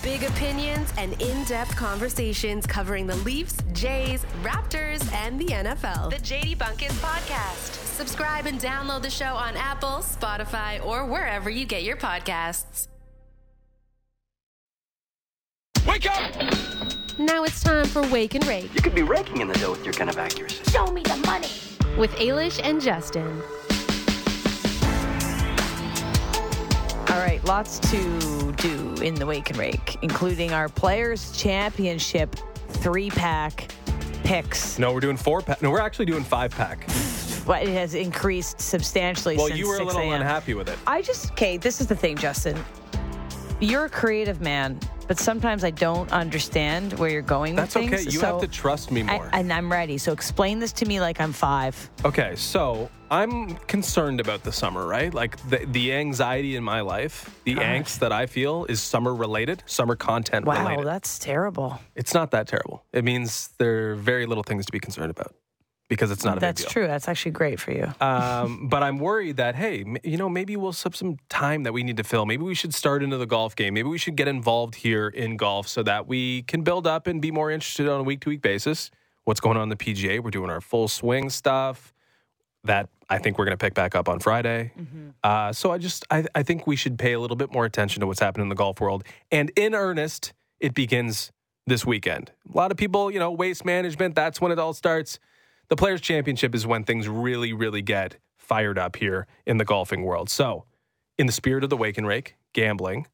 Big 0.00 0.22
opinions 0.22 0.92
and 0.96 1.20
in 1.20 1.44
depth 1.44 1.74
conversations 1.74 2.66
covering 2.66 3.08
the 3.08 3.16
Leafs, 3.16 3.56
Jays, 3.72 4.24
Raptors, 4.42 5.12
and 5.12 5.40
the 5.40 5.46
NFL. 5.46 6.10
The 6.10 6.16
JD 6.16 6.56
Bunkis 6.58 6.92
Podcast. 7.00 7.74
Subscribe 7.96 8.46
and 8.46 8.60
download 8.60 9.02
the 9.02 9.10
show 9.10 9.34
on 9.34 9.56
Apple, 9.56 9.98
Spotify, 9.98 10.84
or 10.84 11.06
wherever 11.06 11.50
you 11.50 11.66
get 11.66 11.82
your 11.82 11.96
podcasts. 11.96 12.88
Wake 15.86 16.08
up! 16.10 16.34
Now 17.18 17.44
it's 17.44 17.62
time 17.62 17.84
for 17.86 18.02
Wake 18.08 18.34
and 18.34 18.46
Rake. 18.46 18.72
You 18.74 18.80
could 18.80 18.94
be 18.94 19.02
raking 19.02 19.40
in 19.40 19.48
the 19.48 19.54
dough 19.54 19.72
with 19.72 19.84
your 19.84 19.92
kind 19.92 20.08
of 20.08 20.16
accuracy. 20.18 20.62
Show 20.70 20.86
me 20.92 21.02
the 21.02 21.16
money. 21.26 21.48
With 21.98 22.12
Ailish 22.12 22.60
and 22.62 22.80
Justin. 22.80 23.42
All 27.10 27.18
right, 27.18 27.44
lots 27.44 27.78
to 27.90 28.52
do 28.52 28.94
in 29.02 29.14
the 29.14 29.26
Wake 29.26 29.50
and 29.50 29.58
Rake, 29.58 29.98
including 30.02 30.52
our 30.52 30.68
Players 30.68 31.36
Championship 31.36 32.36
three 32.68 33.10
pack 33.10 33.70
picks. 34.24 34.78
No, 34.78 34.92
we're 34.94 35.00
doing 35.00 35.16
four 35.16 35.42
pack. 35.42 35.60
No, 35.62 35.70
we're 35.70 35.80
actually 35.80 36.06
doing 36.06 36.24
five 36.24 36.52
pack. 36.52 36.86
But 37.44 37.64
it 37.64 37.70
has 37.70 37.94
increased 37.94 38.60
substantially 38.60 39.36
since. 39.36 39.50
well, 39.50 39.58
you 39.58 39.66
were 39.68 39.78
a 39.78 39.84
little 39.84 40.00
a.m. 40.00 40.20
unhappy 40.20 40.54
with 40.54 40.68
it. 40.68 40.78
I 40.86 41.02
just, 41.02 41.32
okay, 41.32 41.56
this 41.56 41.80
is 41.80 41.88
the 41.88 41.96
thing, 41.96 42.16
Justin. 42.16 42.56
You're 43.60 43.84
a 43.86 43.90
creative 43.90 44.40
man, 44.40 44.78
but 45.08 45.18
sometimes 45.18 45.64
I 45.64 45.70
don't 45.70 46.10
understand 46.12 46.94
where 46.94 47.10
you're 47.10 47.22
going 47.22 47.56
That's 47.56 47.74
with 47.74 47.90
things. 47.90 47.94
okay. 47.94 48.04
You 48.04 48.20
so 48.20 48.26
have 48.26 48.40
to 48.40 48.48
trust 48.48 48.90
me 48.90 49.02
more. 49.02 49.28
I, 49.32 49.40
and 49.40 49.52
I'm 49.52 49.70
ready. 49.70 49.98
So 49.98 50.12
explain 50.12 50.58
this 50.58 50.72
to 50.74 50.86
me 50.86 51.00
like 51.00 51.20
I'm 51.20 51.32
five. 51.32 51.90
Okay, 52.04 52.34
so 52.36 52.90
I'm 53.10 53.56
concerned 53.66 54.20
about 54.20 54.42
the 54.42 54.52
summer, 54.52 54.86
right? 54.86 55.12
Like 55.12 55.36
the, 55.48 55.66
the 55.66 55.92
anxiety 55.92 56.56
in 56.56 56.64
my 56.64 56.80
life, 56.80 57.38
the 57.44 57.56
angst 57.56 57.98
that 57.98 58.12
I 58.12 58.26
feel 58.26 58.64
is 58.66 58.80
summer 58.80 59.14
related, 59.14 59.62
summer 59.66 59.96
content 59.96 60.46
related. 60.46 60.64
Wow, 60.64 60.70
related. 60.70 60.88
that's 60.88 61.18
terrible. 61.18 61.80
It's 61.94 62.14
not 62.14 62.30
that 62.30 62.48
terrible. 62.48 62.84
It 62.92 63.04
means 63.04 63.50
there 63.58 63.90
are 63.92 63.94
very 63.96 64.26
little 64.26 64.42
things 64.42 64.64
to 64.66 64.72
be 64.72 64.80
concerned 64.80 65.10
about 65.10 65.34
because 65.88 66.10
it's 66.10 66.24
not 66.24 66.38
a 66.38 66.40
That's 66.40 66.62
big 66.62 66.68
deal. 66.68 66.72
true. 66.72 66.86
That's 66.86 67.08
actually 67.08 67.32
great 67.32 67.60
for 67.60 67.72
you. 67.72 67.92
Um, 68.00 68.68
but 68.70 68.82
I'm 68.82 68.98
worried 68.98 69.36
that 69.36 69.54
hey, 69.54 69.84
you 70.02 70.16
know, 70.16 70.28
maybe 70.28 70.56
we'll 70.56 70.72
have 70.72 70.96
some 70.96 71.18
time 71.28 71.64
that 71.64 71.72
we 71.72 71.82
need 71.82 71.96
to 71.98 72.04
fill. 72.04 72.24
Maybe 72.26 72.42
we 72.44 72.54
should 72.54 72.74
start 72.74 73.02
into 73.02 73.18
the 73.18 73.26
golf 73.26 73.54
game. 73.56 73.74
Maybe 73.74 73.88
we 73.88 73.98
should 73.98 74.16
get 74.16 74.28
involved 74.28 74.76
here 74.76 75.08
in 75.08 75.36
golf 75.36 75.68
so 75.68 75.82
that 75.82 76.06
we 76.06 76.42
can 76.42 76.62
build 76.62 76.86
up 76.86 77.06
and 77.06 77.20
be 77.20 77.30
more 77.30 77.50
interested 77.50 77.88
on 77.88 78.00
a 78.00 78.02
week 78.02 78.20
to 78.20 78.30
week 78.30 78.42
basis. 78.42 78.90
What's 79.24 79.40
going 79.40 79.56
on 79.56 79.64
in 79.64 79.68
the 79.68 79.76
PGA? 79.76 80.20
We're 80.22 80.30
doing 80.30 80.50
our 80.50 80.60
full 80.60 80.88
swing 80.88 81.30
stuff. 81.30 81.92
That 82.64 82.88
I 83.08 83.18
think 83.18 83.38
we're 83.38 83.44
going 83.44 83.58
to 83.58 83.62
pick 83.62 83.74
back 83.74 83.96
up 83.96 84.08
on 84.08 84.20
Friday. 84.20 84.72
Uh, 85.24 85.52
so 85.52 85.72
I 85.72 85.78
just 85.78 86.06
I, 86.10 86.24
I 86.34 86.42
think 86.44 86.66
we 86.66 86.76
should 86.76 86.96
pay 86.98 87.12
a 87.12 87.20
little 87.20 87.36
bit 87.36 87.52
more 87.52 87.64
attention 87.64 88.00
to 88.00 88.06
what's 88.06 88.20
happening 88.20 88.44
in 88.44 88.48
the 88.48 88.54
golf 88.54 88.80
world. 88.80 89.04
And 89.30 89.50
in 89.56 89.74
earnest, 89.74 90.32
it 90.60 90.72
begins 90.72 91.32
this 91.66 91.84
weekend. 91.84 92.30
A 92.52 92.56
lot 92.56 92.70
of 92.70 92.76
people, 92.76 93.10
you 93.10 93.18
know, 93.18 93.30
waste 93.32 93.64
management. 93.64 94.14
That's 94.14 94.40
when 94.40 94.52
it 94.52 94.58
all 94.58 94.72
starts. 94.72 95.18
The 95.68 95.76
Players 95.76 96.00
Championship 96.00 96.54
is 96.54 96.66
when 96.66 96.84
things 96.84 97.08
really, 97.08 97.52
really 97.52 97.82
get 97.82 98.16
fired 98.36 98.78
up 98.78 98.96
here 98.96 99.26
in 99.46 99.56
the 99.58 99.64
golfing 99.64 100.02
world. 100.02 100.28
So, 100.28 100.64
in 101.18 101.26
the 101.26 101.32
spirit 101.32 101.64
of 101.64 101.70
the 101.70 101.76
wake 101.76 101.96
and 101.98 102.06
rake, 102.06 102.36
gambling, 102.52 103.06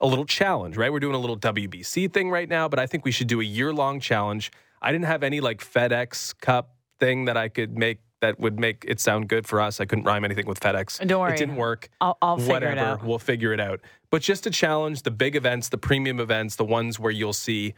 a 0.00 0.06
little 0.06 0.24
challenge, 0.26 0.76
right? 0.76 0.92
We're 0.92 1.00
doing 1.00 1.14
a 1.14 1.18
little 1.18 1.38
WBC 1.38 2.12
thing 2.12 2.30
right 2.30 2.48
now, 2.48 2.68
but 2.68 2.78
I 2.78 2.86
think 2.86 3.04
we 3.04 3.12
should 3.12 3.28
do 3.28 3.40
a 3.40 3.44
year 3.44 3.72
long 3.72 4.00
challenge. 4.00 4.50
I 4.82 4.90
didn't 4.92 5.04
have 5.06 5.22
any 5.22 5.40
like 5.40 5.60
FedEx 5.60 6.38
Cup 6.40 6.74
thing 6.98 7.26
that 7.26 7.36
I 7.36 7.48
could 7.48 7.78
make 7.78 8.00
that 8.20 8.38
would 8.38 8.58
make 8.58 8.84
it 8.86 9.00
sound 9.00 9.28
good 9.28 9.46
for 9.48 9.60
us. 9.60 9.80
I 9.80 9.84
couldn't 9.84 10.04
rhyme 10.04 10.24
anything 10.24 10.46
with 10.46 10.60
FedEx. 10.60 11.04
Don't 11.06 11.20
worry. 11.20 11.32
It 11.34 11.38
didn't 11.38 11.56
work. 11.56 11.88
I'll- 12.00 12.18
I'll 12.22 12.36
figure 12.36 12.54
it 12.54 12.60
Whatever. 12.70 12.80
out. 12.80 13.04
We'll 13.04 13.18
figure 13.18 13.52
it 13.52 13.58
out. 13.60 13.80
But 14.10 14.22
just 14.22 14.44
to 14.44 14.50
challenge 14.50 15.02
the 15.02 15.10
big 15.10 15.34
events, 15.34 15.70
the 15.70 15.78
premium 15.78 16.20
events, 16.20 16.54
the 16.56 16.64
ones 16.64 17.00
where 17.00 17.10
you'll 17.10 17.32
see 17.32 17.74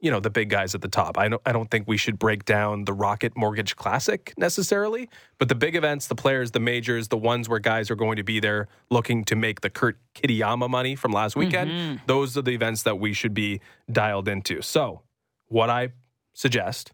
you 0.00 0.10
know 0.10 0.20
the 0.20 0.30
big 0.30 0.48
guys 0.48 0.74
at 0.74 0.80
the 0.80 0.88
top. 0.88 1.18
I 1.18 1.28
don't 1.28 1.42
I 1.44 1.52
don't 1.52 1.70
think 1.70 1.86
we 1.86 1.96
should 1.96 2.18
break 2.18 2.44
down 2.44 2.84
the 2.84 2.92
Rocket 2.92 3.36
Mortgage 3.36 3.76
Classic 3.76 4.32
necessarily, 4.36 5.08
but 5.38 5.48
the 5.48 5.54
big 5.54 5.76
events, 5.76 6.06
the 6.06 6.14
players, 6.14 6.50
the 6.52 6.60
majors, 6.60 7.08
the 7.08 7.16
ones 7.16 7.48
where 7.48 7.58
guys 7.58 7.90
are 7.90 7.94
going 7.94 8.16
to 8.16 8.22
be 8.22 8.40
there 8.40 8.68
looking 8.90 9.24
to 9.26 9.36
make 9.36 9.60
the 9.60 9.70
Kurt 9.70 9.98
Kitayama 10.14 10.68
money 10.68 10.96
from 10.96 11.12
last 11.12 11.36
weekend, 11.36 11.70
mm-hmm. 11.70 11.96
those 12.06 12.36
are 12.36 12.42
the 12.42 12.52
events 12.52 12.82
that 12.84 12.98
we 12.98 13.12
should 13.12 13.34
be 13.34 13.60
dialed 13.92 14.26
into. 14.26 14.62
So, 14.62 15.02
what 15.48 15.68
I 15.68 15.90
suggest, 16.32 16.92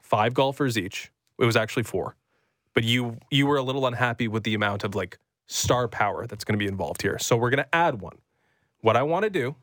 five 0.00 0.34
golfers 0.34 0.76
each. 0.76 1.10
It 1.38 1.46
was 1.46 1.56
actually 1.56 1.84
four. 1.84 2.14
But 2.74 2.84
you 2.84 3.18
you 3.30 3.46
were 3.46 3.56
a 3.56 3.62
little 3.62 3.86
unhappy 3.86 4.28
with 4.28 4.44
the 4.44 4.54
amount 4.54 4.84
of 4.84 4.94
like 4.94 5.18
star 5.46 5.88
power 5.88 6.26
that's 6.26 6.44
going 6.44 6.58
to 6.58 6.62
be 6.62 6.68
involved 6.68 7.02
here. 7.02 7.18
So, 7.18 7.36
we're 7.36 7.50
going 7.50 7.64
to 7.64 7.74
add 7.74 8.00
one. 8.02 8.18
What 8.82 8.96
I 8.98 9.02
want 9.02 9.22
to 9.22 9.30
do 9.30 9.56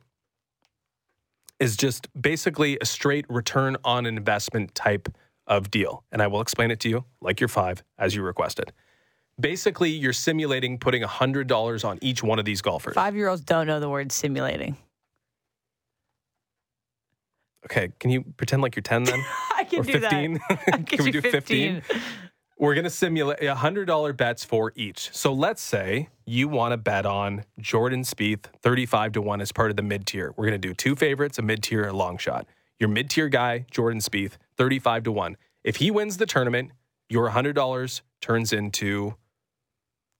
is 1.62 1.78
just 1.78 2.08
basically 2.20 2.78
a 2.82 2.86
straight 2.86 3.26
return 3.30 3.78
on 3.84 4.08
investment 4.08 4.74
type 4.74 5.08
of 5.46 5.70
deal. 5.70 6.04
And 6.12 6.20
I 6.20 6.26
will 6.28 6.42
explain 6.42 6.72
it 6.72 6.80
to 6.82 6.90
you 6.90 7.06
like 7.22 7.40
your 7.40 7.50
five 7.50 7.84
as 8.00 8.16
you 8.16 8.24
requested. 8.24 8.74
Basically, 9.40 9.92
you're 9.92 10.12
simulating 10.12 10.80
putting 10.80 11.04
$100 11.04 11.86
on 11.88 12.00
each 12.02 12.24
one 12.24 12.40
of 12.40 12.46
these 12.46 12.62
golfers. 12.62 12.96
Five 12.96 13.16
year 13.16 13.28
olds 13.28 13.42
don't 13.44 13.68
know 13.68 13.80
the 13.80 13.90
word 13.90 14.12
simulating. 14.12 14.76
Okay, 17.66 17.92
can 18.00 18.10
you 18.10 18.24
pretend 18.38 18.64
like 18.64 18.76
you're 18.76 18.82
10 18.82 19.04
then? 19.04 19.24
I 19.56 19.64
can 19.64 19.82
or 19.82 19.84
do 19.84 20.00
15? 20.00 20.34
that. 20.34 20.60
I'll 20.74 20.84
can 20.84 21.06
we 21.06 21.12
do 21.12 21.22
15? 21.22 21.84
We're 22.62 22.76
going 22.76 22.84
to 22.84 22.92
simulate 22.92 23.40
$100 23.40 24.16
bets 24.16 24.46
for 24.46 24.72
each. 24.76 25.10
So 25.14 25.34
let's 25.34 25.64
say 25.64 26.10
you 26.28 26.48
want 26.48 26.74
to 26.74 26.78
bet 26.78 27.08
on 27.08 27.44
Jordan 27.60 28.04
Spieth 28.04 28.44
35 28.62 29.14
to 29.14 29.22
1 29.24 29.42
as 29.42 29.52
part 29.52 29.72
of 29.72 29.78
the 29.78 29.82
mid 29.82 30.06
tier. 30.06 30.32
We're 30.38 30.46
going 30.46 30.62
to 30.62 30.68
do 30.68 30.76
two 30.76 30.96
favorites, 30.96 31.40
a 31.40 31.42
mid 31.42 31.64
tier, 31.64 31.88
a 31.88 31.92
long 31.92 32.20
shot. 32.20 32.46
Your 32.78 32.90
mid 32.90 33.10
tier 33.10 33.30
guy, 33.30 33.66
Jordan 33.72 34.00
Spieth, 34.00 34.34
35 34.58 35.06
to 35.06 35.12
1. 35.12 35.38
If 35.64 35.78
he 35.78 35.90
wins 35.90 36.18
the 36.18 36.28
tournament, 36.28 36.70
your 37.10 37.32
$100 37.32 38.02
turns 38.22 38.54
into 38.54 39.16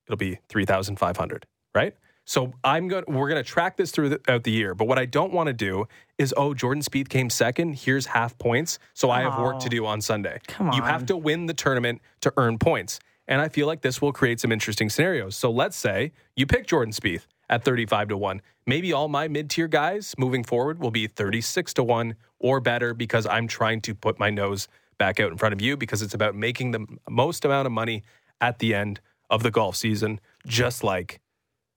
it'll 0.08 0.18
be 0.18 0.40
3500, 0.50 1.46
right? 1.76 1.96
So 2.26 2.54
I'm 2.64 2.88
going 2.88 3.04
we're 3.08 3.30
going 3.30 3.44
to 3.44 3.50
track 3.50 3.78
this 3.78 3.92
throughout 3.92 4.44
the 4.44 4.52
year, 4.52 4.76
but 4.76 4.86
what 4.86 4.98
I 5.00 5.06
don't 5.06 5.34
want 5.34 5.48
to 5.48 5.54
do 5.54 5.86
is 6.18 6.34
oh 6.38 6.54
Jordan 6.54 6.84
Spieth 6.84 7.10
came 7.10 7.30
second, 7.30 7.76
here's 7.76 8.06
half 8.06 8.38
points, 8.38 8.80
so 8.94 9.10
I 9.10 9.22
have 9.22 9.40
work 9.40 9.60
to 9.60 9.68
oh. 9.68 9.70
do 9.70 9.86
on 9.86 10.02
Sunday. 10.02 10.40
Come 10.48 10.70
on. 10.70 10.76
You 10.76 10.84
have 10.84 11.06
to 11.08 11.18
win 11.18 11.48
the 11.48 11.54
tournament 11.54 12.02
to 12.22 12.34
earn 12.38 12.58
points. 12.58 13.00
And 13.28 13.40
I 13.40 13.50
feel 13.50 13.68
like 13.68 13.82
this 13.82 14.02
will 14.02 14.12
create 14.12 14.40
some 14.40 14.52
interesting 14.52 14.90
scenarios. 14.90 15.36
So 15.36 15.52
let's 15.52 15.78
say 15.78 16.12
you 16.36 16.46
pick 16.46 16.68
Jordan 16.68 16.92
Spieth 16.92 17.28
at 17.50 17.64
35 17.64 18.10
to 18.10 18.18
1. 18.18 18.42
Maybe 18.66 18.94
all 18.94 19.08
my 19.08 19.28
mid-tier 19.28 19.68
guys 19.68 20.16
moving 20.18 20.44
forward 20.44 20.80
will 20.80 20.92
be 20.92 21.08
36 21.08 21.74
to 21.76 21.84
1 21.84 22.16
or 22.40 22.60
better 22.60 22.94
because 22.94 23.26
I'm 23.26 23.48
trying 23.48 23.82
to 23.82 23.96
put 23.96 24.20
my 24.20 24.30
nose 24.30 24.68
back 24.98 25.20
out 25.20 25.32
in 25.32 25.38
front 25.38 25.54
of 25.54 25.62
you 25.62 25.78
because 25.78 26.02
it's 26.02 26.14
about 26.14 26.36
making 26.36 26.72
the 26.72 26.86
most 27.10 27.46
amount 27.46 27.66
of 27.66 27.72
money 27.72 28.04
at 28.40 28.60
the 28.60 28.74
end 28.74 29.00
of 29.30 29.44
the 29.44 29.52
golf 29.52 29.76
season, 29.76 30.20
just 30.46 30.84
like 30.84 31.20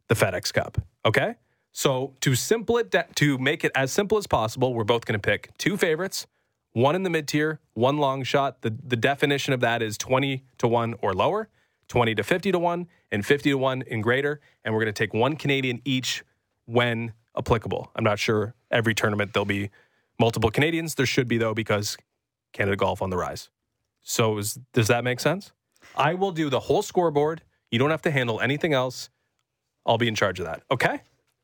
the 0.08 0.14
FedEx 0.14 0.52
Cup. 0.52 0.78
Okay? 1.04 1.34
So 1.72 2.14
to 2.20 2.34
simple 2.34 2.78
it 2.78 2.90
da- 2.90 3.02
to 3.16 3.38
make 3.38 3.64
it 3.64 3.72
as 3.74 3.90
simple 3.92 4.16
as 4.16 4.26
possible, 4.26 4.74
we're 4.74 4.84
both 4.84 5.04
going 5.06 5.18
to 5.18 5.24
pick 5.30 5.50
two 5.58 5.76
favorites, 5.76 6.26
one 6.72 6.94
in 6.94 7.02
the 7.02 7.10
mid 7.10 7.26
tier, 7.26 7.60
one 7.74 7.98
long 7.98 8.22
shot. 8.22 8.62
The 8.62 8.70
the 8.70 8.96
definition 8.96 9.52
of 9.52 9.60
that 9.60 9.82
is 9.82 9.98
20 9.98 10.44
to 10.58 10.68
1 10.68 10.94
or 11.02 11.14
lower, 11.14 11.48
20 11.88 12.14
to 12.14 12.22
50 12.22 12.52
to 12.52 12.58
1, 12.58 12.86
and 13.10 13.26
50 13.26 13.50
to 13.50 13.58
1 13.58 13.84
and 13.90 14.02
greater, 14.02 14.40
and 14.64 14.72
we're 14.72 14.80
going 14.80 14.94
to 14.94 14.98
take 14.98 15.12
one 15.12 15.36
Canadian 15.36 15.82
each 15.84 16.24
when 16.66 17.12
applicable. 17.36 17.90
I'm 17.96 18.04
not 18.04 18.18
sure 18.18 18.54
every 18.70 18.94
tournament 18.94 19.32
there'll 19.32 19.44
be 19.44 19.70
multiple 20.18 20.50
Canadians. 20.50 20.94
There 20.94 21.06
should 21.06 21.28
be 21.28 21.38
though 21.38 21.54
because 21.54 21.96
Canada 22.52 22.76
Golf 22.76 23.02
on 23.02 23.10
the 23.10 23.16
rise. 23.16 23.50
So 24.02 24.38
is, 24.38 24.58
does 24.72 24.88
that 24.88 25.02
make 25.02 25.18
sense? 25.18 25.52
I 25.96 26.14
will 26.14 26.32
do 26.32 26.50
the 26.50 26.60
whole 26.60 26.82
scoreboard. 26.82 27.42
You 27.70 27.78
don't 27.78 27.90
have 27.90 28.02
to 28.02 28.10
handle 28.10 28.40
anything 28.40 28.72
else. 28.72 29.10
I'll 29.86 29.98
be 29.98 30.08
in 30.08 30.14
charge 30.14 30.40
of 30.40 30.46
that. 30.46 30.62
Okay? 30.70 31.00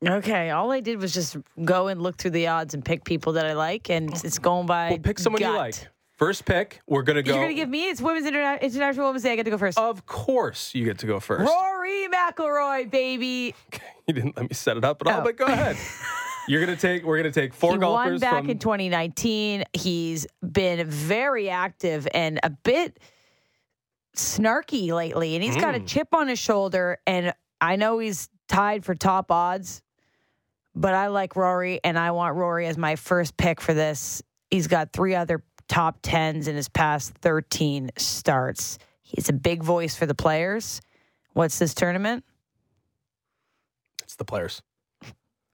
Okay, 0.06 0.48
all 0.50 0.72
I 0.72 0.80
did 0.80 0.98
was 0.98 1.12
just 1.12 1.36
go 1.64 1.88
and 1.88 2.00
look 2.02 2.16
through 2.16 2.30
the 2.30 2.46
odds 2.46 2.72
and 2.72 2.82
pick 2.84 3.04
people 3.04 3.34
that 3.34 3.44
I 3.46 3.52
like, 3.52 3.90
and 3.90 4.10
it's 4.24 4.38
going 4.38 4.66
by. 4.66 4.90
Well, 4.90 4.98
pick 4.98 5.18
someone 5.18 5.42
you 5.42 5.50
like. 5.50 5.74
First 6.16 6.44
pick, 6.44 6.80
we're 6.86 7.02
going 7.02 7.16
to 7.16 7.22
go. 7.22 7.32
You're 7.34 7.42
gonna 7.44 7.54
give 7.54 7.68
me 7.68 7.88
it's 7.88 8.00
Women's 8.00 8.26
Interna- 8.26 8.60
International 8.60 9.06
Women's 9.06 9.22
Day. 9.24 9.32
I 9.32 9.36
get 9.36 9.44
to 9.44 9.50
go 9.50 9.58
first. 9.58 9.78
of 9.78 10.04
course, 10.06 10.74
you 10.74 10.84
get 10.84 10.98
to 10.98 11.06
go 11.06 11.18
first. 11.20 11.50
Rory 11.50 12.08
McIlroy, 12.08 12.90
baby. 12.90 13.54
You 14.06 14.14
didn't 14.14 14.36
let 14.36 14.48
me 14.50 14.54
set 14.54 14.76
it 14.76 14.84
up 14.84 15.00
at 15.02 15.06
all, 15.12 15.20
Oh. 15.20 15.24
but 15.24 15.36
go 15.36 15.44
ahead. 15.44 15.76
You're 16.48 16.64
going 16.66 16.76
to 16.76 16.80
take, 16.80 17.04
we're 17.04 17.22
to 17.22 17.30
take 17.30 17.54
four 17.54 17.72
he 17.74 17.78
golfers 17.78 18.12
won 18.14 18.18
back 18.20 18.40
from. 18.42 18.50
in 18.50 18.58
2019. 18.58 19.62
He's 19.72 20.26
been 20.42 20.84
very 20.88 21.48
active 21.48 22.08
and 22.12 22.40
a 22.42 22.50
bit 22.50 22.98
snarky 24.16 24.90
lately, 24.92 25.34
and 25.36 25.44
he's 25.44 25.56
got 25.56 25.74
Mm. 25.74 25.82
a 25.82 25.86
chip 25.86 26.08
on 26.12 26.26
his 26.28 26.38
shoulder. 26.40 26.98
And 27.06 27.32
I 27.60 27.76
know 27.76 27.98
he's 27.98 28.28
tied 28.48 28.84
for 28.84 28.94
top 28.94 29.30
odds, 29.30 29.82
but 30.74 30.94
I 30.94 31.08
like 31.08 31.36
Rory, 31.36 31.80
and 31.84 31.98
I 31.98 32.10
want 32.12 32.36
Rory 32.36 32.66
as 32.66 32.78
my 32.78 32.96
first 32.96 33.36
pick 33.36 33.60
for 33.60 33.74
this. 33.74 34.22
He's 34.50 34.66
got 34.66 34.92
three 34.92 35.14
other 35.14 35.42
top 35.68 35.98
tens 36.02 36.48
in 36.48 36.56
his 36.56 36.68
past 36.68 37.12
13 37.22 37.90
starts. 37.96 38.78
He's 39.02 39.28
a 39.28 39.32
big 39.32 39.62
voice 39.62 39.94
for 39.96 40.06
the 40.06 40.14
players. 40.14 40.80
What's 41.32 41.58
this 41.58 41.74
tournament? 41.74 42.24
it's 44.02 44.16
the 44.16 44.24
players. 44.24 44.62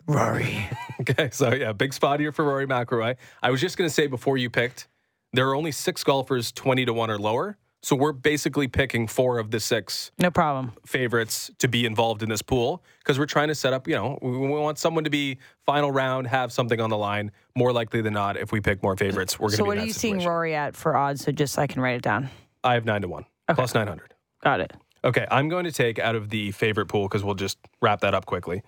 Rory. 0.06 0.68
Okay, 0.98 1.28
so 1.30 1.52
yeah, 1.52 1.72
big 1.72 1.92
spot 1.92 2.20
here 2.20 2.32
for 2.32 2.42
Rory 2.42 2.66
McIlroy. 2.66 3.16
I 3.42 3.50
was 3.50 3.60
just 3.60 3.76
going 3.76 3.86
to 3.86 3.92
say 3.92 4.06
before 4.06 4.38
you 4.38 4.48
picked, 4.48 4.88
there 5.34 5.46
are 5.46 5.54
only 5.54 5.70
six 5.70 6.02
golfers 6.02 6.52
20 6.52 6.86
to 6.86 6.94
1 6.94 7.10
or 7.10 7.18
lower. 7.18 7.58
So 7.82 7.94
we're 7.94 8.12
basically 8.12 8.66
picking 8.68 9.06
four 9.06 9.38
of 9.38 9.50
the 9.52 9.60
six 9.60 10.10
No 10.18 10.30
problem. 10.30 10.72
favorites 10.84 11.50
to 11.58 11.68
be 11.68 11.84
involved 11.86 12.22
in 12.22 12.28
this 12.28 12.42
pool 12.42 12.82
because 12.98 13.18
we're 13.18 13.26
trying 13.26 13.48
to 13.48 13.54
set 13.54 13.72
up, 13.72 13.86
you 13.86 13.94
know, 13.94 14.18
we 14.22 14.30
we 14.36 14.48
want 14.48 14.78
someone 14.78 15.04
to 15.04 15.10
be 15.10 15.38
final 15.64 15.92
round, 15.92 16.26
have 16.26 16.52
something 16.52 16.80
on 16.80 16.90
the 16.90 16.96
line. 16.96 17.30
More 17.54 17.72
likely 17.72 18.00
than 18.00 18.12
not, 18.14 18.36
if 18.36 18.50
we 18.50 18.60
pick 18.60 18.82
more 18.82 18.96
favorites, 18.96 19.38
we're 19.38 19.48
going 19.48 19.50
to 19.52 19.56
So, 19.58 19.62
be 19.64 19.66
what 19.68 19.72
in 19.76 19.78
are 19.78 19.82
that 19.82 19.86
you 19.88 19.92
seeing. 19.92 20.24
Rory 20.24 20.54
at 20.54 20.74
for 20.74 20.96
odds? 20.96 21.24
So, 21.24 21.30
just 21.32 21.54
so 21.54 21.62
I 21.62 21.66
can 21.68 21.80
write 21.80 21.94
it 21.96 22.02
down. 22.02 22.28
I 22.64 22.74
have 22.74 22.84
nine 22.84 23.02
to 23.02 23.08
one, 23.08 23.24
plus 23.54 23.72
900. 23.74 24.14
Got 24.42 24.60
it. 24.60 24.72
Okay, 25.04 25.26
I'm 25.30 25.48
going 25.48 25.64
to 25.66 25.72
take 25.72 26.00
out 26.00 26.16
of 26.16 26.30
the 26.30 26.50
favorite 26.52 26.86
pool 26.86 27.06
because 27.06 27.22
we'll 27.22 27.36
just 27.36 27.58
wrap 27.80 28.00
that 28.00 28.14
up 28.14 28.26
quickly. 28.26 28.62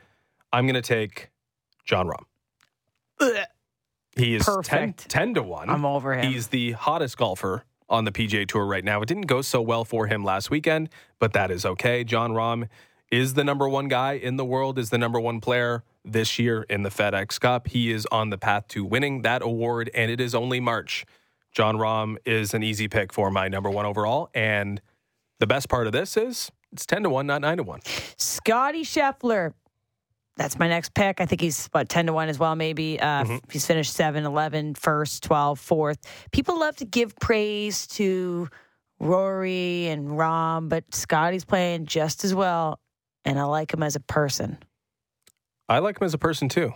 I'm 0.52 0.64
going 0.66 0.74
to 0.74 0.82
take 0.82 1.30
Jon 1.84 2.06
Rahm. 2.08 3.44
He 4.16 4.36
is 4.36 4.48
10, 4.62 4.92
10 4.94 5.34
to 5.34 5.42
1. 5.42 5.68
I'm 5.70 5.84
over 5.84 6.14
him. 6.14 6.30
He's 6.32 6.48
the 6.48 6.72
hottest 6.72 7.16
golfer 7.18 7.64
on 7.88 8.04
the 8.04 8.12
PGA 8.12 8.46
Tour 8.46 8.66
right 8.66 8.84
now. 8.84 9.00
It 9.00 9.06
didn't 9.06 9.26
go 9.26 9.42
so 9.42 9.60
well 9.60 9.84
for 9.84 10.06
him 10.06 10.24
last 10.24 10.50
weekend, 10.50 10.88
but 11.18 11.32
that 11.32 11.50
is 11.50 11.64
okay. 11.64 12.04
Jon 12.04 12.32
Rahm 12.32 12.68
is 13.10 13.34
the 13.34 13.44
number 13.44 13.68
one 13.68 13.88
guy 13.88 14.12
in 14.12 14.36
the 14.36 14.44
world, 14.44 14.78
is 14.78 14.90
the 14.90 14.98
number 14.98 15.18
one 15.18 15.40
player 15.40 15.82
this 16.04 16.38
year 16.38 16.62
in 16.64 16.82
the 16.82 16.90
FedEx 16.90 17.40
Cup. 17.40 17.68
He 17.68 17.90
is 17.90 18.06
on 18.12 18.30
the 18.30 18.38
path 18.38 18.68
to 18.68 18.84
winning 18.84 19.22
that 19.22 19.42
award, 19.42 19.90
and 19.94 20.10
it 20.10 20.20
is 20.20 20.34
only 20.34 20.60
March. 20.60 21.06
Jon 21.52 21.76
Rahm 21.76 22.16
is 22.24 22.52
an 22.54 22.62
easy 22.62 22.88
pick 22.88 23.12
for 23.12 23.30
my 23.30 23.48
number 23.48 23.70
one 23.70 23.86
overall, 23.86 24.30
and 24.34 24.80
the 25.40 25.46
best 25.46 25.68
part 25.68 25.86
of 25.86 25.92
this 25.92 26.16
is 26.16 26.50
it's 26.72 26.84
10 26.84 27.04
to 27.04 27.10
1, 27.10 27.26
not 27.26 27.40
9 27.40 27.56
to 27.58 27.62
1. 27.62 27.80
Scottie 28.16 28.84
Scheffler. 28.84 29.54
That's 30.38 30.56
my 30.58 30.68
next 30.68 30.94
pick. 30.94 31.20
I 31.20 31.26
think 31.26 31.40
he's 31.40 31.66
about 31.66 31.88
10 31.88 32.06
to 32.06 32.12
1 32.12 32.28
as 32.28 32.38
well, 32.38 32.54
maybe. 32.54 32.98
Uh, 32.98 33.24
Mm-hmm. 33.24 33.36
He's 33.50 33.66
finished 33.66 33.92
7, 33.92 34.24
11, 34.24 34.74
first, 34.76 35.24
12, 35.24 35.58
fourth. 35.58 35.98
People 36.30 36.60
love 36.60 36.76
to 36.76 36.84
give 36.84 37.16
praise 37.16 37.86
to 37.88 38.48
Rory 39.00 39.88
and 39.88 40.08
Rahm, 40.10 40.68
but 40.68 40.84
Scottie's 40.94 41.44
playing 41.44 41.86
just 41.86 42.24
as 42.24 42.34
well. 42.34 42.78
And 43.24 43.38
I 43.38 43.44
like 43.44 43.74
him 43.74 43.82
as 43.82 43.96
a 43.96 44.00
person. 44.00 44.58
I 45.68 45.80
like 45.80 46.00
him 46.00 46.04
as 46.04 46.14
a 46.14 46.18
person 46.18 46.48
too. 46.48 46.72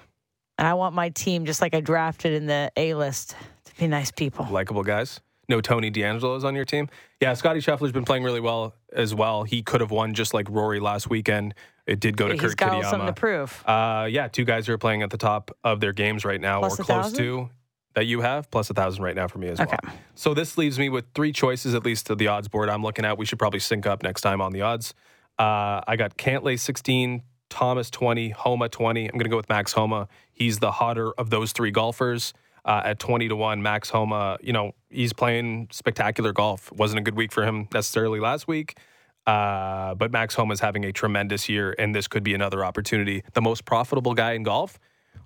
And 0.59 0.67
I 0.67 0.75
want 0.75 0.95
my 0.95 1.09
team, 1.11 1.47
just 1.47 1.61
like 1.63 1.75
I 1.75 1.81
drafted 1.81 2.33
in 2.35 2.47
the 2.47 2.71
A 2.77 2.95
list, 2.95 3.37
to 3.65 3.75
be 3.77 3.87
nice 3.87 4.11
people. 4.11 4.47
Likable 4.51 4.83
guys. 4.83 5.21
No 5.49 5.61
Tony 5.61 5.91
D'Angelo's 5.91 6.45
on 6.45 6.55
your 6.55 6.65
team. 6.65 6.89
Yeah, 7.21 7.35
Scottie 7.35 7.61
Scheffler's 7.61 7.93
been 7.93 8.05
playing 8.05 8.23
really 8.25 8.41
well 8.41 8.75
as 8.93 9.15
well. 9.15 9.45
He 9.45 9.63
could 9.63 9.81
have 9.81 9.91
won 9.91 10.15
just 10.15 10.35
like 10.35 10.49
Rory 10.51 10.81
last 10.81 11.09
weekend. 11.11 11.55
It 11.87 11.99
did 12.01 12.17
go 12.17 12.29
to 12.29 12.35
He's 12.35 12.43
Kurt 12.43 12.57
got 12.57 12.73
a 12.73 12.77
little 12.77 12.91
something 12.91 13.07
to 13.09 13.13
prove. 13.13 13.63
Uh, 13.67 14.07
yeah, 14.11 14.29
two 14.29 14.45
guys 14.45 14.67
who 14.67 14.73
are 14.73 14.79
playing 14.79 15.03
at 15.03 15.11
the 15.11 15.19
top 15.19 15.51
of 15.65 15.81
their 15.81 15.93
games 15.93 16.25
right 16.25 16.41
now, 16.41 16.61
Plus 16.61 16.75
or 16.79 16.85
close 16.85 16.87
thousand? 17.05 17.19
to 17.19 17.51
that 17.95 18.07
you 18.07 18.21
have, 18.23 18.51
plus 18.51 18.71
a 18.71 18.75
thousand 18.75 19.03
right 19.05 19.17
now 19.17 19.27
for 19.29 19.39
me 19.39 19.49
as 19.49 19.61
Okay. 19.61 19.77
well. 19.85 19.95
So 20.15 20.33
this 20.33 20.57
leaves 20.57 20.79
me 20.79 20.89
with 20.89 21.05
three 21.15 21.33
choices 21.33 21.75
at 21.75 21.85
least 21.85 22.07
to 22.07 22.15
the 22.15 22.29
odds 22.29 22.49
board 22.49 22.69
I'm 22.71 22.83
looking 22.83 23.05
at. 23.05 23.19
We 23.19 23.27
should 23.27 23.39
probably 23.39 23.59
sync 23.61 23.87
up 23.87 24.03
next 24.03 24.21
time 24.23 24.41
on 24.41 24.53
the 24.53 24.63
odds. 24.63 24.95
Uh, 25.39 25.81
I 25.87 25.97
got 25.97 26.17
Cantlay 26.17 26.59
16, 26.59 27.23
Thomas 27.51 27.91
20, 27.91 28.31
Homa 28.31 28.69
20. 28.69 29.05
I'm 29.07 29.13
going 29.13 29.25
to 29.25 29.29
go 29.29 29.37
with 29.37 29.49
Max 29.49 29.73
Homa. 29.73 30.09
He's 30.33 30.59
the 30.61 30.71
hotter 30.73 31.13
of 31.13 31.31
those 31.31 31.53
three 31.53 31.71
golfers. 31.71 32.33
Uh, 32.65 32.81
at 32.85 33.01
20 33.01 33.27
to 33.29 33.35
1, 33.35 33.61
Max 33.61 33.91
Homa, 33.91 34.39
you 34.41 34.53
know, 34.53 34.71
he's 34.89 35.13
playing 35.13 35.67
spectacular 35.73 36.33
golf. 36.33 36.71
Wasn't 36.71 36.97
a 36.97 37.03
good 37.03 37.17
week 37.17 37.33
for 37.33 37.43
him 37.45 37.67
necessarily 37.75 38.21
last 38.21 38.47
week. 38.47 38.79
Uh, 39.27 39.95
but 39.95 40.11
Max 40.11 40.35
Homa 40.35 40.53
is 40.53 40.61
having 40.61 40.85
a 40.85 40.93
tremendous 40.93 41.49
year, 41.49 41.75
and 41.79 41.95
this 41.95 42.09
could 42.09 42.25
be 42.25 42.35
another 42.35 42.65
opportunity. 42.65 43.23
The 43.35 43.43
most 43.43 43.65
profitable 43.65 44.15
guy 44.15 44.33
in 44.33 44.43
golf. 44.43 44.79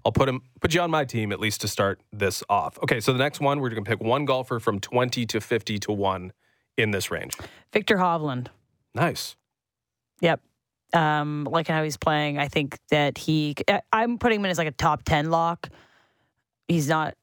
I'll 0.04 0.12
put 0.12 0.28
him, 0.28 0.42
put 0.60 0.72
you 0.74 0.80
on 0.82 0.90
my 0.90 1.04
team 1.04 1.32
at 1.32 1.40
least 1.40 1.62
to 1.62 1.68
start 1.68 2.00
this 2.12 2.44
off. 2.48 2.78
Okay, 2.82 3.00
so 3.00 3.12
the 3.12 3.18
next 3.18 3.40
one 3.40 3.60
we're 3.60 3.70
going 3.70 3.82
to 3.84 3.88
pick 3.88 4.00
one 4.00 4.24
golfer 4.24 4.60
from 4.60 4.78
20 4.78 5.26
to 5.26 5.40
50 5.40 5.78
to 5.80 5.92
one 5.92 6.32
in 6.76 6.90
this 6.90 7.10
range. 7.10 7.34
Viktor 7.72 7.96
Hovland. 7.96 8.48
Nice. 8.94 9.34
Yep. 10.20 10.40
Um, 10.92 11.48
liking 11.50 11.74
how 11.74 11.82
he's 11.82 11.96
playing. 11.96 12.38
I 12.38 12.48
think 12.48 12.78
that 12.90 13.18
he. 13.18 13.56
I'm 13.92 14.18
putting 14.18 14.40
him 14.40 14.44
in 14.44 14.50
as 14.50 14.58
like 14.58 14.68
a 14.68 14.72
top 14.72 15.02
ten 15.02 15.30
lock. 15.30 15.68
He's 16.68 16.88
not. 16.88 17.14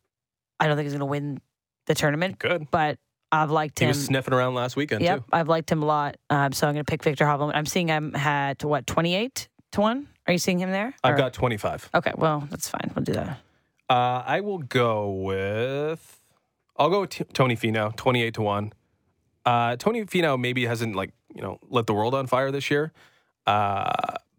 I 0.60 0.68
don't 0.68 0.76
think 0.76 0.86
he's 0.86 0.94
going 0.94 1.00
to 1.00 1.06
win 1.06 1.42
the 1.88 1.96
tournament, 1.96 2.40
Good. 2.40 2.70
but 2.70 3.00
I've 3.34 3.52
liked 3.52 3.80
him. 3.80 3.88
He 3.88 3.90
was 3.90 4.06
sniffing 4.06 4.34
around 4.34 4.54
last 4.54 4.76
weekend 4.76 5.02
Yep, 5.02 5.20
too. 5.20 5.26
I've 5.34 5.48
liked 5.50 5.72
him 5.72 5.82
a 5.82 5.86
lot. 5.86 6.18
Um, 6.30 6.54
so 6.54 6.68
I'm 6.68 6.74
going 6.76 6.86
to 6.86 6.90
pick 6.90 7.04
Viktor 7.04 7.26
Hovland. 7.26 7.54
I'm 7.56 7.66
seeing 7.66 7.90
I'm 7.92 8.16
at 8.16 8.64
what 8.64 8.86
28 8.88 9.50
to 9.74 9.82
one. 9.82 10.08
Are 10.28 10.32
you 10.34 10.38
seeing 10.40 10.60
him 10.60 10.72
there? 10.72 10.94
I've 11.04 11.16
Or- 11.16 11.18
got 11.18 11.34
25. 11.34 11.90
Okay, 11.96 12.14
well 12.16 12.48
that's 12.50 12.70
fine. 12.70 12.92
We'll 12.96 13.04
do 13.04 13.14
that. 13.14 13.40
Uh, 13.90 14.24
I 14.26 14.40
will 14.42 14.60
go 14.60 15.10
with. 15.12 16.20
I'll 16.78 16.90
go 16.90 17.02
with 17.02 17.10
T- 17.10 17.24
Tony 17.34 17.56
Finau, 17.56 17.96
28 17.96 18.34
to 18.36 18.42
1. 18.42 18.74
Uh, 19.46 19.76
Tony 19.76 20.06
Finau 20.06 20.40
maybe 20.40 20.66
hasn't, 20.66 20.96
like, 20.96 21.12
you 21.36 21.42
know, 21.42 21.60
lit 21.70 21.86
the 21.88 21.94
world 21.94 22.14
on 22.16 22.28
fire 22.28 22.50
this 22.52 22.72
year. 22.72 22.94
Uh, 23.46 23.92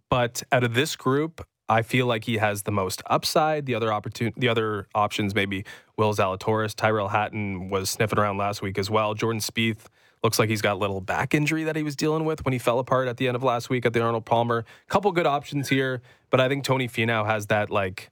but 0.08 0.42
out 0.50 0.64
of 0.64 0.74
this 0.74 0.96
group, 0.96 1.46
I 1.68 1.82
feel 1.82 2.06
like 2.06 2.24
he 2.24 2.36
has 2.36 2.64
the 2.64 2.72
most 2.72 3.02
upside. 3.06 3.66
The 3.66 3.74
other 3.74 3.88
opportun- 3.88 4.34
the 4.36 4.48
other 4.48 4.86
options, 4.94 5.34
maybe 5.34 5.64
Will 5.96 6.12
Zalatoris, 6.12 6.74
Tyrrell 6.74 7.08
Hatton 7.08 7.70
was 7.70 7.90
sniffing 7.90 8.18
around 8.18 8.36
last 8.36 8.60
week 8.60 8.78
as 8.78 8.90
well. 8.90 9.14
Jordan 9.14 9.40
Spieth 9.40 9.86
looks 10.22 10.38
like 10.38 10.48
he's 10.48 10.62
got 10.62 10.78
little 10.78 11.00
back 11.00 11.34
injury 11.34 11.64
that 11.64 11.76
he 11.76 11.82
was 11.82 11.96
dealing 11.96 12.24
with 12.24 12.44
when 12.44 12.52
he 12.52 12.58
fell 12.58 12.78
apart 12.78 13.08
at 13.08 13.16
the 13.16 13.28
end 13.28 13.36
of 13.36 13.42
last 13.42 13.70
week 13.70 13.86
at 13.86 13.92
the 13.92 14.00
Arnold 14.00 14.24
Palmer. 14.24 14.64
Couple 14.88 15.10
good 15.12 15.26
options 15.26 15.68
here, 15.68 16.02
but 16.30 16.40
I 16.40 16.48
think 16.48 16.64
Tony 16.64 16.88
Finau 16.88 17.26
has 17.26 17.46
that 17.46 17.70
like 17.70 18.10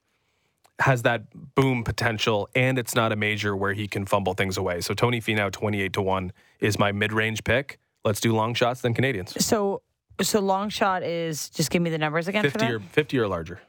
has 0.78 1.02
that 1.02 1.54
boom 1.54 1.84
potential, 1.84 2.48
and 2.54 2.78
it's 2.78 2.94
not 2.94 3.12
a 3.12 3.16
major 3.16 3.54
where 3.54 3.72
he 3.72 3.86
can 3.86 4.04
fumble 4.04 4.34
things 4.34 4.56
away. 4.56 4.80
So 4.80 4.94
Tony 4.94 5.20
Finau, 5.20 5.52
twenty-eight 5.52 5.92
to 5.92 6.02
one, 6.02 6.32
is 6.58 6.78
my 6.78 6.90
mid-range 6.90 7.44
pick. 7.44 7.78
Let's 8.04 8.20
do 8.20 8.34
long 8.34 8.54
shots 8.54 8.80
then 8.80 8.94
Canadians. 8.94 9.44
So 9.44 9.82
so 10.20 10.40
long 10.40 10.68
shot 10.68 11.02
is 11.02 11.48
just 11.50 11.70
give 11.70 11.82
me 11.82 11.90
the 11.90 11.98
numbers 11.98 12.28
again 12.28 12.44
for 12.44 12.50
Fifty 12.50 12.66
that. 12.66 12.74
or 12.74 12.80
fifty 12.80 13.18
or 13.18 13.26
larger. 13.28 13.60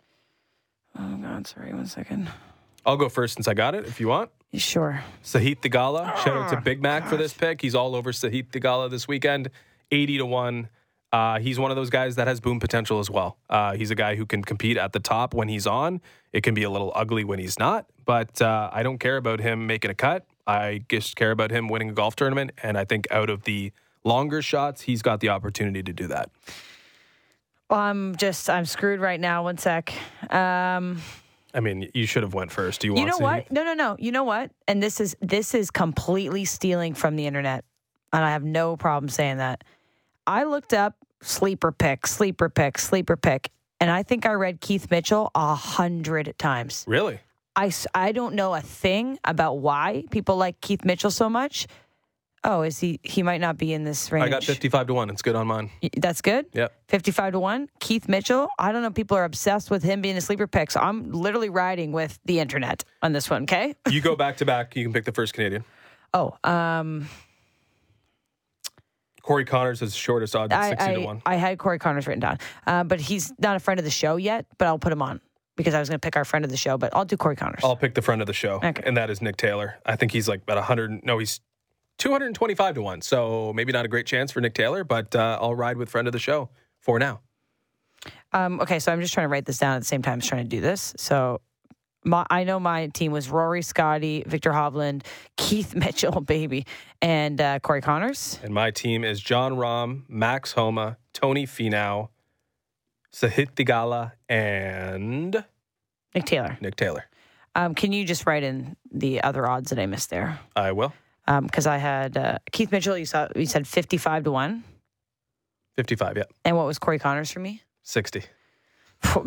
oh 0.98 1.16
God, 1.18 1.48
sorry, 1.48 1.74
one 1.74 1.86
second. 1.88 2.30
I'll 2.86 2.98
go 2.98 3.10
first 3.10 3.36
since 3.36 3.48
I 3.48 3.54
got 3.54 3.76
it. 3.76 3.86
If 3.86 4.00
you 4.00 4.08
want, 4.10 4.30
Sure. 4.56 5.02
Sahith 5.24 5.62
Theegala. 5.62 6.16
Shout 6.18 6.38
out 6.38 6.50
to 6.52 6.62
Big 6.62 6.80
Mac 6.82 7.08
for 7.08 7.18
this 7.18 7.34
pick. 7.34 7.60
He's 7.62 7.74
all 7.74 7.96
over 7.96 8.12
Sahith 8.12 8.50
Theegala 8.52 8.89
this 8.91 9.08
weekend. 9.08 9.50
Eighty 9.89 10.18
to 10.20 10.26
one. 10.26 10.70
Uh, 11.12 11.39
he's 11.39 11.58
one 11.60 11.70
of 11.72 11.78
those 11.78 11.89
guys 11.91 12.16
that 12.18 12.28
has 12.28 12.39
boom 12.39 12.60
potential 12.60 12.98
as 13.00 13.10
well. 13.10 13.38
Uh, 13.50 13.74
he's 13.76 13.89
a 13.91 13.96
guy 13.96 14.16
who 14.16 14.26
can 14.26 14.44
compete 14.44 14.78
at 14.78 14.94
the 14.94 15.00
top 15.00 15.34
when 15.36 15.48
he's 15.48 15.66
on. 15.68 16.02
It 16.34 16.41
can 16.41 16.54
be 16.56 16.64
a 16.64 16.70
little 16.72 16.91
ugly 16.96 17.24
when 17.24 17.38
he's 17.39 17.58
not, 17.60 17.86
but 18.04 18.41
uh, 18.41 18.70
I 18.74 18.82
don't 18.84 18.98
care 18.98 19.18
about 19.18 19.39
him 19.39 19.68
making 19.68 19.91
a 19.91 19.94
cut. 19.96 20.26
I 20.48 20.84
just 20.89 21.16
care 21.16 21.30
about 21.32 21.52
him 21.52 21.68
winning 21.68 21.89
a 21.89 21.94
golf 21.94 22.16
tournament. 22.16 22.52
And 22.64 22.78
I 22.80 22.86
think 22.86 23.08
out 23.12 23.30
of 23.30 23.44
the 23.44 23.72
longer 24.04 24.41
shots, 24.41 24.82
he's 24.82 25.01
got 25.01 25.20
the 25.20 25.30
opportunity 25.30 25.84
to 25.84 25.93
do 25.93 26.08
that. 26.08 26.30
Well, 27.70 27.80
I'm 27.80 28.16
just 28.16 28.49
I'm 28.49 28.66
screwed 28.66 28.99
right 28.99 29.20
now. 29.20 29.43
One 29.43 29.58
sec. 29.58 29.93
Um, 30.32 31.01
I 31.54 31.60
mean, 31.60 31.89
you 31.93 32.06
should 32.06 32.24
have 32.24 32.34
went 32.34 32.51
first. 32.51 32.82
Do 32.82 32.88
you, 32.88 32.93
you 32.93 33.06
want 33.06 33.10
know 33.10 33.18
Sahith? 33.18 33.22
what? 33.22 33.51
No, 33.51 33.64
no, 33.64 33.74
no. 33.74 33.95
You 33.99 34.12
know 34.12 34.24
what? 34.24 34.51
And 34.68 34.82
this 34.82 34.99
is 34.99 35.16
this 35.22 35.54
is 35.54 35.72
completely 35.72 36.45
stealing 36.45 36.93
from 36.93 37.16
the 37.16 37.26
internet, 37.26 37.64
and 38.12 38.24
I 38.24 38.32
have 38.32 38.43
no 38.43 38.76
problem 38.78 39.10
saying 39.10 39.38
that. 39.38 39.64
I 40.26 40.43
looked 40.43 40.74
up 40.74 40.95
sleeper 41.22 41.72
pick, 41.72 42.08
sleeper 42.08 42.49
pick, 42.49 42.78
sleeper 42.78 43.16
pick, 43.16 43.49
and 43.80 43.89
I 43.89 44.04
think 44.04 44.26
I 44.26 44.34
read 44.34 44.62
Keith 44.62 44.89
Mitchell 44.91 45.32
a 45.36 45.56
hundred 45.56 46.34
times. 46.38 46.86
Really? 46.88 47.20
I 47.56 47.72
I 47.93 48.12
don't 48.12 48.36
know 48.36 48.54
a 48.54 48.62
thing 48.62 49.20
about 49.24 49.60
why 49.60 50.06
people 50.12 50.38
like 50.38 50.60
Keith 50.62 50.84
Mitchell 50.84 51.12
so 51.12 51.30
much. 51.30 51.68
Oh, 52.46 52.62
is 52.62 52.78
he? 52.80 53.00
He 53.04 53.24
might 53.24 53.39
not 53.39 53.58
be 53.58 53.74
in 53.74 53.84
this 53.86 54.12
range. 54.12 54.26
I 54.26 54.30
got 54.30 54.44
55 54.44 54.88
to 54.88 54.94
1. 54.94 55.10
It's 55.10 55.22
good 55.22 55.36
on 55.36 55.48
mine. 55.48 55.70
That's 55.98 56.22
good. 56.22 56.46
Yep. 56.54 56.74
55 56.89 57.34
to 57.34 57.39
1. 57.39 57.70
Keith 57.80 58.10
Mitchell. 58.10 58.50
I 58.60 58.72
don't 58.74 58.82
know. 58.82 58.91
People 58.91 59.16
are 59.16 59.24
obsessed 59.24 59.72
with 59.72 59.82
him 59.82 60.02
being 60.02 60.18
a 60.18 60.22
sleeper 60.22 60.46
pick. 60.48 60.70
So 60.72 60.82
I'm 60.82 61.12
literally 61.12 61.50
riding 61.50 61.94
with 61.94 62.20
the 62.26 62.39
internet 62.39 62.84
on 63.02 63.14
this 63.14 63.30
one. 63.30 63.44
Okay. 63.44 63.76
You 63.89 64.02
go 64.02 64.16
back 64.16 64.38
to 64.38 64.46
back. 64.46 64.76
You 64.76 64.84
can 64.84 64.91
pick 64.91 65.06
the 65.06 65.12
first 65.12 65.34
Canadian. 65.34 65.64
Oh, 66.14 66.36
um, 66.44 67.08
Corey 69.22 69.46
Conners 69.46 69.82
is 69.82 69.91
the 69.94 69.98
shortest 69.98 70.36
odds 70.36 70.52
at 70.52 70.60
I, 70.60 70.70
60 70.70 70.86
to 70.96 71.02
I, 71.02 71.06
1. 71.06 71.22
I 71.26 71.36
had 71.36 71.58
Corey 71.58 71.80
Conners 71.80 72.08
written 72.08 72.20
down, 72.20 72.39
uh, 72.68 72.84
but 72.84 73.00
he's 73.00 73.32
not 73.39 73.56
a 73.56 73.60
friend 73.60 73.80
of 73.80 73.84
the 73.86 73.91
show 73.91 74.18
yet, 74.18 74.46
but 74.58 74.68
I'll 74.68 74.80
put 74.80 74.91
him 74.91 75.02
on 75.02 75.22
because 75.56 75.74
I 75.74 75.80
was 75.80 75.88
going 75.89 76.00
to 76.00 76.06
pick 76.06 76.18
our 76.18 76.26
friend 76.26 76.44
of 76.44 76.52
the 76.52 76.58
show, 76.58 76.78
but 76.78 76.94
I'll 76.94 77.06
do 77.06 77.16
Corey 77.16 77.36
Conners. 77.38 77.62
I'll 77.64 77.78
pick 77.78 77.94
the 77.94 78.02
friend 78.02 78.20
of 78.22 78.28
the 78.28 78.34
show, 78.34 78.56
Okay. 78.64 78.84
and 78.86 78.98
that 78.98 79.10
is 79.10 79.22
Nick 79.22 79.38
Taylor. 79.38 79.76
I 79.86 79.96
think 79.96 80.12
he's 80.12 80.28
like 80.28 80.41
about 80.41 80.58
100. 80.58 81.06
No, 81.06 81.20
he's 81.20 81.39
225 81.98 82.76
to 82.76 82.82
1. 82.82 83.02
So 83.02 83.54
maybe 83.54 83.72
not 83.72 83.86
a 83.86 83.88
great 83.88 84.06
chance 84.06 84.32
for 84.32 84.41
Nick 84.41 84.54
Taylor, 84.54 84.84
but 84.84 85.16
uh, 85.16 85.38
I'll 85.41 85.56
ride 85.56 85.78
with 85.78 85.89
friend 85.89 86.08
of 86.08 86.12
the 86.12 86.20
show 86.20 86.50
for 86.80 87.00
now. 87.00 87.22
Um, 88.34 88.60
okay, 88.60 88.80
so 88.80 88.91
I'm 88.91 89.00
just 89.00 89.14
trying 89.14 89.26
to 89.26 89.30
write 89.30 89.46
this 89.46 89.58
down 89.58 89.76
at 89.76 89.80
the 89.80 89.86
same 89.86 90.02
time 90.02 90.20
as 90.20 90.28
trying 90.28 90.44
to 90.44 90.50
do 90.50 90.60
this. 90.60 90.94
So 90.98 91.39
my, 92.04 92.26
I 92.30 92.44
know 92.44 92.60
my 92.60 92.88
team 92.88 93.12
was 93.12 93.30
Rory, 93.30 93.62
Scottie, 93.62 94.24
Viktor 94.26 94.52
Hovland, 94.52 95.06
Keith 95.38 95.76
Mitchell, 95.76 96.22
baby, 96.22 96.66
and 97.02 97.39
uh, 97.39 97.60
Corey 97.60 97.82
Conners. 97.82 98.39
And 98.44 98.54
my 98.54 98.72
team 98.72 99.04
is 99.04 99.22
Jon 99.22 99.54
Rahm, 99.54 100.04
Max 100.08 100.54
Homa, 100.54 100.98
Tony 101.14 101.46
Finau, 101.46 102.10
Sahith 103.14 103.54
Theegala, 103.54 104.14
and 104.28 105.46
Nick 106.16 106.26
Taylor. 106.26 106.58
Nick 106.60 106.76
Taylor. 106.76 107.06
Um, 107.56 107.76
can 107.76 107.91
you 107.91 108.04
just 108.04 108.26
write 108.26 108.44
in 108.44 108.76
the 108.91 109.22
other 109.22 109.48
odds 109.48 109.70
that 109.70 109.78
I 109.80 109.86
missed 109.86 110.10
there? 110.10 110.39
I 110.56 110.72
will. 110.72 110.94
Because 111.26 111.67
I 111.67 111.78
had 111.78 112.17
uh, 112.17 112.38
Keith 112.51 112.71
Mitchell. 112.71 112.97
You 112.97 113.05
saw 113.05 113.28
you 113.36 113.45
said 113.45 113.67
fifty-five 113.67 114.24
to 114.26 114.32
one, 114.32 114.63
55, 115.76 116.17
yeah. 116.17 116.24
and 116.45 116.55
what 116.55 116.65
was 116.65 116.78
Corey 116.80 116.99
Conners 116.99 117.32
for 117.32 117.39
me? 117.39 117.61
60. 117.84 118.24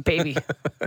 baby, 0.05 0.37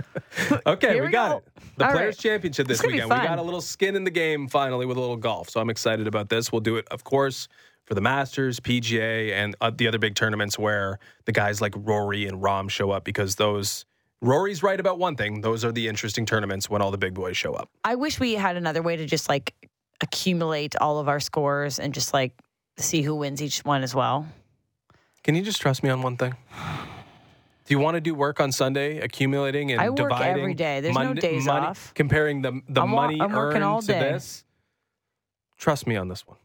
Okay, 0.66 0.94
we, 1.00 1.06
we 1.06 1.12
got 1.12 1.30
go. 1.30 1.36
it. 1.38 1.44
The 1.76 1.86
All 1.86 1.92
Players 1.92 2.16
right. 2.16 2.18
Championship 2.18 2.66
this 2.66 2.76
It's 2.78 2.82
gonna 2.82 2.92
be 2.92 3.02
weekend. 3.02 3.20
We 3.22 3.26
got 3.26 3.38
a 3.38 3.42
little 3.42 3.60
skin 3.60 3.94
in 3.94 4.04
the 4.04 4.10
game 4.10 4.48
finally 4.48 4.86
with 4.86 4.96
a 4.96 5.00
little 5.00 5.16
golf. 5.16 5.48
So 5.50 5.60
I'm 5.60 5.70
excited 5.70 6.06
about 6.06 6.28
this. 6.28 6.50
We'll 6.50 6.60
do 6.60 6.76
it, 6.76 6.88
of 6.90 7.04
course, 7.04 7.46
for 7.84 7.94
the 7.94 8.00
Masters, 8.00 8.58
PGA, 8.58 9.32
and 9.32 9.54
uh, 9.60 9.70
the 9.74 9.86
other 9.86 9.98
big 9.98 10.14
tournaments 10.16 10.58
where 10.58 10.98
the 11.24 11.32
guys 11.32 11.60
like 11.60 11.74
Rory 11.76 12.26
and 12.26 12.42
Rahm 12.42 12.70
show 12.70 12.90
up 12.90 13.04
because 13.04 13.36
those. 13.36 13.84
Rory's 14.22 14.62
right 14.62 14.78
about 14.78 14.98
one 14.98 15.16
thing. 15.16 15.40
Those 15.40 15.64
are 15.64 15.72
the 15.72 15.88
interesting 15.88 16.26
tournaments 16.26 16.68
when 16.68 16.82
all 16.82 16.90
the 16.90 16.98
big 16.98 17.14
boys 17.14 17.38
show 17.38 17.54
up. 17.54 17.70
I 17.84 17.94
wish 17.94 18.20
we 18.20 18.34
had 18.34 18.54
another 18.54 18.82
way 18.82 18.96
to 18.96 19.06
just 19.06 19.30
like 19.30 19.54
accumulate 20.00 20.76
all 20.76 20.98
of 20.98 21.08
our 21.08 21.20
scores 21.20 21.78
and 21.78 21.92
just 21.94 22.12
like 22.14 22.32
see 22.76 23.02
who 23.02 23.14
wins 23.14 23.42
each 23.42 23.60
one 23.60 23.82
as 23.82 23.94
well. 23.94 24.26
Can 25.22 25.34
you 25.34 25.42
just 25.42 25.60
trust 25.60 25.82
me 25.82 25.90
on 25.90 26.02
one 26.02 26.16
thing? 26.16 26.34
Do 27.66 27.74
you 27.74 27.78
want 27.78 27.94
to 27.96 28.00
do 28.00 28.14
work 28.14 28.40
on 28.40 28.50
Sunday, 28.50 28.98
accumulating 28.98 29.70
and 29.70 29.80
I 29.80 29.90
work 29.90 29.98
dividing? 29.98 30.40
every 30.42 30.54
day. 30.54 30.80
There's 30.80 30.96
no 30.96 31.14
days 31.14 31.46
money- 31.46 31.66
off. 31.66 31.92
Comparing 31.94 32.42
the 32.42 32.60
the 32.68 32.82
I'm 32.82 32.90
money 32.90 33.20
I'm 33.20 33.32
working 33.32 33.62
earned 33.62 33.82
to 33.82 33.86
this. 33.86 34.44
Trust 35.58 35.86
me 35.86 35.94
on 35.96 36.08
this 36.08 36.26
one. 36.26 36.38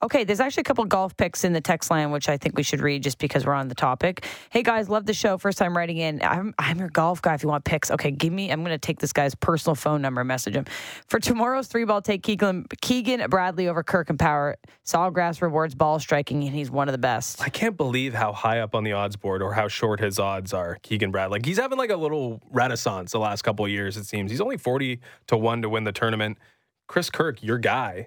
Okay, 0.00 0.22
there's 0.22 0.38
actually 0.38 0.60
a 0.60 0.64
couple 0.64 0.84
golf 0.84 1.16
picks 1.16 1.42
in 1.42 1.52
the 1.52 1.60
text 1.60 1.90
line, 1.90 2.12
which 2.12 2.28
I 2.28 2.36
think 2.36 2.56
we 2.56 2.62
should 2.62 2.80
read 2.80 3.02
just 3.02 3.18
because 3.18 3.44
we're 3.44 3.54
on 3.54 3.66
the 3.66 3.74
topic. 3.74 4.24
Hey 4.48 4.62
guys, 4.62 4.88
love 4.88 5.06
the 5.06 5.12
show. 5.12 5.38
First 5.38 5.58
time 5.58 5.76
writing 5.76 5.96
in. 5.96 6.22
I'm, 6.22 6.54
I'm 6.56 6.78
your 6.78 6.88
golf 6.88 7.20
guy 7.20 7.34
if 7.34 7.42
you 7.42 7.48
want 7.48 7.64
picks. 7.64 7.90
Okay, 7.90 8.12
give 8.12 8.32
me, 8.32 8.52
I'm 8.52 8.60
going 8.60 8.70
to 8.70 8.78
take 8.78 9.00
this 9.00 9.12
guy's 9.12 9.34
personal 9.34 9.74
phone 9.74 10.00
number 10.00 10.20
and 10.20 10.28
message 10.28 10.54
him. 10.54 10.66
For 11.08 11.18
tomorrow's 11.18 11.66
three 11.66 11.84
ball, 11.84 12.00
take 12.00 12.22
Keegan, 12.22 12.66
Keegan 12.80 13.28
Bradley 13.28 13.66
over 13.66 13.82
Kirk 13.82 14.08
and 14.08 14.20
Power. 14.20 14.56
Sawgrass 14.86 15.42
rewards 15.42 15.74
ball 15.74 15.98
striking, 15.98 16.44
and 16.44 16.54
he's 16.54 16.70
one 16.70 16.86
of 16.86 16.92
the 16.92 16.98
best. 16.98 17.42
I 17.42 17.48
can't 17.48 17.76
believe 17.76 18.14
how 18.14 18.32
high 18.32 18.60
up 18.60 18.76
on 18.76 18.84
the 18.84 18.92
odds 18.92 19.16
board 19.16 19.42
or 19.42 19.54
how 19.54 19.66
short 19.66 19.98
his 19.98 20.20
odds 20.20 20.52
are, 20.52 20.78
Keegan 20.82 21.10
Brad. 21.10 21.32
Like 21.32 21.44
he's 21.44 21.58
having 21.58 21.76
like 21.76 21.90
a 21.90 21.96
little 21.96 22.40
renaissance 22.52 23.10
the 23.10 23.18
last 23.18 23.42
couple 23.42 23.66
years, 23.66 23.96
it 23.96 24.04
seems. 24.04 24.30
He's 24.30 24.40
only 24.40 24.58
40 24.58 25.00
to 25.26 25.36
1 25.36 25.62
to 25.62 25.68
win 25.68 25.82
the 25.82 25.92
tournament. 25.92 26.38
Chris 26.86 27.10
Kirk, 27.10 27.42
your 27.42 27.58
guy, 27.58 28.06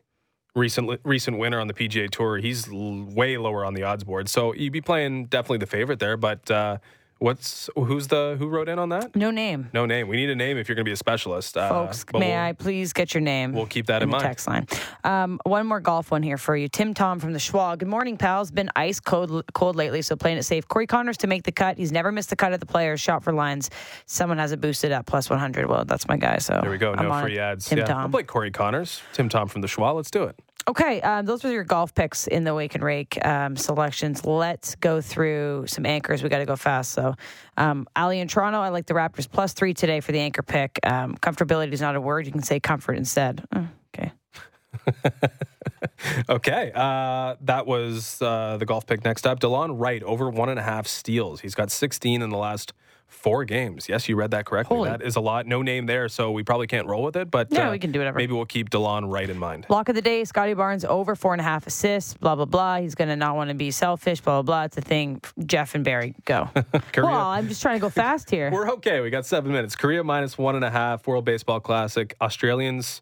recent 0.56 1.00
recent 1.04 1.38
winner 1.38 1.60
on 1.60 1.68
the 1.68 1.74
PGA 1.74 2.10
Tour. 2.10 2.38
He's 2.38 2.68
l- 2.68 3.06
way 3.14 3.38
lower 3.38 3.64
on 3.66 3.74
the 3.74 3.84
odds 3.84 4.04
board, 4.04 4.30
so 4.30 4.54
you'd 4.54 4.74
be 4.74 4.82
playing 4.82 5.26
definitely 5.26 5.60
the 5.60 5.68
favorite 5.68 6.00
there. 6.00 6.18
But 6.18 6.50
uh, 6.52 6.78
what's 7.22 7.70
who's 7.76 8.08
the 8.08 8.36
who 8.40 8.48
wrote 8.50 8.68
in 8.68 8.80
on 8.80 8.90
that? 8.90 9.16
No 9.16 9.30
name. 9.30 9.70
No 9.74 9.86
name. 9.86 10.08
We 10.08 10.18
need 10.18 10.30
a 10.32 10.36
name 10.36 10.58
if 10.58 10.68
you're 10.68 10.76
going 10.76 10.84
to 10.86 10.90
be 10.90 10.94
a 10.94 10.98
specialist, 10.98 11.56
uh, 11.56 11.70
Folks, 11.70 12.04
may 12.14 12.32
we'll- 12.32 12.38
I 12.40 12.54
please 12.54 12.94
get 12.94 13.14
your 13.14 13.22
name? 13.22 13.54
We'll 13.54 13.68
keep 13.68 13.86
that 13.86 14.02
in 14.02 14.10
the 14.10 14.14
mind. 14.14 14.24
Text 14.24 14.48
line. 14.48 14.66
Um, 15.04 15.40
one 15.46 15.68
more 15.68 15.80
golf 15.80 16.10
one 16.12 16.24
here 16.24 16.38
for 16.38 16.56
you. 16.56 16.68
Tim 16.68 16.94
Tom 16.94 17.20
from 17.20 17.34
the 17.34 17.40
Schwa. 17.40 17.78
Good 17.78 17.88
morning, 17.88 18.18
pals. 18.18 18.50
Been 18.52 18.70
ice 18.76 19.00
cold, 19.00 19.44
cold 19.54 19.76
lately, 19.76 20.02
so 20.02 20.16
playing 20.16 20.38
it 20.38 20.44
safe. 20.44 20.68
Corey 20.68 20.88
Conners 20.88 21.18
to 21.18 21.28
make 21.28 21.44
the 21.44 21.52
cut. 21.52 21.78
He's 21.78 21.92
never 21.92 22.12
missed 22.12 22.30
the 22.32 22.36
cut 22.36 22.54
at 22.54 22.60
the 22.60 22.66
players. 22.66 23.00
Shot 23.00 23.24
for 23.24 23.32
lines. 23.34 23.70
Someone 24.08 24.40
has 24.40 24.52
it 24.52 24.60
boosted 24.60 24.92
up 24.92 25.06
plus 25.06 25.30
100. 25.30 25.68
Well, 25.68 25.86
that's 25.86 26.08
my 26.08 26.18
guy. 26.18 26.40
So 26.40 26.60
There 26.62 26.72
we 26.72 26.78
go. 26.78 26.94
I'm 26.94 27.08
No 27.08 27.22
free 27.22 27.38
it. 27.38 27.42
ads. 27.42 27.66
Tim 27.70 27.78
yeah. 27.78 27.84
I'll 27.86 28.02
Tom. 28.04 28.12
play 28.12 28.24
Corey 28.24 28.52
Conners. 28.52 29.02
Tim 29.14 29.30
Tom 29.30 29.48
from 29.48 29.62
the 29.62 29.68
Schwa. 29.68 29.94
Let's 29.96 30.12
do 30.12 30.24
it. 30.24 30.40
Okay, 30.72 31.02
um, 31.02 31.26
those 31.26 31.44
were 31.44 31.52
your 31.52 31.66
golf 31.66 31.94
picks 31.94 32.28
in 32.28 32.46
the 32.46 32.56
Wake 32.56 32.76
and 32.76 32.84
Rake 32.84 33.20
um, 33.26 33.58
selections. 33.58 34.26
Let's 34.26 34.76
go 34.76 35.02
through 35.02 35.66
some 35.68 35.86
anchors. 35.86 36.24
We 36.24 36.30
got 36.30 36.38
to 36.38 36.46
go 36.46 36.56
fast. 36.56 36.94
So, 36.94 37.14
um, 37.58 37.90
Ali 37.94 38.22
in 38.22 38.30
Toronto, 38.30 38.60
I 38.60 38.70
like 38.70 38.86
the 38.86 38.94
Raptors 38.94 39.30
plus 39.30 39.52
three 39.52 39.74
today 39.74 40.00
for 40.00 40.14
the 40.14 40.20
anchor 40.20 40.44
pick. 40.44 40.80
Um, 40.84 41.18
comfortability 41.18 41.74
is 41.74 41.82
not 41.82 41.98
a 41.98 42.00
word. 42.00 42.26
You 42.26 42.32
can 42.32 42.42
say 42.42 42.62
comfort 42.62 42.94
instead. 42.94 43.44
Oh, 43.54 43.68
okay. 43.94 44.14
Okay, 46.30 46.72
uh, 46.74 47.36
that 47.42 47.68
was 47.68 48.22
uh, 48.22 48.58
the 48.58 48.66
golf 48.66 48.88
pick. 48.88 49.04
Next 49.04 49.28
up, 49.28 49.40
Delon 49.40 49.80
Wright 49.80 50.02
over 50.04 50.30
one 50.30 50.50
and 50.50 50.60
a 50.60 50.64
half 50.64 50.88
steals. 50.88 51.42
He's 51.42 51.56
got 51.56 51.70
16 51.70 52.22
in 52.22 52.30
the 52.30 52.38
last 52.38 52.74
four 53.12 53.44
games. 53.46 53.88
Yes, 53.90 54.10
you 54.10 54.16
read 54.16 54.32
that 54.32 54.46
correctly. 54.46 54.78
Holy- 54.78 54.90
That 54.90 55.02
is 55.02 55.16
a 55.16 55.20
lot. 55.22 55.46
No 55.46 55.62
name 55.62 55.86
there, 55.86 56.10
so 56.10 56.32
we 56.32 56.44
probably 56.44 56.66
can't 56.68 56.88
roll 56.88 57.04
with 57.04 57.16
it. 57.16 57.30
But 57.30 57.52
No, 57.52 57.68
uh, 57.68 57.72
we 57.72 57.78
can 57.80 57.92
do 57.92 58.00
whatever. 58.00 58.18
Maybe 58.18 58.34
we'll 58.34 58.46
keep 58.46 58.70
Delon 58.70 59.12
Wright 59.12 59.30
in 59.30 59.38
mind. 59.38 59.68
Block 59.68 59.90
of 59.90 59.96
the 59.96 60.02
day, 60.02 60.24
Scottie 60.24 60.54
Barnes 60.54 60.86
over 60.86 61.16
four 61.16 61.34
and 61.34 61.42
a 61.42 61.44
half 61.44 61.68
assists, 61.68 62.14
blah, 62.16 62.36
blah, 62.36 62.46
blah. 62.46 62.78
He's 62.78 62.96
going 62.96 63.10
to 63.10 63.16
not 63.16 63.36
want 63.36 63.50
to 63.50 63.54
be 63.54 63.70
selfish, 63.72 64.22
blah, 64.22 64.42
blah, 64.42 64.44
blah. 64.44 64.64
It's 64.64 64.78
a 64.78 64.82
thing. 64.82 65.22
Jeff 65.46 65.76
and 65.76 65.84
Barry, 65.84 66.16
go. 66.26 66.50
Korea- 66.94 67.06
well, 67.08 67.28
I'm 67.28 67.48
just 67.48 67.62
trying 67.62 67.76
to 67.76 67.82
go 67.82 67.90
fast 67.90 68.30
here. 68.30 68.50
We're 68.54 68.70
okay. 68.72 69.02
We 69.02 69.10
got 69.10 69.26
seven 69.26 69.52
minutes. 69.52 69.76
Korea 69.76 70.04
minus 70.04 70.38
one 70.38 70.56
and 70.56 70.66
a 70.66 70.72
half. 70.72 71.06
World 71.06 71.26
Baseball 71.26 71.60
Classic. 71.60 72.16
Australians 72.22 73.02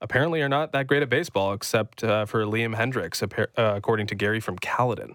apparently 0.00 0.40
are 0.42 0.48
not 0.48 0.72
that 0.72 0.86
great 0.86 1.02
at 1.02 1.08
baseball, 1.08 1.52
except 1.52 2.04
uh, 2.04 2.24
for 2.26 2.44
Liam 2.44 2.74
Hendriks, 2.76 3.22
uh, 3.22 3.46
according 3.76 4.06
to 4.08 4.14
Gary 4.14 4.40
from 4.40 4.56
Caledon. 4.58 5.14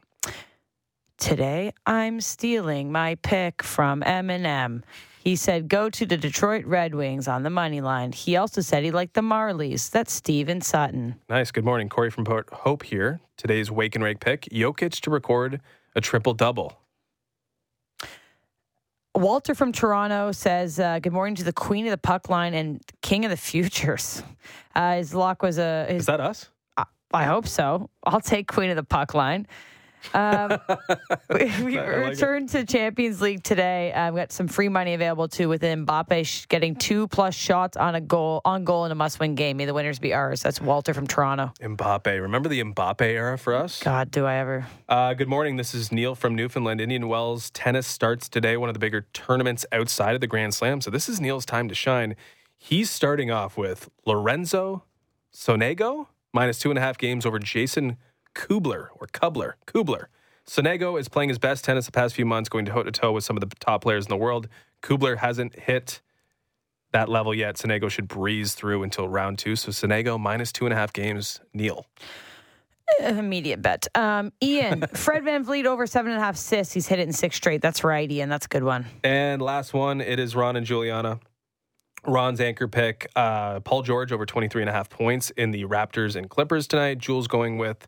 Today, 1.24 1.72
I'm 1.86 2.20
stealing 2.20 2.92
my 2.92 3.16
pick 3.16 3.64
from 3.64 4.02
Eminem. 4.02 4.84
He 5.24 5.38
said, 5.38 5.70
go 5.70 5.90
to 5.90 6.06
the 6.06 6.18
Detroit 6.18 6.66
Red 6.66 6.94
Wings 6.94 7.30
on 7.30 7.44
the 7.44 7.50
money 7.50 7.80
line. 7.80 8.12
He 8.12 8.36
also 8.36 8.60
said 8.60 8.84
he 8.84 8.92
liked 8.92 9.14
the 9.14 9.22
Marlies. 9.22 9.90
That's 9.90 10.12
Steven 10.12 10.60
Sutton. 10.60 11.16
Nice. 11.30 11.50
Good 11.50 11.64
morning. 11.64 11.88
Corey 11.88 12.12
from 12.12 12.26
Port 12.26 12.50
Hope 12.52 12.84
here. 12.84 13.22
Today's 13.38 13.72
Wake 13.72 13.96
and 13.96 14.04
Rake 14.04 14.20
pick 14.20 14.50
Jokic 14.52 15.00
to 15.00 15.10
record 15.10 15.62
a 15.96 16.02
triple 16.02 16.34
double. 16.34 16.78
Walter 19.16 19.56
from 19.56 19.72
Toronto 19.72 20.34
says, 20.34 20.78
uh, 20.78 21.00
"Good 21.00 21.14
morning 21.14 21.36
to 21.36 21.46
the 21.46 21.54
Queen 21.54 21.86
of 21.86 21.92
the 21.92 21.98
Puck 21.98 22.30
Line 22.30 22.54
and 22.54 22.82
King 23.02 23.24
of 23.24 23.32
the 23.32 23.38
Futures." 23.38 24.24
Uh, 24.76 24.96
his 24.96 25.14
lock 25.14 25.42
was 25.42 25.58
a. 25.58 25.86
His, 25.88 26.02
Is 26.02 26.06
that 26.08 26.20
us? 26.20 26.50
I 27.14 27.24
hope 27.24 27.48
so. 27.48 27.90
I'll 28.04 28.20
take 28.20 28.48
Queen 28.48 28.72
of 28.72 28.76
the 28.76 28.84
Puck 28.84 29.14
Line. 29.14 29.48
Um, 30.14 30.60
we 31.30 31.46
we 31.64 31.80
like 31.80 32.20
it. 32.20 32.50
to 32.50 32.66
Champions 32.66 33.22
League 33.22 33.44
today. 33.44 33.92
Uh, 33.94 34.12
we 34.12 34.20
got 34.20 34.32
some 34.32 34.48
free 34.48 34.70
money 34.70 34.94
available 34.94 35.28
too 35.28 35.50
with 35.50 35.62
Mbappe 35.62 36.48
getting 36.48 36.76
two 36.76 37.08
plus 37.08 37.36
shots 37.36 37.78
on 37.78 37.96
a 37.96 38.02
goal 38.02 38.42
on 38.46 38.64
goal 38.64 38.86
in 38.86 38.92
a 38.92 38.96
must-win 38.96 39.36
game. 39.36 39.58
May 39.58 39.66
the 39.66 39.74
winners 39.74 40.00
be 40.00 40.14
ours. 40.14 40.42
That's 40.42 40.62
Walter 40.62 40.94
from 40.94 41.08
Toronto. 41.08 41.54
Mbappe. 41.62 42.22
Remember 42.22 42.50
the 42.50 42.64
Mbappe 42.64 43.02
era 43.02 43.38
for 43.38 43.54
us? 43.54 43.82
God, 43.82 44.12
do 44.12 44.26
I 44.26 44.36
ever? 44.36 44.68
Uh, 44.90 45.14
good 45.14 45.28
morning. 45.28 45.58
This 45.58 45.74
is 45.74 45.92
Neil 45.92 46.16
from 46.16 46.36
Newfoundland. 46.36 46.82
Indian 46.82 47.08
Wells 47.08 47.50
tennis 47.52 47.88
starts 47.88 48.30
today, 48.30 48.58
one 48.58 48.70
of 48.70 48.74
the 48.74 48.80
bigger 48.80 49.08
tournaments 49.14 49.66
outside 49.72 50.16
of 50.16 50.22
the 50.22 50.28
Grand 50.28 50.54
Slam. 50.54 50.82
So 50.82 50.92
this 50.92 51.08
is 51.08 51.20
Neil's 51.22 51.46
time 51.46 51.68
to 51.70 51.76
shine. 51.76 52.16
He's 52.58 52.90
starting 52.90 53.32
off 53.32 53.58
with 53.58 53.90
Lorenzo 54.06 54.84
Sonego 55.34 56.08
minus 56.34 56.60
two 56.60 56.70
and 56.70 56.78
a 56.78 56.82
half 56.82 56.98
games 56.98 57.26
over 57.26 57.40
Jason 57.40 57.98
Kubler 58.36 58.88
or 58.96 59.08
Kubler. 59.08 59.54
Kubler. 59.66 60.06
Sonego 60.48 61.00
is 61.00 61.08
playing 61.08 61.30
his 61.30 61.40
best 61.40 61.64
tennis 61.64 61.86
the 61.86 61.92
past 61.92 62.16
few 62.16 62.26
months, 62.26 62.50
going 62.50 62.66
toe 62.66 62.84
to 62.84 62.92
toe 62.92 63.12
with 63.14 63.24
some 63.24 63.38
of 63.38 63.42
the 63.42 63.56
top 63.60 63.82
players 63.82 64.06
in 64.06 64.10
the 64.10 64.18
world. 64.18 64.50
Kubler 64.82 65.18
hasn't 65.18 65.58
hit 65.58 66.02
that 66.92 67.10
level 67.10 67.34
yet. 67.34 67.56
Sonego 67.56 67.90
should 67.90 68.08
breeze 68.08 68.54
through 68.54 68.84
until 68.84 69.08
round 69.08 69.40
two. 69.40 69.56
So 69.56 69.72
Sonego 69.72 70.20
minus 70.20 70.52
two 70.52 70.66
and 70.66 70.74
a 70.74 70.76
half 70.78 70.92
games. 70.94 71.40
Neil. 71.54 71.86
Immediate 73.00 73.62
bet. 73.62 73.88
Um, 73.96 74.32
Ian, 74.42 74.86
Fred 74.94 75.24
VanVleet 75.24 75.66
over 75.66 75.88
seven 75.88 76.12
and 76.12 76.22
a 76.22 76.24
half 76.24 76.36
assists. 76.36 76.74
He's 76.74 76.88
hit 76.88 77.00
it 77.00 77.08
in 77.08 77.14
six 77.14 77.38
straight. 77.38 77.62
That's 77.62 77.84
right, 77.84 78.10
Ian. 78.10 78.30
That's 78.30 78.46
a 78.46 78.50
good 78.50 78.64
one. 78.64 78.86
And 79.04 79.42
last 79.42 79.74
one, 79.74 80.02
it 80.02 80.20
is 80.20 80.36
Ron 80.36 80.56
and 80.56 80.66
Juliana. 80.66 81.20
Ron's 82.06 82.42
anchor 82.42 82.68
pick, 82.68 83.10
uh, 83.16 83.62
Paul 83.62 83.82
George 83.82 84.12
over 84.12 84.26
23 84.26 84.62
and 84.62 84.70
a 84.70 84.74
half 84.74 84.90
points 84.90 85.30
in 85.32 85.52
the 85.52 85.64
Raptors 85.64 86.18
and 86.18 86.30
Clippers 86.30 86.68
tonight. 86.68 86.98
Jules 86.98 87.28
going 87.28 87.58
with 87.58 87.88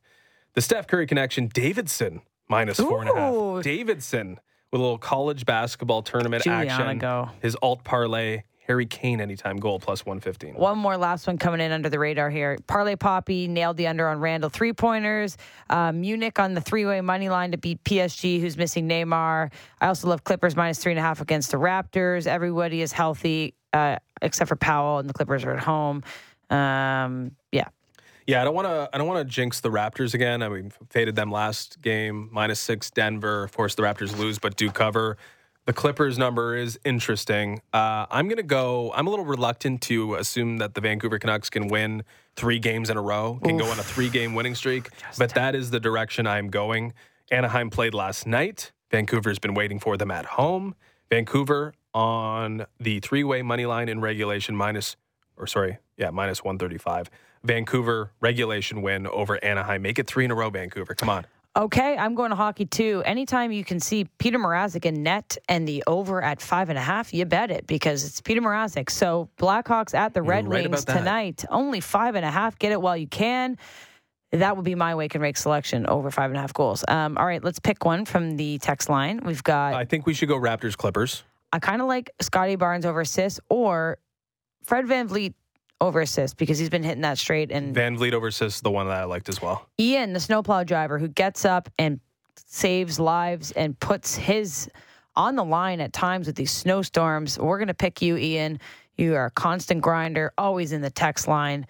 the 0.56 0.62
Steph 0.62 0.88
Curry 0.88 1.06
connection, 1.06 1.48
Davidson 1.48 2.22
minus 2.50 2.80
four 2.80 3.02
and 3.02 3.10
a 3.10 3.16
half. 3.16 3.64
Davidson 3.64 4.40
with 4.72 4.82
a 4.82 4.84
little 4.84 4.98
college 4.98 5.46
basketball 5.46 6.02
tournament 6.02 6.46
action. 6.48 6.98
go. 6.98 7.30
His 7.42 7.56
alt 7.62 7.84
parlay, 7.84 8.44
Harry 8.68 8.86
Kane 8.86 9.22
anytime 9.22 9.58
goal 9.58 9.80
plus 9.80 10.06
115. 10.06 10.56
One 10.56 10.78
more 10.78 10.98
last 10.98 11.28
one 11.28 11.38
coming 11.38 11.62
in 11.62 11.72
under 11.72 11.90
the 11.90 12.00
radar 12.00 12.30
here. 12.30 12.58
Parlay 12.68 12.96
Poppy 12.96 13.48
nailed 13.48 13.78
the 13.78 13.88
under 13.88 14.08
on 14.08 14.20
Randle 14.20 14.50
three 14.50 14.74
pointers. 14.74 15.38
Uh, 15.70 15.92
Munich 15.92 16.40
on 16.40 16.56
the 16.56 16.62
three 16.62 16.86
way 16.86 17.02
money 17.02 17.30
line 17.30 17.52
to 17.52 17.58
beat 17.58 17.84
PSG, 17.84 18.40
who's 18.42 18.58
missing 18.58 18.90
Neymar. 18.90 19.52
I 19.82 19.88
also 19.88 20.08
love 20.08 20.24
Clippers 20.24 20.56
minus 20.56 20.80
three 20.80 20.94
and 20.94 21.00
a 21.00 21.04
half 21.04 21.22
against 21.22 21.52
the 21.52 21.58
Raptors. 21.58 22.28
Everybody 22.28 22.82
is 22.82 22.92
healthy 22.92 23.54
uh, 23.72 23.98
except 24.22 24.48
for 24.48 24.56
Powell, 24.56 25.00
and 25.00 25.08
the 25.10 25.14
Clippers 25.14 25.44
are 25.44 25.52
at 25.52 25.60
home. 25.64 26.04
Um, 26.50 27.32
yeah. 28.28 28.42
I 28.42 28.44
don't 28.46 28.56
want 28.56 28.68
to. 28.68 28.90
I 28.94 28.98
don't 28.98 29.08
want 29.08 29.28
to 29.28 29.32
jinx 29.32 29.60
the 29.60 29.70
Raptors 29.70 30.14
again. 30.14 30.42
I 30.42 30.50
mean, 30.50 30.72
faded 30.90 31.16
them 31.16 31.32
last 31.32 31.82
game, 31.82 32.30
minus 32.32 32.60
six 32.60 32.90
Denver. 32.92 33.44
Of 33.44 33.56
course, 33.56 33.76
the 33.76 33.84
Raptors 33.84 34.18
lose, 34.18 34.40
but 34.40 34.56
do 34.56 34.72
cover. 34.72 35.18
The 35.66 35.74
Clippers 35.74 36.20
number 36.20 36.56
is 36.56 36.80
interesting. 36.86 37.60
Uh, 37.74 38.06
I'm 38.12 38.28
going 38.28 38.38
to 38.38 38.44
go. 38.44 38.92
I'm 38.96 39.08
a 39.08 39.10
little 39.10 39.26
reluctant 39.26 39.82
to 39.84 40.14
assume 40.16 40.58
that 40.58 40.76
the 40.76 40.82
Vancouver 40.82 41.18
Canucks 41.18 41.50
can 41.50 41.70
win 41.70 42.04
three 42.36 42.60
games 42.60 42.92
in 42.92 42.98
a 42.98 43.02
row, 43.02 43.40
can 43.44 43.58
go 43.58 43.66
on 43.66 43.80
a 43.80 43.84
three 43.84 44.10
game 44.10 44.36
winning 44.36 44.54
streak, 44.54 44.90
but 45.18 45.34
that 45.34 45.56
is 45.56 45.72
the 45.72 45.80
direction 45.80 46.28
I'm 46.28 46.50
going. 46.50 46.94
Anaheim 47.32 47.72
played 47.72 47.96
last 47.96 48.28
night. 48.28 48.74
Vancouver's 48.92 49.40
been 49.40 49.56
waiting 49.56 49.80
for 49.80 49.98
them 49.98 50.12
at 50.12 50.26
home. 50.26 50.76
Vancouver 51.10 51.74
on 51.96 52.66
the 52.80 53.00
three 53.00 53.24
way 53.24 53.42
money 53.42 53.66
line 53.66 53.90
in 53.90 54.02
regulation, 54.02 54.56
minus, 54.56 54.96
or 55.36 55.48
sorry, 55.48 55.80
yeah, 55.98 56.12
minus 56.12 56.44
135. 56.44 57.10
Vancouver 57.46 58.12
regulation 58.20 58.82
win 58.82 59.08
over 59.08 59.44
Anaheim. 59.44 59.82
Make 59.82 60.00
it 60.00 60.08
three 60.08 60.26
in 60.26 60.32
a 60.32 60.36
row, 60.36 60.50
Vancouver. 60.50 60.94
Come 60.96 61.10
on. 61.10 61.26
Okay, 61.58 61.96
I'm 61.96 62.16
going 62.16 62.32
to 62.32 62.36
hockey 62.36 62.66
too. 62.66 63.02
Anytime 63.06 63.54
you 63.54 63.64
can 63.64 63.80
see 63.80 64.06
Peter 64.18 64.38
Mrazek 64.38 64.84
in 64.84 65.04
net 65.04 65.38
and 65.48 65.66
the 65.66 65.86
over 65.88 66.22
at 66.22 66.42
five 66.42 66.68
and 66.68 66.78
a 66.78 66.82
half, 66.82 67.14
you 67.14 67.24
bet 67.24 67.50
it 67.50 67.66
because 67.66 68.04
it's 68.04 68.20
Peter 68.20 68.42
Mrazek. 68.42 68.90
So 68.90 69.30
Blackhawks 69.38 69.94
at 69.94 70.14
the 70.14 70.22
Red 70.22 70.50
right 70.50 70.70
Wings 70.70 70.84
tonight, 70.84 71.46
only 71.50 71.80
five 71.80 72.16
and 72.16 72.26
a 72.26 72.32
half. 72.32 72.60
Get 72.60 72.74
it 72.74 72.82
while 72.82 72.98
you 72.98 73.08
can. 73.08 73.58
That 74.32 74.58
would 74.58 74.66
be 74.66 74.76
my 74.76 74.96
wake 74.96 75.16
and 75.16 75.22
rake 75.22 75.38
selection 75.38 75.86
over 75.86 76.12
five 76.12 76.30
and 76.30 76.38
a 76.38 76.42
half 76.42 76.54
goals. 76.54 76.84
Um, 76.90 77.18
all 77.18 77.26
right, 77.26 77.42
let's 77.42 77.60
pick 77.60 77.86
one 77.86 78.04
from 78.04 78.36
the 78.36 78.58
text 78.58 78.90
line. 78.90 79.22
We've 79.24 79.44
got 79.44 79.76
I 79.76 79.86
think 79.86 80.06
we 80.06 80.14
should 80.14 80.28
go 80.28 80.38
Raptors 80.38 80.76
Clippers. 80.76 81.24
I 81.54 81.60
kind 81.60 81.82
of 81.82 81.88
like 81.88 82.10
Scottie 82.20 82.58
Barnes 82.58 82.86
over 82.86 83.00
assists 83.00 83.40
or 83.48 83.98
Fred 84.64 84.88
VanVleet 84.88 85.36
over 85.82 86.02
assists 86.02 86.34
because 86.34 86.58
he's 86.58 86.70
been 86.70 86.84
hitting 86.84 87.02
that 87.02 87.18
straight 87.18 87.52
and 87.52 87.76
VanVleet 87.76 88.14
over 88.14 88.32
Sis, 88.32 88.62
the 88.62 88.72
one 88.72 88.88
that 88.88 88.98
I 88.98 89.04
liked 89.04 89.30
as 89.30 89.42
well. 89.42 89.68
Ian, 89.80 90.14
the 90.14 90.20
snowplow 90.20 90.64
driver 90.64 90.98
who 91.00 91.08
gets 91.08 91.46
up 91.46 91.70
and 91.78 92.00
saves 92.36 93.00
lives 93.00 93.52
and 93.52 93.80
puts 93.80 94.16
his 94.16 94.70
on 95.16 95.36
the 95.36 95.44
line 95.44 95.80
at 95.82 95.94
times 95.94 96.28
with 96.28 96.36
these 96.36 96.52
snowstorms. 96.52 97.40
We're 97.40 97.58
going 97.58 97.68
to 97.70 97.74
pick 97.74 98.02
you, 98.02 98.18
Ian. 98.18 98.60
You 98.98 99.16
are 99.16 99.26
a 99.26 99.32
constant 99.32 99.82
grinder, 99.82 100.34
always 100.38 100.72
in 100.72 100.82
the 100.82 100.90
text 100.90 101.28
line. 101.28 101.68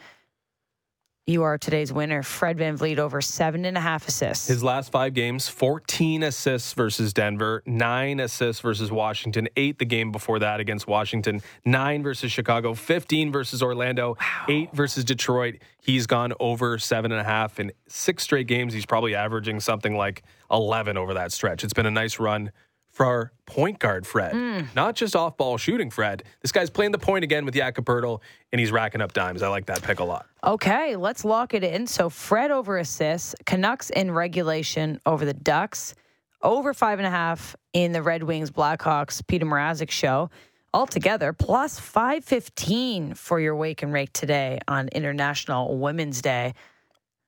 You 1.28 1.42
are 1.42 1.58
today's 1.58 1.92
winner. 1.92 2.22
Fred 2.22 2.60
VanVleet 2.60 3.00
over 3.00 3.20
seven 3.20 3.66
and 3.66 3.76
a 3.76 3.82
half 3.82 4.08
assists. 4.08 4.46
His 4.46 4.64
last 4.64 4.92
five 4.92 5.16
games 5.16 5.48
14 5.48 6.22
assists 6.22 6.72
versus 6.74 7.14
Denver, 7.14 7.64
nine 7.66 8.20
assists 8.20 8.62
versus 8.62 8.92
Washington, 8.92 9.50
eight 9.58 9.80
the 9.80 9.86
game 9.86 10.12
before 10.12 10.38
that 10.38 10.60
against 10.60 10.86
Washington, 10.86 11.42
nine 11.66 12.04
versus 12.04 12.32
Chicago, 12.32 12.76
15 12.76 13.32
versus 13.32 13.64
Orlando, 13.64 14.18
eight 14.48 14.72
versus 14.72 15.04
Detroit. 15.04 15.56
He's 15.82 16.06
gone 16.06 16.32
over 16.40 16.78
seven 16.78 17.12
and 17.12 17.20
a 17.20 17.24
half 17.24 17.60
in 17.60 17.72
six 17.88 18.22
straight 18.22 18.46
games. 18.46 18.76
He's 18.76 18.86
probably 18.86 19.16
averaging 19.16 19.62
something 19.62 19.98
like 19.98 20.22
11 20.52 20.96
over 20.96 21.16
that 21.16 21.32
stretch. 21.32 21.64
It's 21.64 21.74
been 21.74 21.88
a 21.88 21.92
nice 21.92 22.20
run 22.20 22.52
for 22.96 23.06
our 23.06 23.34
point 23.46 23.78
guard, 23.78 24.08
Fred. 24.08 24.34
Mm. 24.34 24.74
Not 24.74 24.96
just 24.96 25.18
off 25.18 25.36
ball 25.36 25.58
shooting, 25.58 25.90
Fred. 25.90 26.24
This 26.42 26.54
guy's 26.54 26.70
playing 26.70 26.94
the 26.94 26.98
point 26.98 27.26
again 27.26 27.44
with 27.44 27.54
Jakob 27.54 27.84
Poeltl, 27.84 28.22
and 28.54 28.60
he's 28.62 28.72
racking 28.72 29.02
up 29.02 29.12
dimes. 29.12 29.44
I 29.44 29.50
like 29.50 29.66
that 29.66 29.84
pick 29.84 30.00
a 30.00 30.04
lot. 30.06 30.28
Okay, 30.46 30.96
let's 30.96 31.26
lock 31.26 31.54
it 31.54 31.62
in. 31.62 31.88
So 31.88 32.10
Fred 32.10 32.52
over 32.52 32.78
assists, 32.78 33.36
Canucks 33.46 33.90
in 33.90 34.12
regulation 34.12 35.02
over 35.06 35.26
the 35.26 35.34
Ducks, 35.34 35.94
over 36.42 36.74
five 36.74 36.98
and 37.00 37.06
a 37.06 37.10
half 37.12 37.54
in 37.74 37.92
the 37.92 38.02
Red 38.02 38.24
Wings 38.24 38.50
Blackhawks 38.50 39.22
Peter 39.28 39.46
Mrazek 39.46 39.92
show. 39.92 40.30
Altogether, 40.74 41.34
plus 41.34 41.78
515 41.80 43.14
for 43.14 43.42
your 43.42 43.58
wake 43.58 43.84
and 43.84 43.92
rake 43.92 44.14
today 44.14 44.60
on 44.70 44.88
International 44.90 45.78
Women's 45.78 46.22
Day. 46.22 46.54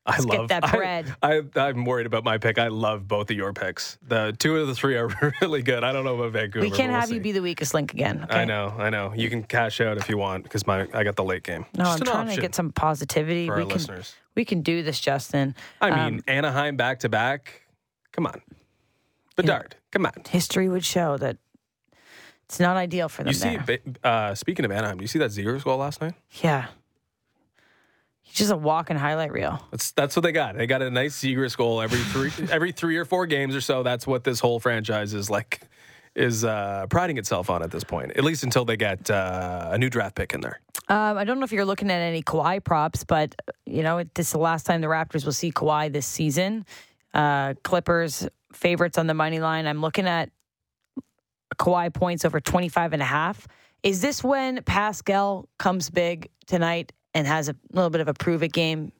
I 0.07 0.19
love 0.19 0.47
that 0.47 0.63
I- 0.63 0.71
bread. 0.71 1.15
I, 1.21 1.41
am 1.55 1.83
worried 1.85 2.05
about 2.05 2.23
my 2.23 2.37
pick. 2.37 2.57
I 2.57 2.69
love 2.69 3.07
both 3.07 3.29
of 3.29 3.35
your 3.35 3.51
picks. 3.53 3.97
The 4.07 4.33
two 4.39 4.55
of 4.57 4.67
the 4.67 4.73
three 4.73 4.95
are 4.95 5.09
really 5.41 5.61
good. 5.61 5.83
I 5.83 5.91
don't 5.91 6.05
know 6.05 6.15
about 6.15 6.31
Vancouver. 6.31 6.65
We 6.65 6.71
can't 6.71 6.91
we'll 6.91 7.01
have 7.01 7.11
you 7.11 7.19
be 7.19 7.33
the 7.33 7.41
weakest 7.41 7.73
link 7.73 7.93
again. 7.93 8.23
Okay? 8.23 8.39
I 8.41 8.45
know, 8.45 8.73
I 8.77 8.89
know. 8.89 9.13
You 9.15 9.29
can 9.29 9.43
cash 9.43 9.81
out 9.81 9.97
if 9.97 10.07
you 10.09 10.17
want 10.17 10.43
because 10.43 10.65
my 10.65 10.87
I 10.93 11.03
got 11.03 11.15
the 11.17 11.23
late 11.23 11.43
game. 11.43 11.65
No, 11.77 11.83
Just 11.83 12.01
I'm 12.01 12.05
trying 12.07 12.35
to 12.35 12.41
get 12.41 12.55
some 12.55 12.71
positivity. 12.71 13.47
for 13.47 13.55
we 13.57 13.61
our 13.63 13.67
can 13.67 13.77
listeners. 13.77 14.15
we 14.35 14.45
can 14.45 14.61
do 14.61 14.81
this, 14.81 14.99
Justin. 14.99 15.55
I 15.81 15.89
Um, 15.89 16.13
mean, 16.15 16.23
Anaheim 16.27 16.77
back 16.77 16.99
to 17.01 17.09
back. 17.09 17.63
Come 18.13 18.25
on, 18.27 18.41
Bedard. 19.35 19.75
Come 19.91 20.05
on. 20.05 20.13
history 20.29 20.69
would 20.69 20.85
show 20.85 21.17
that 21.17 21.37
it's 22.45 22.59
not 22.59 22.77
ideal 22.77 23.09
for 23.09 23.23
them 23.23 23.33
You 23.33 23.33
see, 23.33 23.59
uh, 24.03 24.33
speaking 24.35 24.63
of 24.65 24.71
Anaheim, 24.71 24.97
do 24.97 25.03
you 25.03 25.07
see 25.07 25.19
that 25.19 25.31
Zegras 25.31 25.63
goal 25.65 25.77
last 25.77 26.01
night? 26.01 26.13
yeah. 26.41 26.67
He's 28.27 28.35
just 28.35 28.51
a 28.51 28.57
walking 28.57 28.97
highlight 28.97 29.31
reel. 29.31 29.65
That's 29.71 29.91
that's 29.91 30.15
what 30.15 30.23
they 30.23 30.33
got. 30.33 30.57
They 30.57 30.67
got 30.67 30.81
a 30.81 30.91
nice 30.91 31.19
Zegras 31.19 31.55
goal 31.55 31.81
every 31.81 31.99
three 31.99 32.31
every 32.51 32.71
three 32.71 32.97
or 32.97 33.05
four 33.05 33.25
games 33.25 33.55
or 33.55 33.61
so. 33.61 33.83
That's 33.83 34.05
what 34.05 34.23
this 34.23 34.39
whole 34.39 34.59
franchise 34.59 35.13
is 35.13 35.29
like 35.29 35.61
is 36.13 36.43
uh, 36.43 36.87
priding 36.89 37.17
itself 37.17 37.49
on 37.49 37.63
at 37.63 37.71
this 37.71 37.83
point. 37.83 38.11
At 38.17 38.23
least 38.23 38.43
until 38.43 38.65
they 38.65 38.75
get 38.75 39.09
uh, 39.09 39.69
a 39.71 39.77
new 39.77 39.89
draft 39.89 40.15
pick 40.15 40.33
in 40.33 40.41
there. 40.41 40.59
Um, 40.89 41.17
I 41.17 41.23
don't 41.23 41.39
know 41.39 41.45
if 41.45 41.51
you're 41.51 41.65
looking 41.65 41.89
at 41.89 41.99
any 41.99 42.21
Kawhi 42.21 42.63
props, 42.63 43.03
but 43.03 43.33
you 43.65 43.81
know 43.81 43.99
it, 43.99 44.13
this 44.13 44.27
is 44.27 44.33
the 44.33 44.39
last 44.39 44.65
time 44.65 44.81
the 44.81 44.87
Raptors 44.87 45.25
will 45.25 45.31
see 45.31 45.51
Kawhi 45.51 45.91
this 45.91 46.05
season. 46.05 46.65
Uh, 47.13 47.53
Clippers 47.63 48.27
favorites 48.51 48.97
on 48.97 49.07
the 49.07 49.13
money 49.13 49.39
line. 49.39 49.67
I'm 49.67 49.81
looking 49.81 50.07
at 50.07 50.31
Kawhi 51.57 51.93
points 51.93 52.25
over 52.25 52.39
25 52.39 52.93
and 52.93 53.01
a 53.01 53.05
half. 53.05 53.47
Is 53.83 54.01
this 54.01 54.23
when 54.23 54.63
Pascal 54.63 55.47
comes 55.59 55.89
big 55.89 56.29
tonight 56.45 56.91
and 57.17 57.25
has 57.25 57.49
a 57.49 57.55
little 57.73 57.89
bit 57.89 58.01
of 58.01 58.07
a 58.07 58.13
prove 58.13 58.43
it 58.43 58.53
game? 58.53 58.91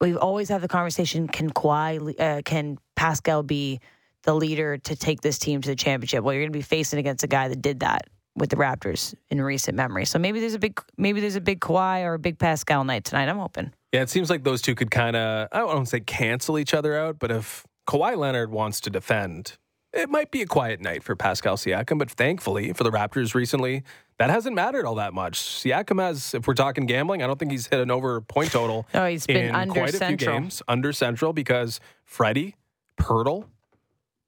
We've 0.00 0.16
always 0.16 0.48
had 0.48 0.62
the 0.62 0.68
conversation: 0.68 1.28
Can 1.28 1.50
Kawhi, 1.50 2.18
uh, 2.18 2.42
can 2.42 2.78
Pascal 2.96 3.42
be 3.42 3.80
the 4.22 4.34
leader 4.34 4.78
to 4.78 4.96
take 4.96 5.20
this 5.20 5.38
team 5.38 5.60
to 5.60 5.68
the 5.68 5.76
championship? 5.76 6.24
Well, 6.24 6.34
you're 6.34 6.42
going 6.42 6.52
to 6.52 6.58
be 6.58 6.62
facing 6.62 6.98
against 6.98 7.24
a 7.24 7.28
guy 7.28 7.48
that 7.48 7.62
did 7.62 7.80
that 7.80 8.08
with 8.34 8.50
the 8.50 8.56
Raptors 8.56 9.14
in 9.30 9.40
recent 9.40 9.76
memory. 9.76 10.04
So 10.04 10.18
maybe 10.18 10.40
there's 10.40 10.54
a 10.54 10.58
big, 10.58 10.80
maybe 10.96 11.20
there's 11.20 11.36
a 11.36 11.40
big 11.40 11.60
Kawhi 11.60 12.04
or 12.04 12.14
a 12.14 12.18
big 12.18 12.38
Pascal 12.38 12.84
night 12.84 13.04
tonight. 13.04 13.28
I'm 13.28 13.38
hoping. 13.38 13.72
Yeah, 13.92 14.02
it 14.02 14.10
seems 14.10 14.28
like 14.28 14.44
those 14.44 14.60
two 14.60 14.74
could 14.74 14.90
kind 14.90 15.16
of, 15.16 15.48
I 15.52 15.58
don't 15.58 15.68
want 15.68 15.86
to 15.86 15.90
say 15.90 16.00
cancel 16.00 16.58
each 16.58 16.74
other 16.74 16.98
out, 16.98 17.18
but 17.18 17.30
if 17.30 17.64
Kawhi 17.88 18.16
Leonard 18.16 18.50
wants 18.50 18.80
to 18.82 18.90
defend, 18.90 19.56
it 19.96 20.10
might 20.10 20.30
be 20.30 20.42
a 20.42 20.46
quiet 20.46 20.80
night 20.80 21.02
for 21.02 21.16
Pascal 21.16 21.56
Siakam. 21.56 21.98
But 21.98 22.10
thankfully 22.10 22.72
for 22.72 22.84
the 22.84 22.90
Raptors 22.90 23.34
recently, 23.34 23.82
that 24.18 24.30
hasn't 24.30 24.54
mattered 24.54 24.86
all 24.86 24.94
that 24.96 25.12
much. 25.12 25.38
Siakam 25.38 26.00
has, 26.00 26.34
if 26.34 26.46
we're 26.46 26.54
talking 26.54 26.86
gambling, 26.86 27.22
I 27.22 27.26
don't 27.26 27.38
think 27.38 27.50
he's 27.50 27.66
hit 27.66 27.80
an 27.80 27.90
over 27.90 28.20
point 28.20 28.50
total. 28.50 28.86
No, 28.94 29.06
he's 29.06 29.26
been 29.26 29.46
in 29.48 29.54
under 29.54 29.74
quite 29.74 29.94
a 29.94 30.06
few 30.06 30.16
games, 30.16 30.62
under 30.68 30.92
Central, 30.92 31.32
because 31.32 31.80
Freddie, 32.04 32.56
Poeltl, 32.98 33.46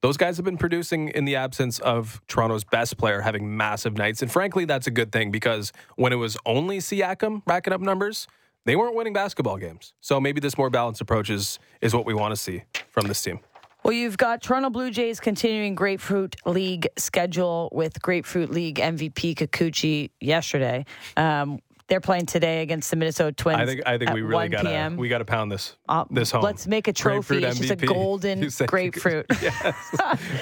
those 0.01 0.17
guys 0.17 0.37
have 0.37 0.45
been 0.45 0.59
producing 0.59 1.09
in 1.09 1.25
the 1.25 1.37
absence 1.37 1.79
of 1.81 2.21
Toronto's 2.29 2.65
best 2.65 2.99
player 2.99 3.21
having 3.23 3.57
massive 3.57 3.97
nights. 3.97 4.23
And 4.23 4.31
frankly, 4.31 4.65
that's 4.65 4.87
a 4.87 4.91
good 4.91 5.11
thing 5.11 5.31
because 5.31 5.73
when 5.97 6.13
it 6.13 6.17
was 6.17 6.37
only 6.47 6.79
Siakam 6.79 7.43
racking 7.47 7.73
up 7.73 7.81
numbers, 7.81 8.29
they 8.65 8.77
weren't 8.77 8.95
winning 8.95 9.13
basketball 9.13 9.57
games. 9.57 9.95
So 10.01 10.21
maybe 10.21 10.41
this 10.41 10.59
more 10.59 10.71
balanced 10.71 11.01
approach 11.01 11.31
is, 11.31 11.59
is 11.81 11.95
what 11.95 12.05
we 12.05 12.15
want 12.15 12.33
to 12.33 12.37
see 12.37 12.65
from 12.91 13.09
this 13.09 13.23
team. 13.23 13.41
Well, 13.85 13.93
you've 13.95 14.19
got 14.19 14.43
Toronto 14.43 14.71
Blue 14.71 14.91
Jays 14.91 15.21
continuing 15.21 15.75
Grapefruit 15.75 16.37
League 16.45 16.89
schedule 16.99 17.69
with 17.73 18.03
Grapefruit 18.03 18.51
League 18.51 18.77
MVP 18.77 19.37
Kikuchi 19.37 20.11
yesterday. 20.21 20.85
Um, 21.17 21.61
they're 21.89 22.01
playing 22.01 22.27
today 22.27 22.61
against 22.63 22.91
the 22.91 22.97
Minnesota 22.97 23.33
Twins. 23.33 23.59
I 23.61 23.67
think 23.67 23.81
I 23.87 23.99
think 23.99 24.13
we 24.13 24.21
really 24.23 24.49
got 24.49 24.63
to 24.63 24.95
we 24.97 25.09
got 25.09 25.19
to 25.19 25.25
pound 25.25 25.51
this 25.51 25.75
Uh, 25.89 26.05
this 26.11 26.31
home. 26.31 26.43
Let's 26.43 26.67
make 26.67 26.87
a 26.87 26.93
trophy. 26.93 27.43
It's 27.45 27.59
just 27.59 27.73
a 27.73 27.77
golden 27.77 28.49
grapefruit. 28.67 29.27
yes, 29.43 29.75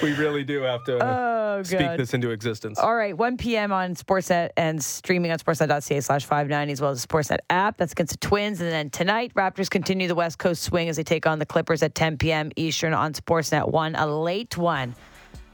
we 0.03 0.13
really 0.13 0.43
do 0.43 0.61
have 0.63 0.83
to 0.85 0.97
Oh, 1.57 1.63
speak 1.63 1.79
God. 1.79 1.99
this 1.99 2.13
into 2.13 2.29
existence. 2.31 2.77
All 2.79 2.95
right, 2.95 3.17
1 3.17 3.37
p.m. 3.37 3.71
on 3.71 3.95
Sportsnet 3.95 4.49
and 4.57 4.83
streaming 4.83 5.31
on 5.31 5.39
sportsnet.ca 5.39 5.99
slash 6.01 6.25
590 6.25 6.73
as 6.73 6.81
well 6.81 6.91
as 6.91 7.01
the 7.01 7.07
Sportsnet 7.07 7.39
app. 7.49 7.77
That's 7.77 7.93
against 7.93 8.11
the 8.19 8.27
Twins. 8.27 8.61
And 8.61 8.69
then 8.69 8.89
tonight, 8.89 9.33
Raptors 9.33 9.69
continue 9.69 10.07
the 10.07 10.15
West 10.15 10.37
Coast 10.39 10.61
swing 10.63 10.89
as 10.89 10.97
they 10.97 11.03
take 11.03 11.25
on 11.25 11.39
the 11.39 11.45
Clippers 11.45 11.81
at 11.81 11.95
10 11.95 12.17
p.m. 12.17 12.51
Eastern 12.57 12.93
on 12.93 13.13
Sportsnet 13.13 13.71
1, 13.71 13.95
a 13.95 14.05
late 14.05 14.57
one. 14.57 14.93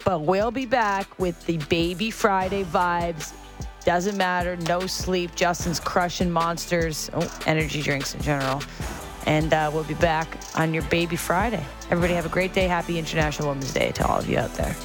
But 0.04 0.22
we'll 0.22 0.52
be 0.52 0.66
back 0.66 1.18
with 1.20 1.46
the 1.46 1.58
Baby 1.70 2.12
Friday 2.12 2.64
vibes. 2.66 3.32
Doesn't 3.86 4.18
matter, 4.18 4.56
no 4.56 4.88
sleep. 4.88 5.36
Justin's 5.36 5.80
crushing 5.80 6.32
monsters, 6.32 7.10
oh, 7.14 7.40
energy 7.46 7.82
drinks 7.82 8.16
in 8.16 8.22
general. 8.22 8.62
And 9.26 9.54
uh, 9.54 9.72
we'll 9.74 9.84
be 9.84 9.94
back 9.96 10.38
on 10.56 10.74
your 10.74 10.84
Baby 10.84 11.16
Friday. 11.16 11.66
Everybody 11.90 12.14
have 12.14 12.26
a 12.26 12.30
great 12.30 12.54
day. 12.54 12.68
Happy 12.68 12.98
International 12.98 13.50
Women's 13.50 13.74
Day 13.74 13.92
to 13.94 14.08
all 14.08 14.20
of 14.20 14.30
you 14.30 14.38
out 14.38 14.54
there. 14.56 14.76